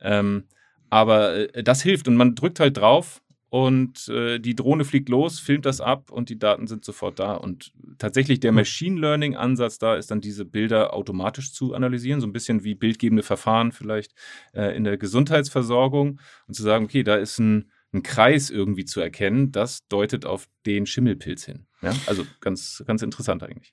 Ähm, 0.00 0.44
aber 0.90 1.54
äh, 1.54 1.62
das 1.62 1.82
hilft 1.82 2.08
und 2.08 2.16
man 2.16 2.34
drückt 2.34 2.60
halt 2.60 2.76
drauf 2.76 3.22
und 3.50 4.08
äh, 4.08 4.38
die 4.38 4.54
Drohne 4.54 4.84
fliegt 4.84 5.08
los, 5.08 5.38
filmt 5.40 5.66
das 5.66 5.80
ab 5.80 6.10
und 6.10 6.28
die 6.28 6.38
Daten 6.38 6.66
sind 6.66 6.84
sofort 6.84 7.18
da. 7.18 7.34
Und 7.34 7.72
tatsächlich 7.98 8.40
der 8.40 8.52
Machine 8.52 9.00
Learning-Ansatz 9.00 9.78
da 9.78 9.96
ist 9.96 10.10
dann 10.10 10.20
diese 10.20 10.44
Bilder 10.44 10.92
automatisch 10.94 11.52
zu 11.52 11.74
analysieren, 11.74 12.20
so 12.20 12.26
ein 12.26 12.32
bisschen 12.32 12.64
wie 12.64 12.74
bildgebende 12.74 13.22
Verfahren 13.22 13.72
vielleicht 13.72 14.12
äh, 14.52 14.76
in 14.76 14.84
der 14.84 14.98
Gesundheitsversorgung 14.98 16.20
und 16.46 16.54
zu 16.54 16.62
sagen, 16.62 16.84
okay, 16.84 17.02
da 17.02 17.16
ist 17.16 17.38
ein 17.38 17.70
einen 17.92 18.02
Kreis 18.02 18.50
irgendwie 18.50 18.84
zu 18.84 19.00
erkennen, 19.00 19.52
das 19.52 19.86
deutet 19.88 20.26
auf 20.26 20.48
den 20.66 20.86
Schimmelpilz 20.86 21.44
hin. 21.44 21.66
Ja? 21.82 21.94
Also 22.06 22.26
ganz, 22.40 22.82
ganz 22.86 23.02
interessant 23.02 23.42
eigentlich. 23.42 23.72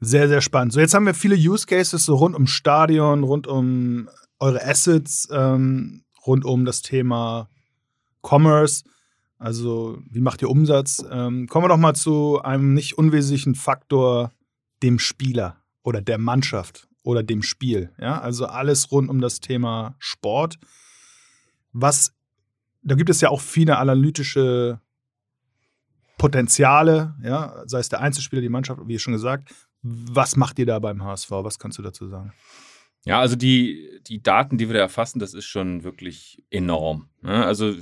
Sehr, 0.00 0.28
sehr 0.28 0.40
spannend. 0.40 0.72
So, 0.72 0.80
jetzt 0.80 0.94
haben 0.94 1.06
wir 1.06 1.14
viele 1.14 1.36
Use 1.36 1.66
Cases 1.66 2.04
so 2.04 2.16
rund 2.16 2.34
um 2.34 2.48
Stadion, 2.48 3.22
rund 3.22 3.46
um 3.46 4.08
eure 4.40 4.64
Assets, 4.64 5.28
ähm, 5.30 6.04
rund 6.26 6.44
um 6.44 6.64
das 6.64 6.82
Thema 6.82 7.48
Commerce. 8.22 8.84
Also, 9.38 9.98
wie 10.08 10.20
macht 10.20 10.42
ihr 10.42 10.50
Umsatz? 10.50 11.04
Ähm, 11.10 11.48
kommen 11.48 11.64
wir 11.64 11.68
doch 11.68 11.76
mal 11.76 11.94
zu 11.94 12.40
einem 12.42 12.74
nicht 12.74 12.96
unwesentlichen 12.96 13.54
Faktor, 13.54 14.32
dem 14.82 14.98
Spieler 14.98 15.56
oder 15.82 16.00
der 16.00 16.18
Mannschaft 16.18 16.88
oder 17.02 17.22
dem 17.22 17.42
Spiel. 17.42 17.92
Ja, 17.98 18.20
also 18.20 18.46
alles 18.46 18.92
rund 18.92 19.10
um 19.10 19.20
das 19.20 19.40
Thema 19.40 19.96
Sport. 19.98 20.58
Was 21.72 22.12
da 22.82 22.94
gibt 22.94 23.10
es 23.10 23.20
ja 23.20 23.30
auch 23.30 23.40
viele 23.40 23.78
analytische 23.78 24.80
Potenziale, 26.18 27.14
ja, 27.22 27.62
sei 27.66 27.78
es 27.78 27.88
der 27.88 28.00
Einzelspieler, 28.00 28.42
die 28.42 28.48
Mannschaft, 28.48 28.80
wie 28.86 28.98
schon 28.98 29.12
gesagt. 29.12 29.54
Was 29.82 30.36
macht 30.36 30.58
ihr 30.58 30.66
da 30.66 30.78
beim 30.78 31.02
HSV? 31.02 31.30
Was 31.30 31.58
kannst 31.58 31.78
du 31.78 31.82
dazu 31.82 32.06
sagen? 32.08 32.32
Ja, 33.04 33.20
also 33.20 33.36
die, 33.36 34.00
die 34.06 34.22
Daten, 34.22 34.58
die 34.58 34.68
wir 34.68 34.74
da 34.74 34.80
erfassen, 34.80 35.18
das 35.18 35.34
ist 35.34 35.46
schon 35.46 35.82
wirklich 35.82 36.42
enorm. 36.50 37.08
Ne? 37.20 37.44
Also 37.44 37.74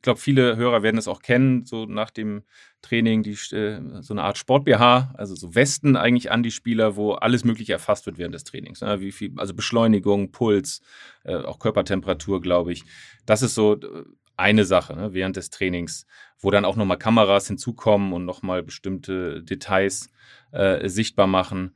ich 0.00 0.02
glaube, 0.02 0.20
viele 0.20 0.56
Hörer 0.56 0.82
werden 0.82 0.96
es 0.96 1.08
auch 1.08 1.20
kennen, 1.20 1.66
so 1.66 1.84
nach 1.84 2.10
dem 2.10 2.42
Training, 2.80 3.22
die, 3.22 3.32
äh, 3.54 3.80
so 4.00 4.14
eine 4.14 4.22
Art 4.22 4.38
Sport-BH, 4.38 5.14
also 5.16 5.34
so 5.34 5.54
Westen 5.54 5.96
eigentlich 5.96 6.30
an 6.30 6.42
die 6.42 6.50
Spieler, 6.50 6.96
wo 6.96 7.12
alles 7.12 7.44
Mögliche 7.44 7.74
erfasst 7.74 8.06
wird 8.06 8.16
während 8.16 8.34
des 8.34 8.44
Trainings. 8.44 8.80
Ne? 8.80 9.00
Wie 9.00 9.12
viel, 9.12 9.32
also 9.36 9.54
Beschleunigung, 9.54 10.30
Puls, 10.30 10.80
äh, 11.24 11.36
auch 11.36 11.58
Körpertemperatur, 11.58 12.40
glaube 12.40 12.72
ich. 12.72 12.84
Das 13.26 13.42
ist 13.42 13.54
so 13.54 13.74
äh, 13.74 14.04
eine 14.36 14.64
Sache 14.64 14.96
ne, 14.96 15.12
während 15.12 15.36
des 15.36 15.50
Trainings, 15.50 16.06
wo 16.38 16.50
dann 16.50 16.64
auch 16.64 16.76
nochmal 16.76 16.98
Kameras 16.98 17.46
hinzukommen 17.46 18.12
und 18.12 18.24
nochmal 18.24 18.62
bestimmte 18.62 19.42
Details 19.42 20.10
äh, 20.52 20.88
sichtbar 20.88 21.26
machen. 21.26 21.74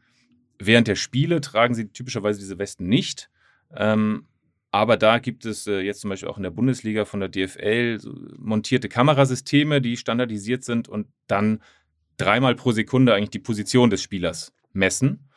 Während 0.59 0.89
der 0.89 0.97
Spiele 0.97 1.41
tragen 1.41 1.75
sie 1.75 1.89
typischerweise 1.89 2.39
diese 2.39 2.59
Westen 2.59 2.89
nicht. 2.89 3.31
Ähm, 3.75 4.27
aber 4.71 4.97
da 4.97 5.19
gibt 5.19 5.47
es 5.47 5.67
äh, 5.67 5.81
jetzt 5.81 6.01
zum 6.01 6.11
Beispiel 6.11 6.29
auch 6.29 6.37
in 6.37 6.43
der 6.43 6.51
Bundesliga 6.51 7.05
von 7.05 7.21
der 7.21 7.29
DFL 7.29 7.99
so 8.01 8.13
montierte 8.39 8.89
Kamerasysteme, 8.89 9.81
die 9.81 9.97
standardisiert 9.97 10.65
sind 10.65 10.89
und 10.89 11.07
dann 11.29 11.61
dreimal 12.17 12.55
pro 12.55 12.73
Sekunde 12.73 13.15
eigentlich 13.15 13.31
die 13.31 13.39
Position 13.39 13.91
des 13.91 14.03
Spielers 14.03 14.53
messen 14.73 15.29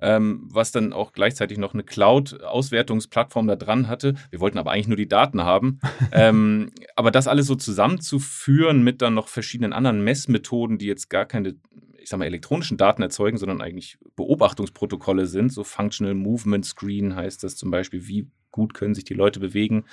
ähm, 0.00 0.48
was 0.50 0.72
dann 0.72 0.92
auch 0.92 1.12
gleichzeitig 1.12 1.58
noch 1.58 1.74
eine 1.74 1.84
Cloud-Auswertungsplattform 1.84 3.46
da 3.46 3.54
dran 3.56 3.88
hatte. 3.88 4.14
Wir 4.30 4.40
wollten 4.40 4.58
aber 4.58 4.72
eigentlich 4.72 4.88
nur 4.88 4.96
die 4.96 5.08
Daten 5.08 5.42
haben. 5.42 5.78
ähm, 6.12 6.72
aber 6.96 7.10
das 7.10 7.28
alles 7.28 7.46
so 7.46 7.54
zusammenzuführen 7.54 8.82
mit 8.82 9.02
dann 9.02 9.14
noch 9.14 9.28
verschiedenen 9.28 9.72
anderen 9.72 10.02
Messmethoden, 10.02 10.78
die 10.78 10.86
jetzt 10.86 11.08
gar 11.08 11.26
keine 11.26 11.54
ich 12.02 12.08
sag 12.08 12.18
mal, 12.18 12.26
elektronischen 12.26 12.76
Daten 12.76 13.02
erzeugen, 13.02 13.38
sondern 13.38 13.60
eigentlich 13.60 13.98
Beobachtungsprotokolle 14.16 15.26
sind. 15.26 15.52
So 15.52 15.64
Functional 15.64 16.14
Movement 16.14 16.66
Screen 16.66 17.14
heißt 17.14 17.42
das 17.44 17.56
zum 17.56 17.70
Beispiel, 17.70 18.06
wie 18.08 18.28
gut 18.50 18.74
können 18.74 18.94
sich 18.94 19.04
die 19.04 19.14
Leute 19.14 19.40
bewegen. 19.40 19.84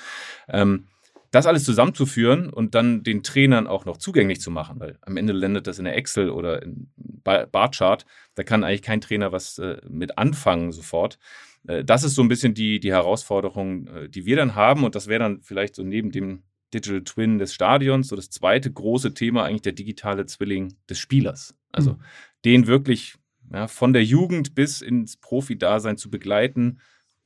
Ähm, 0.47 0.87
das 1.31 1.45
alles 1.45 1.63
zusammenzuführen 1.63 2.49
und 2.49 2.73
dann 2.73 3.03
den 3.03 3.21
Trainern 3.21 3.67
auch 3.67 3.85
noch 3.85 3.97
zugänglich 3.97 4.41
zu 4.41 4.49
machen, 4.49 4.79
weil 4.79 4.97
am 5.01 5.15
Ende 5.15 5.33
landet 5.33 5.67
das 5.67 5.77
in 5.77 5.85
der 5.85 5.95
Excel 5.95 6.31
oder 6.31 6.63
in 6.63 6.89
Barchart, 7.23 8.05
da 8.33 8.43
kann 8.43 8.63
eigentlich 8.63 8.81
kein 8.81 9.01
Trainer 9.01 9.31
was 9.31 9.59
äh, 9.59 9.77
mit 9.87 10.17
anfangen 10.17 10.71
sofort. 10.71 11.19
Äh, 11.67 11.83
das 11.83 12.03
ist 12.03 12.15
so 12.15 12.23
ein 12.23 12.29
bisschen 12.29 12.55
die, 12.55 12.79
die 12.79 12.91
Herausforderung, 12.91 13.87
äh, 13.87 14.09
die 14.09 14.25
wir 14.25 14.37
dann 14.37 14.55
haben 14.55 14.83
und 14.83 14.95
das 14.95 15.07
wäre 15.07 15.19
dann 15.19 15.41
vielleicht 15.41 15.75
so 15.75 15.83
neben 15.83 16.11
dem 16.11 16.41
Digital 16.73 17.03
Twin 17.03 17.39
des 17.39 17.53
Stadions 17.53 18.07
so 18.09 18.15
das 18.15 18.29
zweite 18.29 18.71
große 18.71 19.13
Thema 19.13 19.45
eigentlich 19.45 19.63
der 19.63 19.73
digitale 19.73 20.25
Zwilling 20.25 20.75
des 20.89 20.99
Spielers. 20.99 21.55
Also 21.71 21.93
mhm. 21.93 22.01
den 22.45 22.67
wirklich 22.67 23.15
ja, 23.51 23.67
von 23.67 23.93
der 23.93 24.03
Jugend 24.03 24.55
bis 24.55 24.81
ins 24.81 25.17
Profi-Dasein 25.17 25.97
zu 25.97 26.09
begleiten 26.09 26.79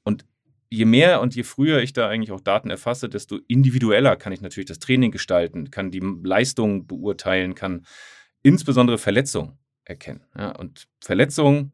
und 0.03 0.25
je 0.69 0.85
mehr 0.85 1.21
und 1.21 1.35
je 1.35 1.43
früher 1.43 1.81
ich 1.81 1.93
da 1.93 2.09
eigentlich 2.09 2.31
auch 2.31 2.39
Daten 2.41 2.69
erfasse, 2.69 3.07
desto 3.07 3.39
individueller 3.47 4.15
kann 4.15 4.33
ich 4.33 4.41
natürlich 4.41 4.67
das 4.67 4.79
Training 4.79 5.11
gestalten, 5.11 5.69
kann 5.69 5.91
die 5.91 6.01
Leistung 6.23 6.87
beurteilen, 6.87 7.53
kann 7.53 7.85
insbesondere 8.41 8.97
Verletzungen 8.97 9.59
erkennen. 9.85 10.25
Ja, 10.35 10.55
und 10.55 10.87
Verletzungen, 10.99 11.73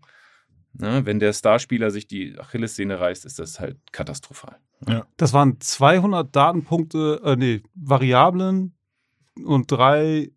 na, 0.74 1.06
wenn 1.06 1.20
der 1.20 1.34
Starspieler 1.34 1.92
sich 1.92 2.08
die 2.08 2.38
Achillessehne 2.40 3.00
reißt, 3.00 3.26
ist 3.26 3.40
das 3.40 3.60
halt 3.60 3.78
katastrophal. 3.92 4.58
Ja. 4.88 5.06
Das 5.18 5.34
waren 5.34 5.60
200 5.60 6.34
Datenpunkte, 6.36 7.22
äh, 7.24 7.36
nee, 7.36 7.64
Variablen 7.76 8.76
und 9.44 9.72
drei 9.72 10.32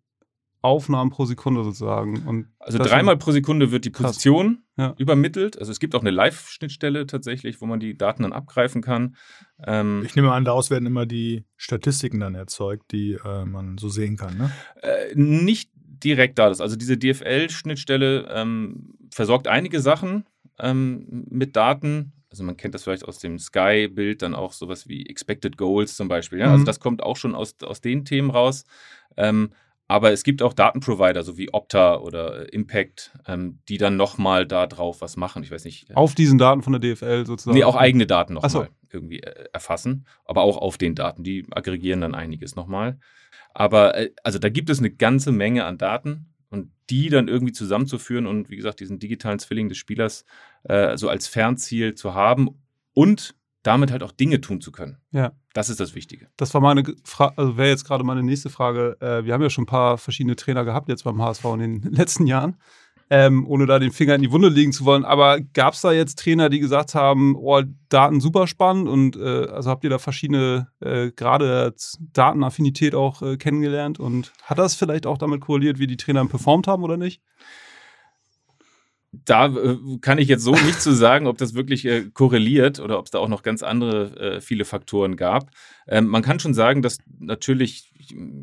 Aufnahmen 0.63 1.11
pro 1.11 1.25
Sekunde 1.25 1.63
sozusagen. 1.65 2.25
Und 2.25 2.47
also 2.57 2.77
dreimal 2.77 3.17
pro 3.17 3.31
Sekunde 3.31 3.71
wird 3.71 3.83
die 3.83 3.89
Position 3.89 4.63
ja. 4.77 4.95
übermittelt. 4.97 5.59
Also 5.59 5.73
es 5.73 5.79
gibt 5.79 5.93
auch 5.93 5.99
eine 5.99 6.09
Live-Schnittstelle 6.09 7.05
tatsächlich, 7.05 7.59
wo 7.59 7.65
man 7.65 7.81
die 7.81 7.97
Daten 7.97 8.23
dann 8.23 8.31
abgreifen 8.31 8.81
kann. 8.81 9.17
Ähm, 9.65 10.03
ich 10.05 10.15
nehme 10.15 10.31
an, 10.31 10.45
daraus 10.45 10.69
werden 10.69 10.85
immer 10.85 11.05
die 11.05 11.43
Statistiken 11.57 12.21
dann 12.21 12.33
erzeugt, 12.33 12.93
die 12.93 13.17
äh, 13.25 13.43
man 13.43 13.77
so 13.77 13.89
sehen 13.89 14.15
kann. 14.15 14.37
Ne? 14.37 14.51
Äh, 14.81 15.13
nicht 15.15 15.72
direkt 16.03 16.39
da. 16.39 16.47
Also 16.47 16.75
diese 16.75 16.97
DFL-Schnittstelle 16.97 18.27
ähm, 18.33 18.93
versorgt 19.11 19.47
einige 19.47 19.79
Sachen 19.79 20.25
ähm, 20.59 21.25
mit 21.29 21.55
Daten. 21.55 22.13
Also 22.29 22.43
man 22.43 22.57
kennt 22.57 22.73
das 22.73 22.83
vielleicht 22.83 23.05
aus 23.07 23.19
dem 23.19 23.37
Sky-Bild 23.37 24.21
dann 24.21 24.33
auch 24.33 24.53
sowas 24.53 24.87
wie 24.87 25.05
Expected 25.07 25.57
Goals 25.57 25.95
zum 25.95 26.07
Beispiel. 26.07 26.39
Ja? 26.39 26.45
Also 26.45 26.53
mhm. 26.53 26.61
Also 26.61 26.65
das 26.65 26.79
kommt 26.79 27.03
auch 27.03 27.17
schon 27.17 27.35
aus, 27.35 27.55
aus 27.63 27.81
den 27.81 28.05
Themen 28.05 28.31
raus. 28.31 28.65
Ähm, 29.17 29.51
aber 29.87 30.11
es 30.11 30.23
gibt 30.23 30.41
auch 30.41 30.53
Datenprovider, 30.53 31.23
so 31.23 31.37
wie 31.37 31.53
Opta 31.53 31.97
oder 31.97 32.47
äh, 32.47 32.55
Impact, 32.55 33.11
ähm, 33.27 33.59
die 33.67 33.77
dann 33.77 33.97
nochmal 33.97 34.47
da 34.47 34.65
drauf 34.65 35.01
was 35.01 35.17
machen. 35.17 35.43
Ich 35.43 35.51
weiß 35.51 35.65
nicht. 35.65 35.89
Äh, 35.89 35.93
auf 35.95 36.15
diesen 36.15 36.37
Daten 36.37 36.63
von 36.63 36.73
der 36.73 36.79
DFL 36.79 37.25
sozusagen? 37.25 37.55
Nee, 37.55 37.63
auch 37.63 37.75
eigene 37.75 38.07
Daten 38.07 38.33
nochmal 38.33 38.49
so. 38.49 38.65
Irgendwie 38.93 39.19
äh, 39.21 39.45
erfassen. 39.53 40.05
Aber 40.25 40.41
auch 40.41 40.57
auf 40.57 40.77
den 40.77 40.95
Daten. 40.95 41.23
Die 41.23 41.45
aggregieren 41.51 42.01
dann 42.01 42.15
einiges 42.15 42.55
nochmal. 42.55 42.99
Aber 43.53 43.97
äh, 43.97 44.11
also 44.23 44.39
da 44.39 44.49
gibt 44.49 44.69
es 44.69 44.79
eine 44.79 44.91
ganze 44.91 45.31
Menge 45.31 45.65
an 45.65 45.77
Daten 45.77 46.27
und 46.49 46.71
die 46.89 47.09
dann 47.09 47.27
irgendwie 47.27 47.53
zusammenzuführen 47.53 48.27
und 48.27 48.49
wie 48.49 48.55
gesagt, 48.55 48.79
diesen 48.79 48.99
digitalen 48.99 49.39
Zwilling 49.39 49.69
des 49.69 49.77
Spielers 49.77 50.25
äh, 50.63 50.97
so 50.97 51.09
als 51.09 51.27
Fernziel 51.27 51.95
zu 51.95 52.13
haben 52.13 52.59
und 52.93 53.35
damit 53.63 53.91
halt 53.91 54.03
auch 54.03 54.11
Dinge 54.11 54.41
tun 54.41 54.61
zu 54.61 54.71
können. 54.71 54.97
Ja. 55.11 55.31
Das 55.53 55.69
ist 55.69 55.79
das 55.79 55.95
Wichtige. 55.95 56.27
Das 56.35 56.53
war 56.53 56.61
meine 56.61 56.83
Frage, 57.03 57.37
also 57.37 57.57
wäre 57.57 57.69
jetzt 57.69 57.85
gerade 57.85 58.03
meine 58.03 58.23
nächste 58.23 58.49
Frage. 58.49 58.97
Äh, 58.99 59.25
wir 59.25 59.33
haben 59.33 59.41
ja 59.41 59.49
schon 59.49 59.63
ein 59.63 59.67
paar 59.67 59.97
verschiedene 59.97 60.35
Trainer 60.35 60.65
gehabt 60.65 60.89
jetzt 60.89 61.03
beim 61.03 61.21
HSV 61.21 61.45
in 61.45 61.59
den 61.59 61.81
letzten 61.93 62.27
Jahren, 62.27 62.57
ähm, 63.09 63.45
ohne 63.47 63.65
da 63.65 63.79
den 63.79 63.91
Finger 63.91 64.15
in 64.15 64.21
die 64.21 64.31
Wunde 64.31 64.49
legen 64.49 64.71
zu 64.71 64.85
wollen. 64.85 65.05
Aber 65.05 65.39
gab 65.39 65.73
es 65.73 65.81
da 65.81 65.91
jetzt 65.91 66.19
Trainer, 66.19 66.49
die 66.49 66.59
gesagt 66.59 66.95
haben, 66.95 67.35
oh, 67.35 67.61
Daten 67.89 68.21
super 68.21 68.47
spannend 68.47 68.87
und 68.87 69.15
äh, 69.15 69.47
also 69.47 69.69
habt 69.69 69.83
ihr 69.83 69.89
da 69.89 69.99
verschiedene, 69.99 70.67
äh, 70.79 71.11
gerade 71.11 71.73
Datenaffinität 72.13 72.95
auch 72.95 73.21
äh, 73.21 73.37
kennengelernt 73.37 73.99
und 73.99 74.31
hat 74.43 74.57
das 74.57 74.75
vielleicht 74.75 75.05
auch 75.05 75.17
damit 75.17 75.41
korreliert, 75.41 75.79
wie 75.79 75.87
die 75.87 75.97
Trainer 75.97 76.25
performt 76.25 76.67
haben 76.67 76.83
oder 76.83 76.97
nicht? 76.97 77.21
da 79.13 79.45
äh, 79.45 79.77
kann 80.01 80.17
ich 80.17 80.27
jetzt 80.27 80.43
so 80.43 80.51
nicht 80.51 80.81
zu 80.81 80.91
sagen, 80.91 81.27
ob 81.27 81.37
das 81.37 81.53
wirklich 81.53 81.85
äh, 81.85 82.09
korreliert 82.13 82.79
oder 82.79 82.97
ob 82.97 83.05
es 83.05 83.11
da 83.11 83.19
auch 83.19 83.27
noch 83.27 83.43
ganz 83.43 83.61
andere 83.63 84.15
äh, 84.19 84.41
viele 84.41 84.65
Faktoren 84.65 85.15
gab. 85.15 85.51
Ähm, 85.87 86.07
man 86.07 86.23
kann 86.23 86.39
schon 86.39 86.53
sagen, 86.53 86.81
dass 86.81 86.97
natürlich 87.19 87.93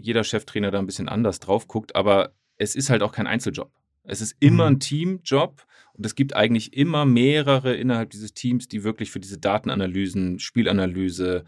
jeder 0.00 0.24
Cheftrainer 0.24 0.70
da 0.70 0.78
ein 0.78 0.86
bisschen 0.86 1.08
anders 1.08 1.40
drauf 1.40 1.66
guckt, 1.66 1.96
aber 1.96 2.30
es 2.56 2.76
ist 2.76 2.90
halt 2.90 3.02
auch 3.02 3.12
kein 3.12 3.26
Einzeljob. 3.26 3.70
Es 4.10 4.20
ist 4.20 4.36
immer 4.40 4.68
mhm. 4.68 4.76
ein 4.76 4.80
Teamjob 4.80 5.64
und 5.94 6.04
es 6.04 6.14
gibt 6.14 6.34
eigentlich 6.34 6.76
immer 6.76 7.04
mehrere 7.04 7.74
innerhalb 7.74 8.10
dieses 8.10 8.34
Teams, 8.34 8.68
die 8.68 8.84
wirklich 8.84 9.10
für 9.10 9.20
diese 9.20 9.38
Datenanalysen, 9.38 10.38
Spielanalyse, 10.38 11.44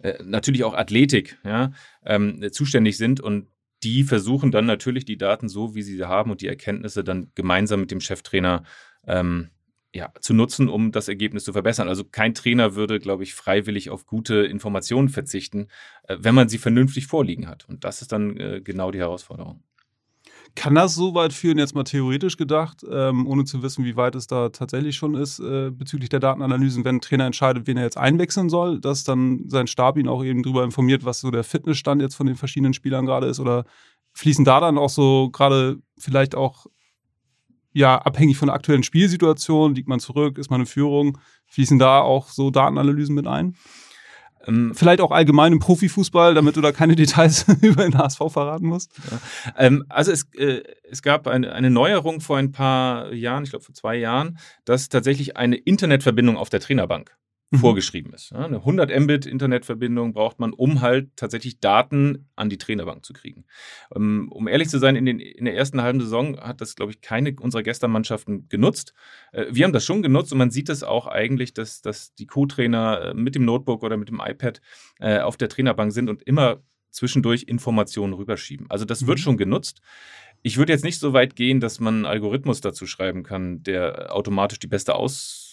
äh, 0.00 0.22
natürlich 0.24 0.64
auch 0.64 0.74
Athletik 0.74 1.38
ja, 1.44 1.72
ähm, 2.04 2.50
zuständig 2.52 2.96
sind 2.96 3.20
und 3.20 3.46
die 3.82 4.04
versuchen 4.04 4.50
dann 4.50 4.66
natürlich 4.66 5.04
die 5.04 5.16
Daten 5.16 5.48
so, 5.48 5.74
wie 5.74 5.82
sie 5.82 5.96
sie 5.96 6.08
haben 6.08 6.30
und 6.30 6.42
die 6.42 6.48
Erkenntnisse 6.48 7.02
dann 7.04 7.30
gemeinsam 7.34 7.80
mit 7.80 7.90
dem 7.90 8.00
Cheftrainer 8.00 8.64
ähm, 9.06 9.50
ja, 9.94 10.12
zu 10.20 10.34
nutzen, 10.34 10.68
um 10.68 10.92
das 10.92 11.08
Ergebnis 11.08 11.44
zu 11.44 11.52
verbessern. 11.52 11.88
Also 11.88 12.04
kein 12.04 12.34
Trainer 12.34 12.74
würde, 12.74 13.00
glaube 13.00 13.22
ich, 13.22 13.34
freiwillig 13.34 13.90
auf 13.90 14.06
gute 14.06 14.44
Informationen 14.44 15.08
verzichten, 15.08 15.68
äh, 16.04 16.16
wenn 16.20 16.34
man 16.34 16.48
sie 16.48 16.58
vernünftig 16.58 17.06
vorliegen 17.06 17.48
hat. 17.48 17.68
Und 17.68 17.84
das 17.84 18.02
ist 18.02 18.12
dann 18.12 18.36
äh, 18.36 18.60
genau 18.62 18.90
die 18.90 18.98
Herausforderung. 18.98 19.62
Kann 20.54 20.74
das 20.74 20.94
so 20.94 21.14
weit 21.14 21.32
führen, 21.32 21.58
jetzt 21.58 21.74
mal 21.74 21.84
theoretisch 21.84 22.36
gedacht, 22.36 22.84
ähm, 22.90 23.26
ohne 23.26 23.44
zu 23.44 23.62
wissen, 23.62 23.84
wie 23.84 23.96
weit 23.96 24.14
es 24.14 24.26
da 24.26 24.48
tatsächlich 24.48 24.96
schon 24.96 25.14
ist, 25.14 25.38
äh, 25.38 25.70
bezüglich 25.70 26.08
der 26.08 26.20
Datenanalysen, 26.20 26.84
wenn 26.84 26.96
ein 26.96 27.00
Trainer 27.00 27.26
entscheidet, 27.26 27.66
wen 27.66 27.76
er 27.76 27.84
jetzt 27.84 27.96
einwechseln 27.96 28.48
soll, 28.48 28.80
dass 28.80 29.04
dann 29.04 29.48
sein 29.48 29.66
Stab 29.66 29.96
ihn 29.96 30.08
auch 30.08 30.24
eben 30.24 30.42
darüber 30.42 30.64
informiert, 30.64 31.04
was 31.04 31.20
so 31.20 31.30
der 31.30 31.44
Fitnessstand 31.44 32.02
jetzt 32.02 32.14
von 32.14 32.26
den 32.26 32.36
verschiedenen 32.36 32.74
Spielern 32.74 33.06
gerade 33.06 33.26
ist? 33.26 33.38
Oder 33.38 33.64
fließen 34.12 34.44
da 34.44 34.60
dann 34.60 34.78
auch 34.78 34.90
so 34.90 35.30
gerade 35.30 35.78
vielleicht 35.98 36.34
auch, 36.34 36.66
ja, 37.72 37.98
abhängig 37.98 38.36
von 38.36 38.46
der 38.46 38.54
aktuellen 38.54 38.82
Spielsituation, 38.82 39.74
liegt 39.74 39.88
man 39.88 40.00
zurück, 40.00 40.38
ist 40.38 40.50
man 40.50 40.60
in 40.60 40.66
Führung, 40.66 41.18
fließen 41.46 41.78
da 41.78 42.00
auch 42.00 42.28
so 42.28 42.50
Datenanalysen 42.50 43.14
mit 43.14 43.26
ein? 43.26 43.54
Ähm, 44.46 44.72
Vielleicht 44.74 45.00
auch 45.00 45.10
allgemein 45.10 45.52
im 45.52 45.58
Profifußball, 45.58 46.34
damit 46.34 46.56
du 46.56 46.60
da 46.60 46.72
keine 46.72 46.96
Details 47.00 47.46
über 47.60 47.82
den 47.82 47.96
HSV 47.96 48.20
verraten 48.28 48.66
musst. 48.66 48.92
Ja. 49.10 49.18
Ähm, 49.56 49.84
also 49.88 50.12
es, 50.12 50.26
äh, 50.36 50.62
es 50.88 51.02
gab 51.02 51.26
eine, 51.26 51.70
Neuerung 51.70 52.20
vor 52.20 52.38
ein 52.38 52.52
paar 52.52 53.12
Jahren, 53.12 53.44
ich 53.44 53.50
glaube 53.50 53.64
vor 53.64 53.74
zwei 53.74 53.96
Jahren, 53.96 54.38
dass 54.64 54.88
tatsächlich 54.88 55.36
eine 55.36 55.56
Internetverbindung 55.56 56.36
auf 56.36 56.50
der 56.50 56.60
Trainerbank. 56.60 57.16
Vorgeschrieben 57.58 58.12
ist. 58.12 58.30
Ja, 58.30 58.44
eine 58.44 58.58
100 58.58 58.96
Mbit 59.00 59.26
Internetverbindung 59.26 60.12
braucht 60.12 60.38
man, 60.38 60.52
um 60.52 60.80
halt 60.80 61.10
tatsächlich 61.16 61.58
Daten 61.58 62.28
an 62.36 62.48
die 62.48 62.58
Trainerbank 62.58 63.04
zu 63.04 63.12
kriegen. 63.12 63.44
Um, 63.90 64.02
ähm, 64.02 64.32
um 64.32 64.48
ehrlich 64.48 64.68
zu 64.68 64.78
sein, 64.78 64.94
in, 64.94 65.04
den, 65.04 65.18
in, 65.18 65.44
der 65.44 65.56
ersten 65.56 65.82
halben 65.82 66.00
Saison 66.00 66.38
hat 66.38 66.60
das, 66.60 66.76
glaube 66.76 66.92
ich, 66.92 67.00
keine 67.00 67.34
unserer 67.40 67.62
Gästermannschaften 67.62 68.48
genutzt. 68.48 68.94
Äh, 69.32 69.46
wir 69.50 69.64
haben 69.64 69.72
das 69.72 69.84
schon 69.84 70.02
genutzt 70.02 70.32
und 70.32 70.38
man 70.38 70.50
sieht 70.50 70.68
es 70.68 70.84
auch 70.84 71.08
eigentlich, 71.08 71.52
dass, 71.52 71.82
dass 71.82 72.14
die 72.14 72.26
Co-Trainer 72.26 73.00
äh, 73.02 73.14
mit 73.14 73.34
dem 73.34 73.44
Notebook 73.44 73.82
oder 73.82 73.96
mit 73.96 74.08
dem 74.08 74.20
iPad 74.24 74.60
äh, 75.00 75.18
auf 75.18 75.36
der 75.36 75.48
Trainerbank 75.48 75.92
sind 75.92 76.08
und 76.08 76.22
immer 76.22 76.62
zwischendurch 76.90 77.44
Informationen 77.44 78.12
rüberschieben. 78.12 78.66
Also 78.70 78.84
das 78.84 79.02
mhm. 79.02 79.06
wird 79.08 79.20
schon 79.20 79.36
genutzt. 79.36 79.80
Ich 80.42 80.56
würde 80.56 80.72
jetzt 80.72 80.84
nicht 80.84 80.98
so 80.98 81.12
weit 81.12 81.36
gehen, 81.36 81.60
dass 81.60 81.80
man 81.80 81.96
einen 81.96 82.06
Algorithmus 82.06 82.60
dazu 82.60 82.86
schreiben 82.86 83.24
kann, 83.24 83.62
der 83.62 84.14
automatisch 84.14 84.58
die 84.60 84.68
beste 84.68 84.94
Aus 84.94 85.48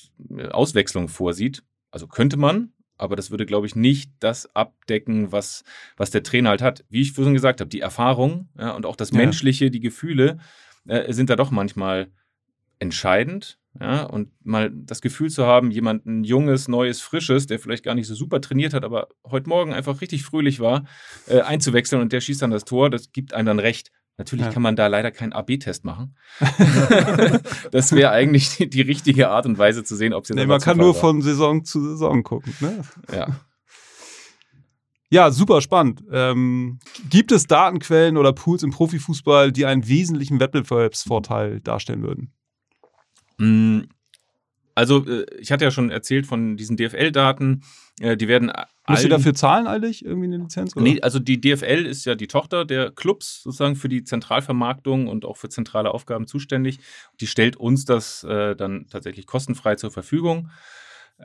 Auswechslung 0.51 1.09
vorsieht. 1.09 1.63
Also 1.91 2.07
könnte 2.07 2.37
man, 2.37 2.73
aber 2.97 3.15
das 3.15 3.31
würde, 3.31 3.45
glaube 3.45 3.67
ich, 3.67 3.75
nicht 3.75 4.11
das 4.19 4.53
abdecken, 4.55 5.31
was, 5.31 5.63
was 5.95 6.11
der 6.11 6.23
Trainer 6.23 6.49
halt 6.49 6.61
hat. 6.61 6.83
Wie 6.89 7.01
ich 7.01 7.13
vorhin 7.13 7.33
gesagt 7.33 7.61
habe, 7.61 7.69
die 7.69 7.79
Erfahrung 7.79 8.49
ja, 8.57 8.71
und 8.71 8.85
auch 8.85 8.95
das 8.95 9.11
ja. 9.11 9.17
Menschliche, 9.17 9.71
die 9.71 9.79
Gefühle 9.79 10.39
äh, 10.87 11.11
sind 11.13 11.29
da 11.29 11.35
doch 11.35 11.51
manchmal 11.51 12.11
entscheidend. 12.79 13.59
Ja, 13.79 14.03
und 14.05 14.31
mal 14.43 14.71
das 14.73 15.01
Gefühl 15.01 15.29
zu 15.29 15.45
haben, 15.45 15.69
jemanden 15.69 16.23
Junges, 16.23 16.67
Neues, 16.67 16.99
Frisches, 16.99 17.45
der 17.45 17.59
vielleicht 17.59 17.83
gar 17.83 17.93
nicht 17.93 18.07
so 18.07 18.15
super 18.15 18.41
trainiert 18.41 18.73
hat, 18.73 18.83
aber 18.83 19.09
heute 19.23 19.47
Morgen 19.49 19.71
einfach 19.71 20.01
richtig 20.01 20.23
fröhlich 20.23 20.59
war, 20.59 20.85
äh, 21.27 21.41
einzuwechseln 21.41 22.01
und 22.01 22.11
der 22.11 22.19
schießt 22.19 22.41
dann 22.41 22.49
das 22.49 22.65
Tor, 22.65 22.89
das 22.89 23.11
gibt 23.11 23.35
einem 23.35 23.45
dann 23.45 23.59
recht. 23.59 23.91
Natürlich 24.17 24.45
ja. 24.45 24.51
kann 24.51 24.63
man 24.63 24.75
da 24.75 24.87
leider 24.87 25.11
keinen 25.11 25.31
AB-Test 25.31 25.85
machen. 25.85 26.15
das 27.71 27.91
wäre 27.91 28.11
eigentlich 28.11 28.57
die, 28.57 28.69
die, 28.69 28.81
richtige 28.81 29.29
Art 29.29 29.45
und 29.45 29.57
Weise 29.59 29.83
zu 29.83 29.95
sehen, 29.95 30.13
ob 30.13 30.25
sie 30.25 30.33
nee, 30.33 30.47
Man 30.47 30.59
kann 30.59 30.77
nur 30.77 30.95
war. 30.95 31.01
von 31.01 31.21
Saison 31.21 31.63
zu 31.63 31.81
Saison 31.81 32.23
gucken. 32.23 32.53
Ne? 32.59 32.81
Ja. 33.13 33.27
Ja, 35.09 35.31
super 35.31 35.61
spannend. 35.61 36.03
Ähm, 36.11 36.79
gibt 37.09 37.31
es 37.31 37.47
Datenquellen 37.47 38.17
oder 38.17 38.33
Pools 38.33 38.61
im 38.63 38.71
Profifußball, 38.71 39.53
die 39.53 39.65
einen 39.65 39.87
wesentlichen 39.87 40.41
Wettbewerbsvorteil 40.41 41.61
darstellen 41.61 42.03
würden? 42.03 42.33
Also, 44.77 45.03
äh, 45.07 45.25
ich 45.39 45.51
hatte 45.51 45.65
ja 45.65 45.71
schon 45.71 45.89
erzählt 45.89 46.27
von 46.27 46.55
diesen 46.55 46.77
DFL-Daten. 46.77 47.63
Äh, 47.99 48.15
die 48.15 48.27
werden 48.27 48.51
Müsst 48.87 49.03
ihr 49.03 49.09
dafür 49.09 49.33
zahlen 49.33 49.65
eigentlich 49.65 50.05
irgendwie 50.05 50.27
eine 50.27 50.37
Lizenz? 50.37 50.75
Oder? 50.75 50.83
Nee, 50.83 51.01
also 51.01 51.17
die 51.17 51.41
DFL 51.41 51.87
ist 51.87 52.05
ja 52.05 52.13
die 52.13 52.27
Tochter 52.27 52.63
der 52.63 52.91
Clubs 52.91 53.41
sozusagen 53.41 53.75
für 53.75 53.89
die 53.89 54.03
Zentralvermarktung 54.03 55.07
und 55.07 55.25
auch 55.25 55.35
für 55.35 55.49
zentrale 55.49 55.91
Aufgaben 55.91 56.27
zuständig. 56.27 56.77
Die 57.19 57.25
stellt 57.25 57.55
uns 57.55 57.85
das 57.85 58.23
äh, 58.23 58.55
dann 58.55 58.85
tatsächlich 58.87 59.25
kostenfrei 59.25 59.75
zur 59.75 59.89
Verfügung. 59.89 60.51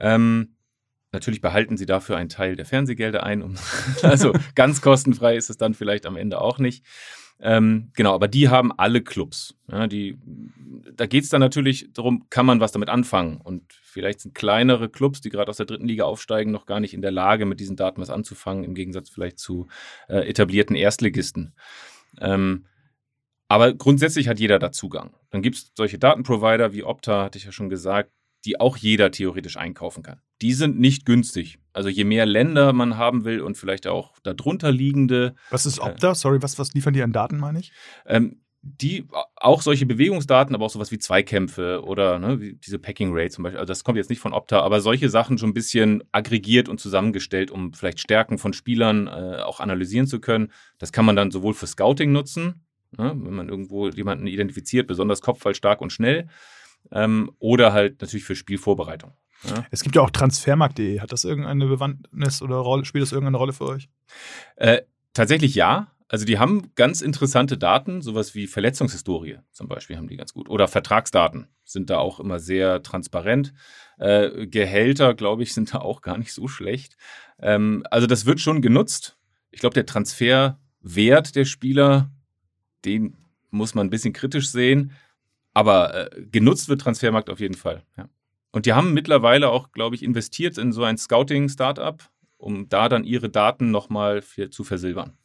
Ähm, 0.00 0.56
natürlich 1.12 1.42
behalten 1.42 1.76
sie 1.76 1.86
dafür 1.86 2.16
einen 2.16 2.30
Teil 2.30 2.56
der 2.56 2.64
Fernsehgelder 2.64 3.22
ein. 3.22 3.42
Um, 3.42 3.56
also 4.02 4.32
ganz 4.54 4.80
kostenfrei 4.80 5.36
ist 5.36 5.50
es 5.50 5.58
dann 5.58 5.74
vielleicht 5.74 6.06
am 6.06 6.16
Ende 6.16 6.40
auch 6.40 6.58
nicht. 6.58 6.86
Ähm, 7.44 7.90
genau, 7.94 8.14
aber 8.14 8.28
die 8.28 8.48
haben 8.48 8.72
alle 8.72 9.02
Clubs. 9.02 9.56
Ja, 9.68 9.88
die, 9.88 10.16
da 10.94 11.06
geht 11.06 11.24
es 11.24 11.30
dann 11.30 11.40
natürlich 11.40 11.92
darum, 11.92 12.26
kann 12.30 12.46
man 12.46 12.60
was 12.60 12.70
damit 12.70 12.88
anfangen. 12.88 13.40
Und 13.40 13.64
vielleicht 13.82 14.20
sind 14.20 14.34
kleinere 14.34 14.88
Clubs, 14.88 15.20
die 15.20 15.28
gerade 15.28 15.50
aus 15.50 15.56
der 15.56 15.66
dritten 15.66 15.88
Liga 15.88 16.04
aufsteigen, 16.04 16.52
noch 16.52 16.66
gar 16.66 16.78
nicht 16.78 16.94
in 16.94 17.02
der 17.02 17.10
Lage, 17.10 17.44
mit 17.44 17.58
diesen 17.58 17.74
Daten 17.74 18.00
was 18.00 18.10
anzufangen, 18.10 18.62
im 18.62 18.74
Gegensatz 18.74 19.10
vielleicht 19.10 19.40
zu 19.40 19.66
äh, 20.08 20.28
etablierten 20.28 20.76
Erstligisten. 20.76 21.54
Ähm, 22.20 22.66
aber 23.48 23.74
grundsätzlich 23.74 24.28
hat 24.28 24.38
jeder 24.38 24.60
da 24.60 24.70
Zugang. 24.70 25.14
Dann 25.30 25.42
gibt 25.42 25.56
es 25.56 25.72
solche 25.76 25.98
Datenprovider 25.98 26.72
wie 26.72 26.84
Opta, 26.84 27.24
hatte 27.24 27.38
ich 27.38 27.44
ja 27.44 27.52
schon 27.52 27.68
gesagt, 27.68 28.12
die 28.44 28.60
auch 28.60 28.76
jeder 28.76 29.10
theoretisch 29.10 29.56
einkaufen 29.56 30.02
kann. 30.02 30.20
Die 30.40 30.52
sind 30.52 30.78
nicht 30.78 31.06
günstig. 31.06 31.58
Also 31.72 31.88
je 31.88 32.04
mehr 32.04 32.26
Länder 32.26 32.72
man 32.72 32.96
haben 32.96 33.24
will 33.24 33.40
und 33.40 33.56
vielleicht 33.56 33.86
auch 33.86 34.18
darunter 34.22 34.72
liegende. 34.72 35.34
Was 35.50 35.66
ist 35.66 35.80
Opta? 35.80 36.12
Äh, 36.12 36.14
Sorry, 36.14 36.42
was, 36.42 36.58
was 36.58 36.74
liefern 36.74 36.94
die 36.94 37.02
an 37.02 37.12
Daten, 37.12 37.38
meine 37.38 37.60
ich? 37.60 37.72
Ähm, 38.06 38.42
die 38.64 39.08
auch 39.36 39.60
solche 39.60 39.86
Bewegungsdaten, 39.86 40.54
aber 40.54 40.66
auch 40.66 40.70
sowas 40.70 40.92
wie 40.92 40.98
Zweikämpfe 40.98 41.82
oder 41.84 42.20
ne, 42.20 42.38
diese 42.38 42.78
Packing 42.78 43.10
Rate 43.12 43.30
zum 43.30 43.42
Beispiel. 43.42 43.58
Also 43.58 43.70
das 43.70 43.82
kommt 43.82 43.98
jetzt 43.98 44.08
nicht 44.08 44.20
von 44.20 44.32
Opta, 44.32 44.60
aber 44.60 44.80
solche 44.80 45.08
Sachen 45.08 45.36
schon 45.36 45.50
ein 45.50 45.54
bisschen 45.54 46.04
aggregiert 46.12 46.68
und 46.68 46.78
zusammengestellt, 46.78 47.50
um 47.50 47.72
vielleicht 47.72 47.98
Stärken 47.98 48.38
von 48.38 48.52
Spielern 48.52 49.08
äh, 49.08 49.42
auch 49.42 49.58
analysieren 49.58 50.06
zu 50.06 50.20
können. 50.20 50.52
Das 50.78 50.92
kann 50.92 51.04
man 51.04 51.16
dann 51.16 51.32
sowohl 51.32 51.54
für 51.54 51.66
Scouting 51.66 52.12
nutzen, 52.12 52.64
ne, 52.96 53.12
wenn 53.16 53.34
man 53.34 53.48
irgendwo 53.48 53.88
jemanden 53.88 54.28
identifiziert, 54.28 54.86
besonders 54.86 55.22
kopfballstark 55.22 55.80
und 55.80 55.92
schnell 55.92 56.28
ähm, 56.90 57.30
oder 57.38 57.72
halt 57.72 58.00
natürlich 58.00 58.24
für 58.24 58.36
Spielvorbereitung. 58.36 59.12
Ja. 59.44 59.66
Es 59.70 59.82
gibt 59.82 59.96
ja 59.96 60.02
auch 60.02 60.10
transfermarkt.de. 60.10 61.00
Hat 61.00 61.12
das 61.12 61.24
irgendeine 61.24 61.66
Bewandtnis 61.66 62.42
oder 62.42 62.56
Rolle, 62.56 62.84
spielt 62.84 63.02
das 63.02 63.12
irgendeine 63.12 63.38
Rolle 63.38 63.52
für 63.52 63.66
euch? 63.66 63.88
Äh, 64.56 64.82
tatsächlich 65.12 65.54
ja. 65.54 65.88
Also 66.08 66.26
die 66.26 66.38
haben 66.38 66.74
ganz 66.74 67.00
interessante 67.00 67.56
Daten, 67.56 68.02
sowas 68.02 68.34
wie 68.34 68.46
Verletzungshistorie 68.46 69.38
zum 69.50 69.66
Beispiel 69.66 69.96
haben 69.96 70.08
die 70.08 70.18
ganz 70.18 70.34
gut. 70.34 70.50
Oder 70.50 70.68
Vertragsdaten 70.68 71.48
sind 71.64 71.88
da 71.88 71.98
auch 71.98 72.20
immer 72.20 72.38
sehr 72.38 72.82
transparent. 72.82 73.54
Äh, 73.98 74.46
Gehälter, 74.46 75.14
glaube 75.14 75.42
ich, 75.42 75.54
sind 75.54 75.72
da 75.72 75.78
auch 75.78 76.02
gar 76.02 76.18
nicht 76.18 76.34
so 76.34 76.48
schlecht. 76.48 76.98
Ähm, 77.40 77.82
also 77.90 78.06
das 78.06 78.26
wird 78.26 78.40
schon 78.40 78.60
genutzt. 78.60 79.16
Ich 79.50 79.60
glaube, 79.60 79.72
der 79.72 79.86
Transferwert 79.86 81.34
der 81.34 81.46
Spieler, 81.46 82.10
den 82.84 83.16
muss 83.50 83.74
man 83.74 83.86
ein 83.86 83.90
bisschen 83.90 84.12
kritisch 84.12 84.50
sehen. 84.50 84.92
Aber 85.54 86.12
äh, 86.12 86.22
genutzt 86.22 86.68
wird 86.68 86.80
Transfermarkt 86.80 87.30
auf 87.30 87.40
jeden 87.40 87.54
Fall. 87.54 87.82
Ja. 87.96 88.08
Und 88.52 88.66
die 88.66 88.72
haben 88.72 88.92
mittlerweile 88.92 89.50
auch, 89.50 89.72
glaube 89.72 89.94
ich, 89.96 90.02
investiert 90.02 90.58
in 90.58 90.72
so 90.72 90.84
ein 90.84 90.98
Scouting-Startup, 90.98 92.02
um 92.36 92.68
da 92.68 92.88
dann 92.88 93.04
ihre 93.04 93.28
Daten 93.28 93.70
nochmal 93.70 94.22
zu 94.22 94.64
versilbern. 94.64 95.16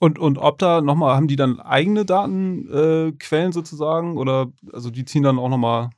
Und, 0.00 0.18
und 0.18 0.38
ob 0.38 0.58
da 0.58 0.80
nochmal, 0.80 1.16
haben 1.16 1.28
die 1.28 1.36
dann 1.36 1.60
eigene 1.60 2.04
Datenquellen 2.04 3.50
äh, 3.50 3.52
sozusagen? 3.52 4.16
Oder 4.16 4.52
also 4.72 4.90
die 4.90 5.04
ziehen 5.04 5.22
dann 5.22 5.38
auch 5.38 5.48
nochmal 5.48 5.90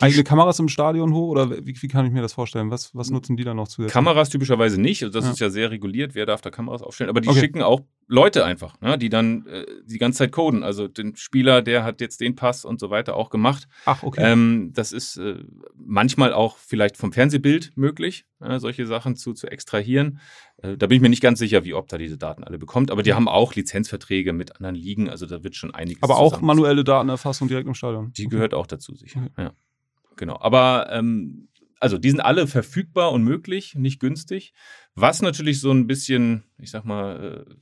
Eigene 0.00 0.24
Kameras 0.24 0.58
im 0.58 0.68
Stadion 0.68 1.12
hoch 1.14 1.28
oder 1.28 1.50
wie, 1.66 1.80
wie, 1.80 1.88
kann 1.88 2.06
ich 2.06 2.12
mir 2.12 2.22
das 2.22 2.34
vorstellen? 2.34 2.70
Was, 2.70 2.94
was 2.94 3.10
nutzen 3.10 3.36
die 3.36 3.44
dann 3.44 3.56
noch 3.56 3.68
zusätzlich? 3.68 3.92
Kameras 3.92 4.28
typischerweise 4.28 4.80
nicht. 4.80 5.02
Also 5.02 5.12
das 5.12 5.24
ja. 5.24 5.32
ist 5.32 5.40
ja 5.40 5.50
sehr 5.50 5.70
reguliert, 5.70 6.14
wer 6.14 6.26
darf 6.26 6.40
da 6.40 6.50
Kameras 6.50 6.82
aufstellen. 6.82 7.10
Aber 7.10 7.20
die 7.20 7.28
okay. 7.28 7.40
schicken 7.40 7.62
auch 7.62 7.80
Leute 8.08 8.44
einfach, 8.44 8.80
ne, 8.80 8.96
die 8.98 9.08
dann 9.08 9.46
äh, 9.46 9.66
die 9.84 9.98
ganze 9.98 10.18
Zeit 10.18 10.32
coden. 10.32 10.62
Also 10.62 10.86
den 10.86 11.16
Spieler, 11.16 11.60
der 11.60 11.82
hat 11.82 12.00
jetzt 12.00 12.20
den 12.20 12.36
Pass 12.36 12.64
und 12.64 12.78
so 12.78 12.90
weiter 12.90 13.16
auch 13.16 13.30
gemacht. 13.30 13.66
Ach, 13.84 14.02
okay. 14.04 14.32
Ähm, 14.32 14.70
das 14.74 14.92
ist 14.92 15.16
äh, 15.16 15.42
manchmal 15.74 16.32
auch 16.32 16.56
vielleicht 16.56 16.96
vom 16.96 17.12
Fernsehbild 17.12 17.72
möglich, 17.76 18.24
äh, 18.40 18.60
solche 18.60 18.86
Sachen 18.86 19.16
zu, 19.16 19.32
zu 19.32 19.48
extrahieren. 19.48 20.20
Äh, 20.58 20.76
da 20.76 20.86
bin 20.86 20.96
ich 20.96 21.02
mir 21.02 21.08
nicht 21.08 21.22
ganz 21.22 21.40
sicher, 21.40 21.64
wie 21.64 21.74
Opta 21.74 21.98
diese 21.98 22.16
Daten 22.16 22.44
alle 22.44 22.58
bekommt. 22.58 22.92
Aber 22.92 23.02
die 23.02 23.10
mhm. 23.10 23.16
haben 23.16 23.28
auch 23.28 23.54
Lizenzverträge 23.54 24.32
mit 24.32 24.54
anderen 24.56 24.76
Ligen. 24.76 25.10
Also 25.10 25.26
da 25.26 25.42
wird 25.42 25.56
schon 25.56 25.74
einiges. 25.74 26.02
Aber 26.02 26.18
auch 26.18 26.40
manuelle 26.40 26.84
Datenerfassung 26.84 27.48
direkt 27.48 27.66
im 27.66 27.74
Stadion. 27.74 28.12
Die 28.12 28.28
gehört 28.28 28.54
auch 28.54 28.68
dazu, 28.68 28.94
sicher. 28.94 29.26
Okay. 29.32 29.42
Ja. 29.42 29.52
Genau. 30.14 30.38
Aber 30.40 30.88
ähm, 30.92 31.48
also 31.80 31.98
die 31.98 32.10
sind 32.10 32.20
alle 32.20 32.46
verfügbar 32.46 33.12
und 33.12 33.22
möglich, 33.22 33.74
nicht 33.74 34.00
günstig. 34.00 34.52
Was 34.94 35.22
natürlich 35.22 35.60
so 35.60 35.70
ein 35.72 35.86
bisschen, 35.86 36.44
ich 36.58 36.70
sag 36.70 36.84
mal, 36.84 37.44
äh, 37.46 37.54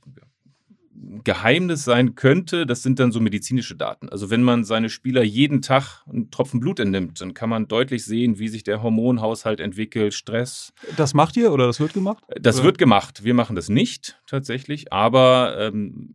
Geheimnis 1.23 1.83
sein 1.83 2.15
könnte, 2.15 2.65
das 2.65 2.81
sind 2.81 2.99
dann 2.99 3.11
so 3.11 3.19
medizinische 3.19 3.75
Daten. 3.75 4.09
Also 4.09 4.29
wenn 4.29 4.43
man 4.43 4.63
seine 4.63 4.89
Spieler 4.89 5.23
jeden 5.23 5.61
Tag 5.61 6.03
einen 6.07 6.31
Tropfen 6.31 6.59
Blut 6.59 6.79
entnimmt, 6.79 7.19
dann 7.19 7.33
kann 7.33 7.49
man 7.49 7.67
deutlich 7.67 8.05
sehen, 8.05 8.39
wie 8.39 8.47
sich 8.47 8.63
der 8.63 8.81
Hormonhaushalt 8.81 9.59
entwickelt, 9.59 10.13
Stress. 10.13 10.73
Das 10.95 11.13
macht 11.13 11.35
ihr 11.37 11.51
oder 11.51 11.67
das 11.67 11.79
wird 11.79 11.93
gemacht? 11.93 12.23
Das 12.39 12.57
oder? 12.57 12.65
wird 12.65 12.77
gemacht. 12.77 13.23
Wir 13.23 13.33
machen 13.33 13.55
das 13.55 13.69
nicht 13.69 14.19
tatsächlich, 14.27 14.93
aber 14.93 15.57
ähm, 15.59 16.13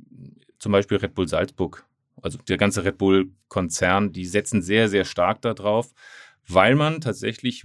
zum 0.58 0.72
Beispiel 0.72 0.98
Red 0.98 1.14
Bull 1.14 1.28
Salzburg, 1.28 1.84
also 2.22 2.38
der 2.48 2.56
ganze 2.56 2.84
Red 2.84 2.98
Bull-Konzern, 2.98 4.12
die 4.12 4.24
setzen 4.24 4.62
sehr, 4.62 4.88
sehr 4.88 5.04
stark 5.04 5.42
darauf 5.42 5.92
weil 6.52 6.74
man 6.74 7.00
tatsächlich, 7.00 7.64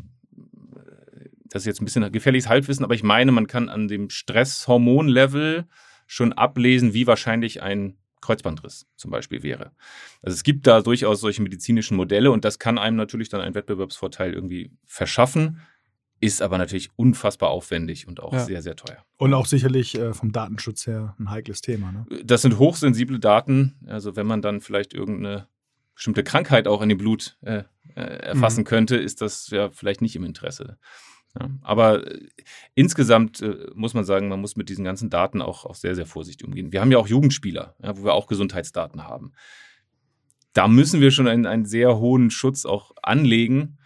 das 1.46 1.64
ist 1.64 1.68
jetzt 1.68 1.82
ein 1.82 1.86
bisschen 1.86 2.12
gefährliches 2.12 2.50
Halbwissen, 2.50 2.86
aber 2.86 2.94
ich 2.94 3.04
meine, 3.04 3.32
man 3.32 3.48
kann 3.48 3.70
an 3.70 3.88
dem 3.88 4.10
Stresshormonlevel 4.10 5.66
schon 6.06 6.34
ablesen, 6.34 6.94
wie 6.94 7.08
wahrscheinlich 7.08 7.62
ein 7.62 7.98
Kreuzbandriss 8.22 8.88
zum 8.96 9.12
Beispiel 9.12 9.44
wäre. 9.44 9.72
Also 10.22 10.34
es 10.34 10.44
gibt 10.44 10.66
da 10.68 10.82
durchaus 10.82 11.22
solche 11.22 11.42
medizinischen 11.44 11.96
Modelle 11.96 12.32
und 12.32 12.44
das 12.44 12.58
kann 12.60 12.78
einem 12.78 12.98
natürlich 12.98 13.30
dann 13.30 13.42
einen 13.42 13.56
Wettbewerbsvorteil 13.56 14.34
irgendwie 14.34 14.72
verschaffen, 14.86 15.62
ist 16.22 16.42
aber 16.42 16.58
natürlich 16.58 16.90
unfassbar 16.96 17.50
aufwendig 17.50 18.08
und 18.08 18.22
auch 18.22 18.34
ja. 18.34 18.40
sehr, 18.40 18.62
sehr 18.62 18.76
teuer. 18.76 19.06
Und 19.18 19.34
auch 19.34 19.46
sicherlich 19.46 19.96
äh, 19.96 20.14
vom 20.14 20.32
Datenschutz 20.32 20.88
her 20.88 21.16
ein 21.20 21.30
heikles 21.30 21.62
Thema. 21.62 21.92
Ne? 21.92 22.06
Das 22.24 22.42
sind 22.42 22.58
hochsensible 22.58 23.20
Daten. 23.20 23.76
Also 23.86 24.16
wenn 24.16 24.26
man 24.26 24.42
dann 24.42 24.62
vielleicht 24.62 24.94
irgendeine 24.94 25.48
bestimmte 25.94 26.24
Krankheit 26.24 26.68
auch 26.68 26.82
in 26.82 26.90
dem 26.90 26.98
Blut 26.98 27.38
äh, 27.42 27.64
äh, 27.96 28.02
erfassen 28.02 28.62
mhm. 28.62 28.66
könnte, 28.66 28.96
ist 28.96 29.22
das 29.22 29.50
ja 29.50 29.70
vielleicht 29.70 30.02
nicht 30.02 30.16
im 30.16 30.24
Interesse 30.24 30.78
Ja, 31.40 31.50
aber 31.62 32.08
äh, 32.08 32.28
insgesamt 32.76 33.42
äh, 33.42 33.68
muss 33.74 33.94
man 33.94 34.06
sagen, 34.06 34.30
man 34.30 34.42
muss 34.42 34.56
mit 34.56 34.70
diesen 34.70 34.86
ganzen 34.86 35.10
Daten 35.10 35.42
auch, 35.42 35.66
auch 35.66 35.76
sehr, 35.76 35.96
sehr 35.96 36.06
vorsichtig 36.06 36.48
umgehen. 36.48 36.72
Wir 36.72 36.82
haben 36.82 36.92
ja 36.92 36.98
auch 36.98 37.08
Jugendspieler, 37.08 37.76
ja, 37.82 37.98
wo 37.98 38.06
wir 38.06 38.14
auch 38.14 38.28
Gesundheitsdaten 38.28 39.04
haben. 39.04 39.34
Da 40.54 40.68
müssen 40.68 41.02
wir 41.02 41.12
schon 41.12 41.28
einen, 41.28 41.46
einen 41.46 41.66
sehr 41.66 41.98
hohen 41.98 42.32
Schutz 42.32 42.66
auch 42.66 42.92
anlegen. 43.02 43.78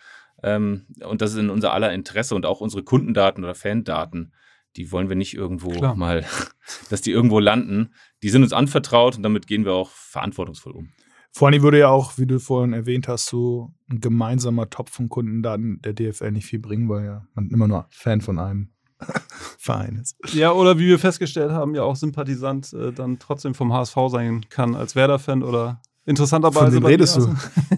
Ähm, 0.44 0.86
und 1.04 1.22
das 1.22 1.32
ist 1.32 1.40
in 1.40 1.50
unser 1.50 1.74
aller 1.74 1.92
Interesse 1.92 2.36
und 2.36 2.46
auch 2.46 2.62
unsere 2.62 2.84
Kundendaten 2.84 3.44
oder 3.44 3.56
Fandaten, 3.56 4.34
die 4.76 4.92
wollen 4.92 5.10
wir 5.10 5.16
nicht 5.16 5.34
irgendwo 5.34 5.72
Klar. 5.72 5.96
mal, 5.96 6.26
dass 6.90 7.02
die 7.02 7.12
irgendwo 7.12 7.40
landen. 7.40 7.94
Die 8.22 8.30
sind 8.30 8.44
uns 8.44 8.54
anvertraut 8.54 9.18
und 9.18 9.24
damit 9.24 9.48
gehen 9.48 9.66
wir 9.66 9.74
auch 9.74 9.90
verantwortungsvoll 9.90 10.74
um. 10.74 10.92
Vor 11.32 11.48
allem 11.48 11.62
würde 11.62 11.80
ja 11.80 11.90
auch, 11.90 12.18
wie 12.18 12.26
du 12.26 12.40
vorhin 12.40 12.74
erwähnt 12.74 13.08
hast, 13.08 13.28
so 13.28 13.72
ein 13.90 14.00
gemeinsamer 14.02 14.70
Topf 14.70 14.92
von 14.92 15.10
Kundendaten 15.10 15.82
der 15.82 15.94
DFL 15.94 16.32
nicht 16.32 16.46
viel 16.46 16.60
bringen, 16.60 16.90
weil 16.90 17.06
ja 17.06 17.26
man 17.34 17.50
immer 17.50 17.68
nur 17.68 17.86
Fan 17.92 18.22
von 18.22 18.40
einem 18.40 18.70
Verein 19.58 19.98
ist. 19.98 20.18
Ja, 20.34 20.52
oder 20.52 20.78
wie 20.78 20.88
wir 20.88 21.00
festgestellt 21.00 21.52
haben, 21.52 21.76
ja 21.76 21.84
auch 21.84 21.96
Sympathisant 21.96 22.74
äh, 22.74 22.92
dann 22.92 23.20
trotzdem 23.20 23.54
vom 23.54 23.74
HSV 23.74 23.96
sein 24.10 24.46
kann 24.50 24.76
als 24.76 24.96
Werder-Fan 24.96 25.44
oder 25.44 25.82
interessanterweise. 26.06 26.74
Von 26.74 26.84
wem 26.84 26.86
redest 26.86 27.18
du? 27.18 27.34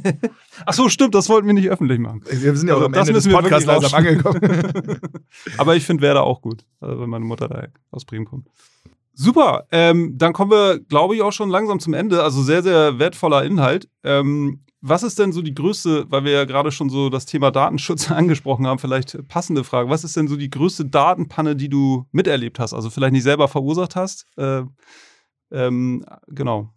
Ach 0.65 0.73
so, 0.73 0.89
stimmt, 0.89 1.13
das 1.13 1.29
wollten 1.29 1.47
wir 1.47 1.53
nicht 1.53 1.69
öffentlich 1.69 1.99
machen. 1.99 2.23
Wir 2.25 2.55
sind 2.55 2.67
ja 2.67 2.73
Also 2.75 2.85
auch 2.85 2.87
am 2.87 2.93
das 2.93 3.07
Ende 3.07 3.13
des 3.13 3.25
müssen 3.25 3.35
wir 3.35 3.41
Podcasts 3.41 3.65
langsam 3.65 3.93
angekommen. 3.93 4.39
Aber 5.57 5.75
ich 5.75 5.85
finde 5.85 6.01
Werder 6.01 6.23
auch 6.23 6.41
gut, 6.41 6.65
also 6.79 6.99
wenn 6.99 7.09
meine 7.09 7.25
Mutter 7.25 7.47
da 7.47 7.67
aus 7.91 8.05
Bremen 8.05 8.25
kommt. 8.25 8.47
Super, 9.13 9.67
ähm, 9.71 10.17
dann 10.17 10.33
kommen 10.33 10.51
wir, 10.51 10.79
glaube 10.79 11.15
ich, 11.15 11.21
auch 11.21 11.33
schon 11.33 11.49
langsam 11.49 11.79
zum 11.79 11.93
Ende. 11.93 12.23
Also 12.23 12.41
sehr, 12.41 12.63
sehr 12.63 12.97
wertvoller 12.97 13.43
Inhalt. 13.43 13.89
Ähm, 14.03 14.61
was 14.81 15.03
ist 15.03 15.19
denn 15.19 15.31
so 15.31 15.41
die 15.43 15.53
größte, 15.53 16.05
weil 16.09 16.23
wir 16.23 16.31
ja 16.31 16.45
gerade 16.45 16.71
schon 16.71 16.89
so 16.89 17.09
das 17.09 17.25
Thema 17.25 17.51
Datenschutz 17.51 18.09
angesprochen 18.11 18.65
haben, 18.65 18.79
vielleicht 18.79 19.27
passende 19.27 19.63
Frage. 19.63 19.89
Was 19.89 20.03
ist 20.03 20.17
denn 20.17 20.27
so 20.27 20.35
die 20.35 20.49
größte 20.49 20.85
Datenpanne, 20.85 21.55
die 21.55 21.69
du 21.69 22.07
miterlebt 22.11 22.57
hast? 22.59 22.73
Also 22.73 22.89
vielleicht 22.89 23.13
nicht 23.13 23.23
selber 23.23 23.47
verursacht 23.47 23.95
hast? 23.95 24.25
Äh, 24.37 24.63
ähm, 25.51 26.05
genau. 26.27 26.73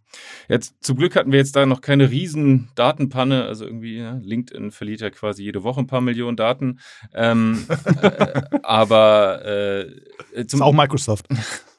Jetzt 0.49 0.75
zum 0.81 0.97
Glück 0.97 1.17
hatten 1.17 1.33
wir 1.33 1.39
jetzt 1.39 1.57
da 1.57 1.67
noch 1.67 1.81
keine 1.81 2.11
riesen 2.11 2.69
Datenpanne. 2.75 3.45
Also 3.45 3.65
irgendwie, 3.65 3.97
ja, 3.97 4.19
LinkedIn 4.23 4.71
verliert 4.71 5.01
ja 5.01 5.11
quasi 5.11 5.43
jede 5.43 5.63
Woche 5.63 5.81
ein 5.81 5.87
paar 5.87 6.01
Millionen 6.01 6.37
Daten. 6.37 6.81
Ähm, 7.15 7.67
äh, 8.03 8.43
aber 8.63 9.45
äh, 9.45 9.91
ist 10.33 10.61
auch 10.61 10.73
Microsoft. 10.73 11.27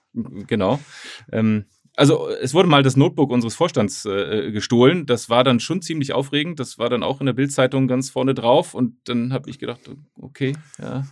Genau. 0.48 0.80
Ähm, 1.32 1.66
also 1.98 2.28
es 2.30 2.54
wurde 2.54 2.68
mal 2.68 2.84
das 2.84 2.98
Notebook 2.98 3.32
unseres 3.32 3.56
Vorstands 3.56 4.06
äh, 4.06 4.52
gestohlen. 4.52 5.06
Das 5.06 5.30
war 5.30 5.44
dann 5.44 5.60
schon 5.60 5.82
ziemlich 5.82 6.14
aufregend. 6.14 6.60
Das 6.60 6.78
war 6.78 6.90
dann 6.90 7.04
auch 7.04 7.22
in 7.22 7.26
der 7.26 7.34
Bildzeitung 7.34 7.88
ganz 7.88 8.10
vorne 8.10 8.34
drauf. 8.34 8.74
Und 8.74 8.96
dann 9.06 9.32
habe 9.32 9.50
ich 9.50 9.60
gedacht, 9.60 9.80
okay, 10.20 10.54
ja, 10.78 11.06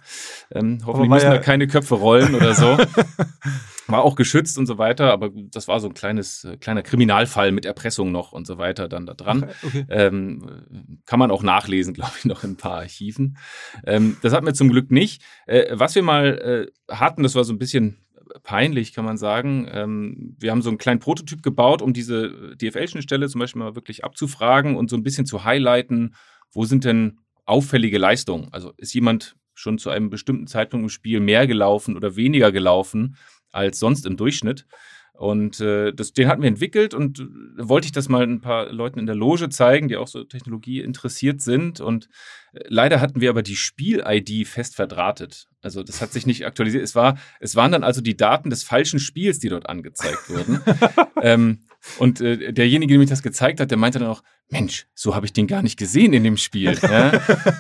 ähm, 0.52 0.80
hoffentlich 0.86 1.10
müssen 1.10 1.26
ja- 1.28 1.34
da 1.34 1.38
keine 1.40 1.68
Köpfe 1.68 1.96
rollen 1.96 2.36
oder 2.36 2.54
so. 2.54 2.78
war 3.88 4.04
auch 4.04 4.16
geschützt 4.16 4.58
und 4.58 4.66
so 4.66 4.78
weiter. 4.78 5.12
Aber 5.12 5.30
das 5.34 5.68
war 5.68 5.80
so 5.80 5.88
ein 5.88 5.94
kleines, 5.94 6.44
äh, 6.44 6.58
kleiner 6.58 6.82
Kriminalfall 6.82 7.52
mit 7.52 7.66
Erpressung 7.66 8.12
noch 8.12 8.32
und 8.34 8.46
so 8.48 8.58
weiter 8.58 8.88
dann 8.90 9.06
da 9.06 9.14
dran. 9.14 9.50
Okay. 9.64 9.86
Ähm, 9.90 11.00
kann 11.06 11.20
man 11.20 11.32
auch 11.32 11.44
nachlesen, 11.44 11.94
glaube 11.94 12.14
ich, 12.18 12.26
noch 12.26 12.44
in 12.44 12.52
ein 12.52 12.58
paar 12.58 12.80
Archiven. 12.80 13.38
Ähm, 13.86 14.18
das 14.22 14.34
hatten 14.34 14.46
wir 14.46 14.54
zum 14.54 14.70
Glück 14.70 14.92
nicht. 14.92 15.22
Äh, 15.46 15.68
was 15.72 15.96
wir 15.96 16.04
mal 16.04 16.68
äh, 16.90 16.94
hatten, 16.94 17.24
das 17.24 17.36
war 17.36 17.44
so 17.46 17.54
ein 17.54 17.60
bisschen 17.60 18.03
peinlich, 18.44 18.94
kann 18.94 19.06
man 19.06 19.18
sagen. 19.18 19.68
Ähm, 19.72 20.36
wir 20.40 20.52
haben 20.52 20.62
so 20.62 20.70
einen 20.70 20.78
kleinen 20.78 21.00
Prototyp 21.00 21.44
gebaut, 21.44 21.82
um 21.82 21.94
diese 21.94 22.56
DFL-Schnittstelle 22.58 23.30
zum 23.30 23.40
Beispiel 23.40 23.62
mal 23.62 23.76
wirklich 23.76 24.04
abzufragen 24.04 24.76
und 24.76 24.90
so 24.90 24.96
ein 24.96 25.04
bisschen 25.04 25.26
zu 25.26 25.44
highlighten, 25.44 26.16
wo 26.52 26.66
sind 26.66 26.86
denn 26.86 27.20
auffällige 27.46 27.98
Leistungen? 27.98 28.50
Also 28.52 28.74
ist 28.78 28.94
jemand 28.94 29.36
schon 29.54 29.78
zu 29.78 29.90
einem 29.90 30.10
bestimmten 30.10 30.48
Zeitpunkt 30.48 30.84
im 30.84 30.90
Spiel 30.90 31.20
mehr 31.20 31.48
gelaufen 31.48 31.96
oder 31.96 32.16
weniger 32.16 32.52
gelaufen 32.52 33.18
als 33.52 33.80
sonst 33.80 34.06
im 34.06 34.18
Durchschnitt? 34.18 34.66
Und 35.14 35.60
äh, 35.60 35.94
das, 35.94 36.14
den 36.14 36.28
hatten 36.28 36.42
wir 36.42 36.50
entwickelt 36.50 36.96
und 36.96 37.20
äh, 37.20 37.24
wollte 37.58 37.86
ich 37.86 37.92
das 37.92 38.10
mal 38.10 38.24
ein 38.24 38.42
paar 38.42 38.72
Leuten 38.72 39.00
in 39.00 39.06
der 39.06 39.16
Loge 39.16 39.48
zeigen, 39.50 39.88
die 39.88 39.96
auch 39.96 40.08
so 40.08 40.24
Technologie 40.24 40.82
interessiert 40.82 41.40
sind. 41.40 41.80
Und 41.80 42.10
äh, 42.54 42.62
leider 42.68 43.00
hatten 43.00 43.22
wir 43.22 43.30
aber 43.30 43.44
die 43.44 43.56
Spiel-ID 43.56 44.48
fest 44.48 44.76
verdrahtet. 44.76 45.48
Also 45.62 45.84
das 45.84 46.02
hat 46.02 46.12
sich 46.12 46.26
nicht 46.26 46.46
aktualisiert. 46.46 46.84
Es, 46.84 46.96
war, 46.96 47.18
es 47.40 47.56
waren 47.56 47.72
dann 47.72 47.84
also 47.84 48.02
die 48.02 48.18
Daten 48.18 48.50
des 48.50 48.64
falschen 48.64 49.00
Spiels, 49.00 49.38
die 49.38 49.50
dort 49.50 49.70
angezeigt 49.70 50.30
wurden. 50.30 50.62
ähm, 51.22 51.60
und 52.00 52.22
äh, 52.22 52.54
derjenige, 52.54 52.94
dem 52.94 53.02
ich 53.02 53.10
das 53.10 53.22
gezeigt 53.24 53.60
hat, 53.60 53.72
der 53.72 53.78
meinte 53.78 54.00
dann 54.00 54.08
auch, 54.10 54.24
Mensch, 54.50 54.86
so 54.94 55.16
habe 55.16 55.26
ich 55.26 55.34
den 55.34 55.48
gar 55.48 55.62
nicht 55.64 55.78
gesehen 55.80 56.14
in 56.14 56.24
dem 56.24 56.38
Spiel. 56.38 56.78
ja? 56.82 57.12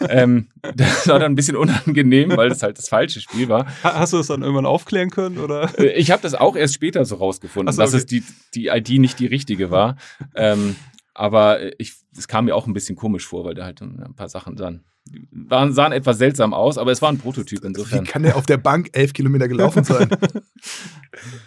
ähm, 0.09 0.49
das 0.75 1.07
war 1.07 1.19
dann 1.19 1.31
ein 1.31 1.35
bisschen 1.35 1.55
unangenehm, 1.55 2.35
weil 2.35 2.49
das 2.49 2.61
halt 2.63 2.77
das 2.77 2.89
falsche 2.89 3.19
Spiel 3.21 3.49
war. 3.49 3.65
Ha- 3.83 3.95
Hast 3.99 4.13
du 4.13 4.17
das 4.17 4.27
dann 4.27 4.41
irgendwann 4.41 4.65
aufklären 4.65 5.09
können? 5.09 5.37
Oder? 5.39 5.71
Äh, 5.79 5.93
Ich 5.93 6.11
habe 6.11 6.21
das 6.21 6.33
auch 6.35 6.55
erst 6.55 6.73
später 6.75 7.03
so 7.05 7.15
rausgefunden, 7.15 7.73
so, 7.73 7.81
dass 7.81 7.91
okay. 7.93 7.97
es 7.97 8.05
die, 8.05 8.23
die 8.53 8.67
ID 8.67 8.99
nicht 8.99 9.19
die 9.19 9.27
richtige 9.27 9.71
war. 9.71 9.95
ähm, 10.35 10.75
aber 11.13 11.79
ich, 11.79 11.93
es 12.17 12.27
kam 12.27 12.45
mir 12.45 12.55
auch 12.55 12.67
ein 12.67 12.73
bisschen 12.73 12.95
komisch 12.95 13.27
vor, 13.27 13.45
weil 13.45 13.55
da 13.55 13.65
halt 13.65 13.81
ein 13.81 14.13
paar 14.15 14.29
Sachen 14.29 14.57
sahen, 14.57 14.83
die 15.05 15.27
waren, 15.31 15.73
sahen 15.73 15.91
etwas 15.91 16.17
seltsam 16.17 16.53
aus, 16.53 16.77
aber 16.77 16.91
es 16.91 17.01
war 17.01 17.09
ein 17.09 17.17
Prototyp 17.17 17.61
Wie 17.63 17.67
insofern. 17.67 18.05
kann 18.05 18.23
der 18.23 18.37
auf 18.37 18.45
der 18.45 18.57
Bank 18.57 18.89
elf 18.93 19.13
Kilometer 19.13 19.47
gelaufen 19.47 19.83
sein? 19.83 20.09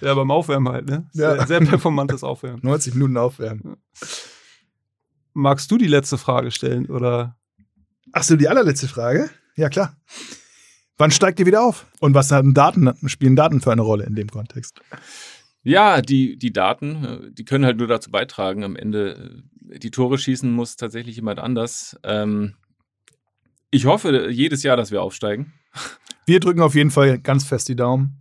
Ja, 0.01 0.15
beim 0.15 0.31
Aufwärmen 0.31 0.73
halt, 0.73 0.87
ne? 0.87 1.09
Ja. 1.13 1.35
Sehr, 1.39 1.47
sehr 1.47 1.61
performantes 1.61 2.23
Aufwärmen. 2.23 2.61
90 2.63 2.95
Minuten 2.95 3.17
aufwärmen. 3.17 3.77
Magst 5.33 5.71
du 5.71 5.77
die 5.77 5.89
letzte 5.89 6.19
Frage 6.19 6.53
stellen? 6.53 6.87
Oder? 6.87 7.37
Ach 8.13 8.23
so, 8.23 8.37
die 8.37 8.49
allerletzte 8.49 8.87
Frage? 8.87 9.29
Ja, 9.57 9.69
klar. 9.69 9.97
Wann 10.99 11.11
steigt 11.11 11.41
ihr 11.41 11.47
wieder 11.47 11.65
auf? 11.65 11.87
Und 12.01 12.15
was 12.15 12.31
haben 12.31 12.55
Daten, 12.55 12.93
spielen 13.07 13.37
Daten 13.37 13.61
für 13.61 13.73
eine 13.73 13.83
Rolle 13.83 14.05
in 14.05 14.15
dem 14.15 14.29
Kontext? 14.31 14.81
Ja, 15.67 16.01
die, 16.01 16.39
die 16.39 16.53
Daten, 16.53 17.05
äh, 17.05 17.19
die 17.33 17.45
können 17.45 17.65
halt 17.65 17.79
nur 17.79 17.89
dazu 17.89 18.13
beitragen. 18.13 18.63
Am 18.63 18.77
Ende 18.77 19.43
äh, 19.69 19.81
die 19.81 19.91
Tore 19.91 20.17
schießen 20.17 20.49
muss 20.49 20.77
tatsächlich 20.77 21.17
jemand 21.17 21.41
anders. 21.41 21.99
Ähm, 22.05 22.55
ich 23.73 23.85
hoffe 23.85 24.29
jedes 24.31 24.63
Jahr, 24.63 24.77
dass 24.77 24.93
wir 24.93 25.03
aufsteigen. 25.03 25.55
Wir 26.25 26.39
drücken 26.39 26.61
auf 26.61 26.77
jeden 26.77 26.93
Fall 26.93 27.19
ganz 27.19 27.45
fest 27.45 27.69
die 27.69 27.75
Daumen. 27.75 28.21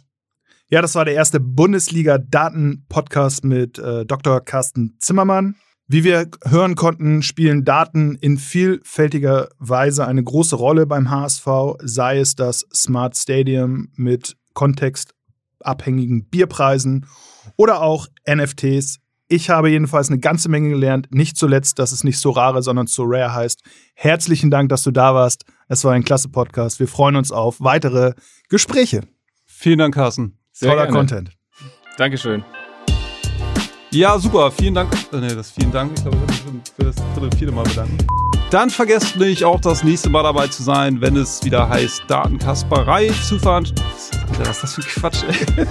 Ja, 0.69 0.81
das 0.81 0.95
war 0.95 1.05
der 1.05 1.13
erste 1.13 1.39
Bundesliga-Daten-Podcast 1.39 3.45
mit 3.45 3.77
äh, 3.77 4.07
Dr. 4.07 4.41
Carsten 4.41 4.97
Zimmermann. 4.99 5.53
Wie 5.87 6.03
wir 6.03 6.31
hören 6.45 6.73
konnten, 6.73 7.21
spielen 7.21 7.63
Daten 7.63 8.15
in 8.15 8.39
vielfältiger 8.39 9.49
Weise 9.59 10.07
eine 10.07 10.23
große 10.23 10.55
Rolle 10.55 10.87
beim 10.87 11.11
HSV, 11.11 11.45
sei 11.83 12.17
es 12.17 12.35
das 12.35 12.65
Smart 12.73 13.15
Stadium 13.15 13.89
mit 13.95 14.35
kontextabhängigen 15.65 16.25
Bierpreisen 16.25 17.05
oder 17.57 17.81
auch 17.81 18.07
NFTs. 18.27 18.99
Ich 19.27 19.49
habe 19.49 19.71
jedenfalls 19.71 20.09
eine 20.09 20.19
ganze 20.19 20.49
Menge 20.49 20.69
gelernt, 20.69 21.07
nicht 21.09 21.35
zuletzt, 21.35 21.79
dass 21.79 21.91
es 21.91 22.03
nicht 22.03 22.19
so 22.19 22.29
rare, 22.29 22.61
sondern 22.61 22.85
so 22.85 23.03
rare 23.05 23.33
heißt. 23.33 23.63
Herzlichen 23.95 24.51
Dank, 24.51 24.69
dass 24.69 24.83
du 24.83 24.91
da 24.91 25.15
warst. 25.15 25.45
Es 25.67 25.83
war 25.83 25.93
ein 25.93 26.03
klasse 26.03 26.29
Podcast. 26.29 26.79
Wir 26.79 26.87
freuen 26.87 27.15
uns 27.15 27.31
auf 27.31 27.59
weitere 27.59 28.13
Gespräche. 28.49 29.01
Vielen 29.45 29.79
Dank, 29.79 29.95
Carsten. 29.95 30.37
Sehr 30.51 30.69
Toller 30.69 30.83
gerne. 30.83 30.97
Content. 30.97 31.31
Dankeschön. 31.97 32.43
Ja, 33.91 34.19
super. 34.19 34.51
Vielen 34.51 34.75
Dank. 34.75 34.93
Äh, 35.11 35.21
nee, 35.21 35.33
das 35.33 35.51
vielen 35.51 35.71
Dank. 35.71 35.91
Ich 35.95 36.03
glaube, 36.03 36.17
ich 36.17 36.21
habe 36.21 36.31
mich 36.31 36.37
schon 36.37 36.61
für 36.75 36.83
das 36.83 36.95
dritte, 37.15 37.35
vierte 37.37 37.53
Mal 37.53 37.63
bedanken. 37.63 37.97
Dann 38.55 38.69
vergesst 38.69 39.17
nicht 39.17 39.43
auch 39.43 39.59
das 39.59 39.83
nächste 39.83 40.09
Mal 40.09 40.23
dabei 40.23 40.47
zu 40.47 40.63
sein, 40.63 41.01
wenn 41.01 41.17
es 41.17 41.43
wieder 41.43 41.67
heißt 41.67 42.03
Datenkasperei 42.07 43.11
zu 43.27 43.37
veranstalten. 43.37 43.83
Alter, 44.29 44.49
was 44.49 44.63
ist 44.63 44.63
das 44.63 44.73
für 44.75 44.81
ein 44.81 44.87
Quatsch, 44.87 45.23
ey? 45.27 45.67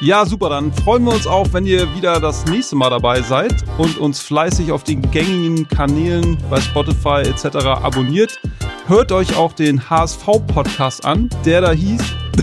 Ja, 0.00 0.26
super. 0.26 0.48
Dann 0.48 0.72
freuen 0.72 1.04
wir 1.04 1.12
uns 1.12 1.28
auch, 1.28 1.46
wenn 1.52 1.66
ihr 1.66 1.94
wieder 1.94 2.18
das 2.18 2.46
nächste 2.46 2.74
Mal 2.74 2.90
dabei 2.90 3.22
seid 3.22 3.54
und 3.78 3.96
uns 3.98 4.18
fleißig 4.22 4.72
auf 4.72 4.82
den 4.82 5.08
gängigen 5.12 5.68
Kanälen 5.68 6.36
bei 6.50 6.60
Spotify 6.60 7.20
etc. 7.20 7.64
abonniert. 7.64 8.40
Hört 8.88 9.12
euch 9.12 9.36
auch 9.36 9.52
den 9.52 9.88
HSV-Podcast 9.88 11.04
an, 11.04 11.30
der 11.44 11.60
da 11.60 11.70
hieß. 11.70 12.02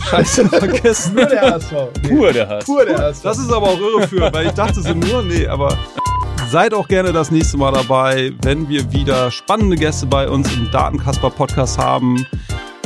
Scheiße, 0.09 0.47
vergessen. 0.49 1.15
Nur 1.15 1.25
der 1.25 1.41
HSV. 1.41 1.73
Pur 2.07 2.31
der 2.31 2.47
Hass. 2.47 2.63
Pur 2.63 2.85
der 2.85 2.99
HSV. 2.99 3.21
Das 3.21 3.37
ist 3.37 3.51
aber 3.51 3.67
auch 3.67 3.79
irreführend, 3.81 4.33
weil 4.33 4.45
ich 4.45 4.53
dachte, 4.53 4.79
es 4.79 4.85
sind 4.85 5.05
nur, 5.11 5.23
nee, 5.23 5.45
aber 5.45 5.77
seid 6.51 6.73
auch 6.73 6.89
gerne 6.89 7.13
das 7.13 7.31
nächste 7.31 7.55
Mal 7.55 7.71
dabei, 7.71 8.33
wenn 8.41 8.67
wir 8.67 8.91
wieder 8.91 9.31
spannende 9.31 9.77
Gäste 9.77 10.05
bei 10.05 10.27
uns 10.27 10.53
im 10.53 10.69
Datenkasper 10.69 11.29
Podcast 11.29 11.77
haben. 11.77 12.25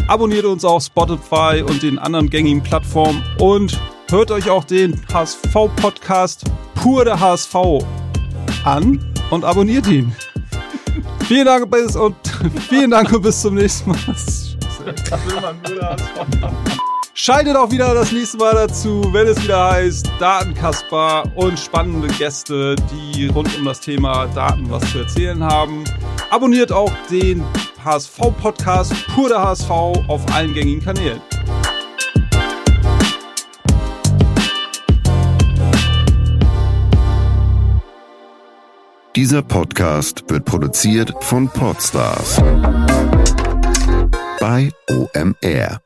Abonniert 0.08 0.46
uns 0.46 0.64
auf 0.64 0.84
Spotify 0.84 1.64
und 1.68 1.82
den 1.82 1.98
anderen 1.98 2.30
gängigen 2.30 2.62
Plattformen 2.62 3.24
und 3.40 3.80
hört 4.12 4.30
euch 4.30 4.52
auch 4.52 4.66
den 4.66 5.02
HSV 5.12 5.52
Podcast 5.78 6.44
Pur 6.76 7.06
der 7.06 7.20
HSV 7.20 7.56
an 8.66 9.04
und 9.32 9.44
abonniert 9.44 9.88
ihn. 9.88 10.16
vielen 11.28 11.46
Dank 11.46 11.72
bis 11.72 11.96
und 11.96 12.16
vielen 12.70 12.92
Dank 12.92 13.12
und 13.14 13.24
bis 13.24 13.42
zum 13.42 13.56
nächsten 13.56 13.90
Mal. 13.90 13.98
Schaltet 17.18 17.56
auch 17.56 17.72
wieder 17.72 17.94
das 17.94 18.12
nächste 18.12 18.36
Mal 18.36 18.54
dazu, 18.56 19.02
wenn 19.14 19.26
es 19.26 19.42
wieder 19.42 19.72
heißt 19.72 20.06
Datenkasper 20.20 21.24
und 21.36 21.58
spannende 21.58 22.10
Gäste, 22.10 22.76
die 22.92 23.28
rund 23.28 23.58
um 23.58 23.64
das 23.64 23.80
Thema 23.80 24.28
Daten 24.36 24.70
was 24.70 24.92
zu 24.92 25.00
erzählen 25.00 25.42
haben. 25.42 25.86
Abonniert 26.30 26.74
auch 26.74 26.92
den 27.10 27.42
HSV-Podcast 27.86 28.92
Pur 29.16 29.30
der 29.30 29.42
HSV 29.42 29.70
auf 29.72 30.26
allen 30.34 30.54
gängigen 30.54 30.84
Kanälen. 30.84 31.22
Dieser 39.16 39.42
Podcast 39.42 40.26
wird 40.28 40.44
produziert 40.44 41.14
von 41.22 41.48
Podstars 41.48 42.42
bei 44.42 44.70
OMR. 44.90 45.85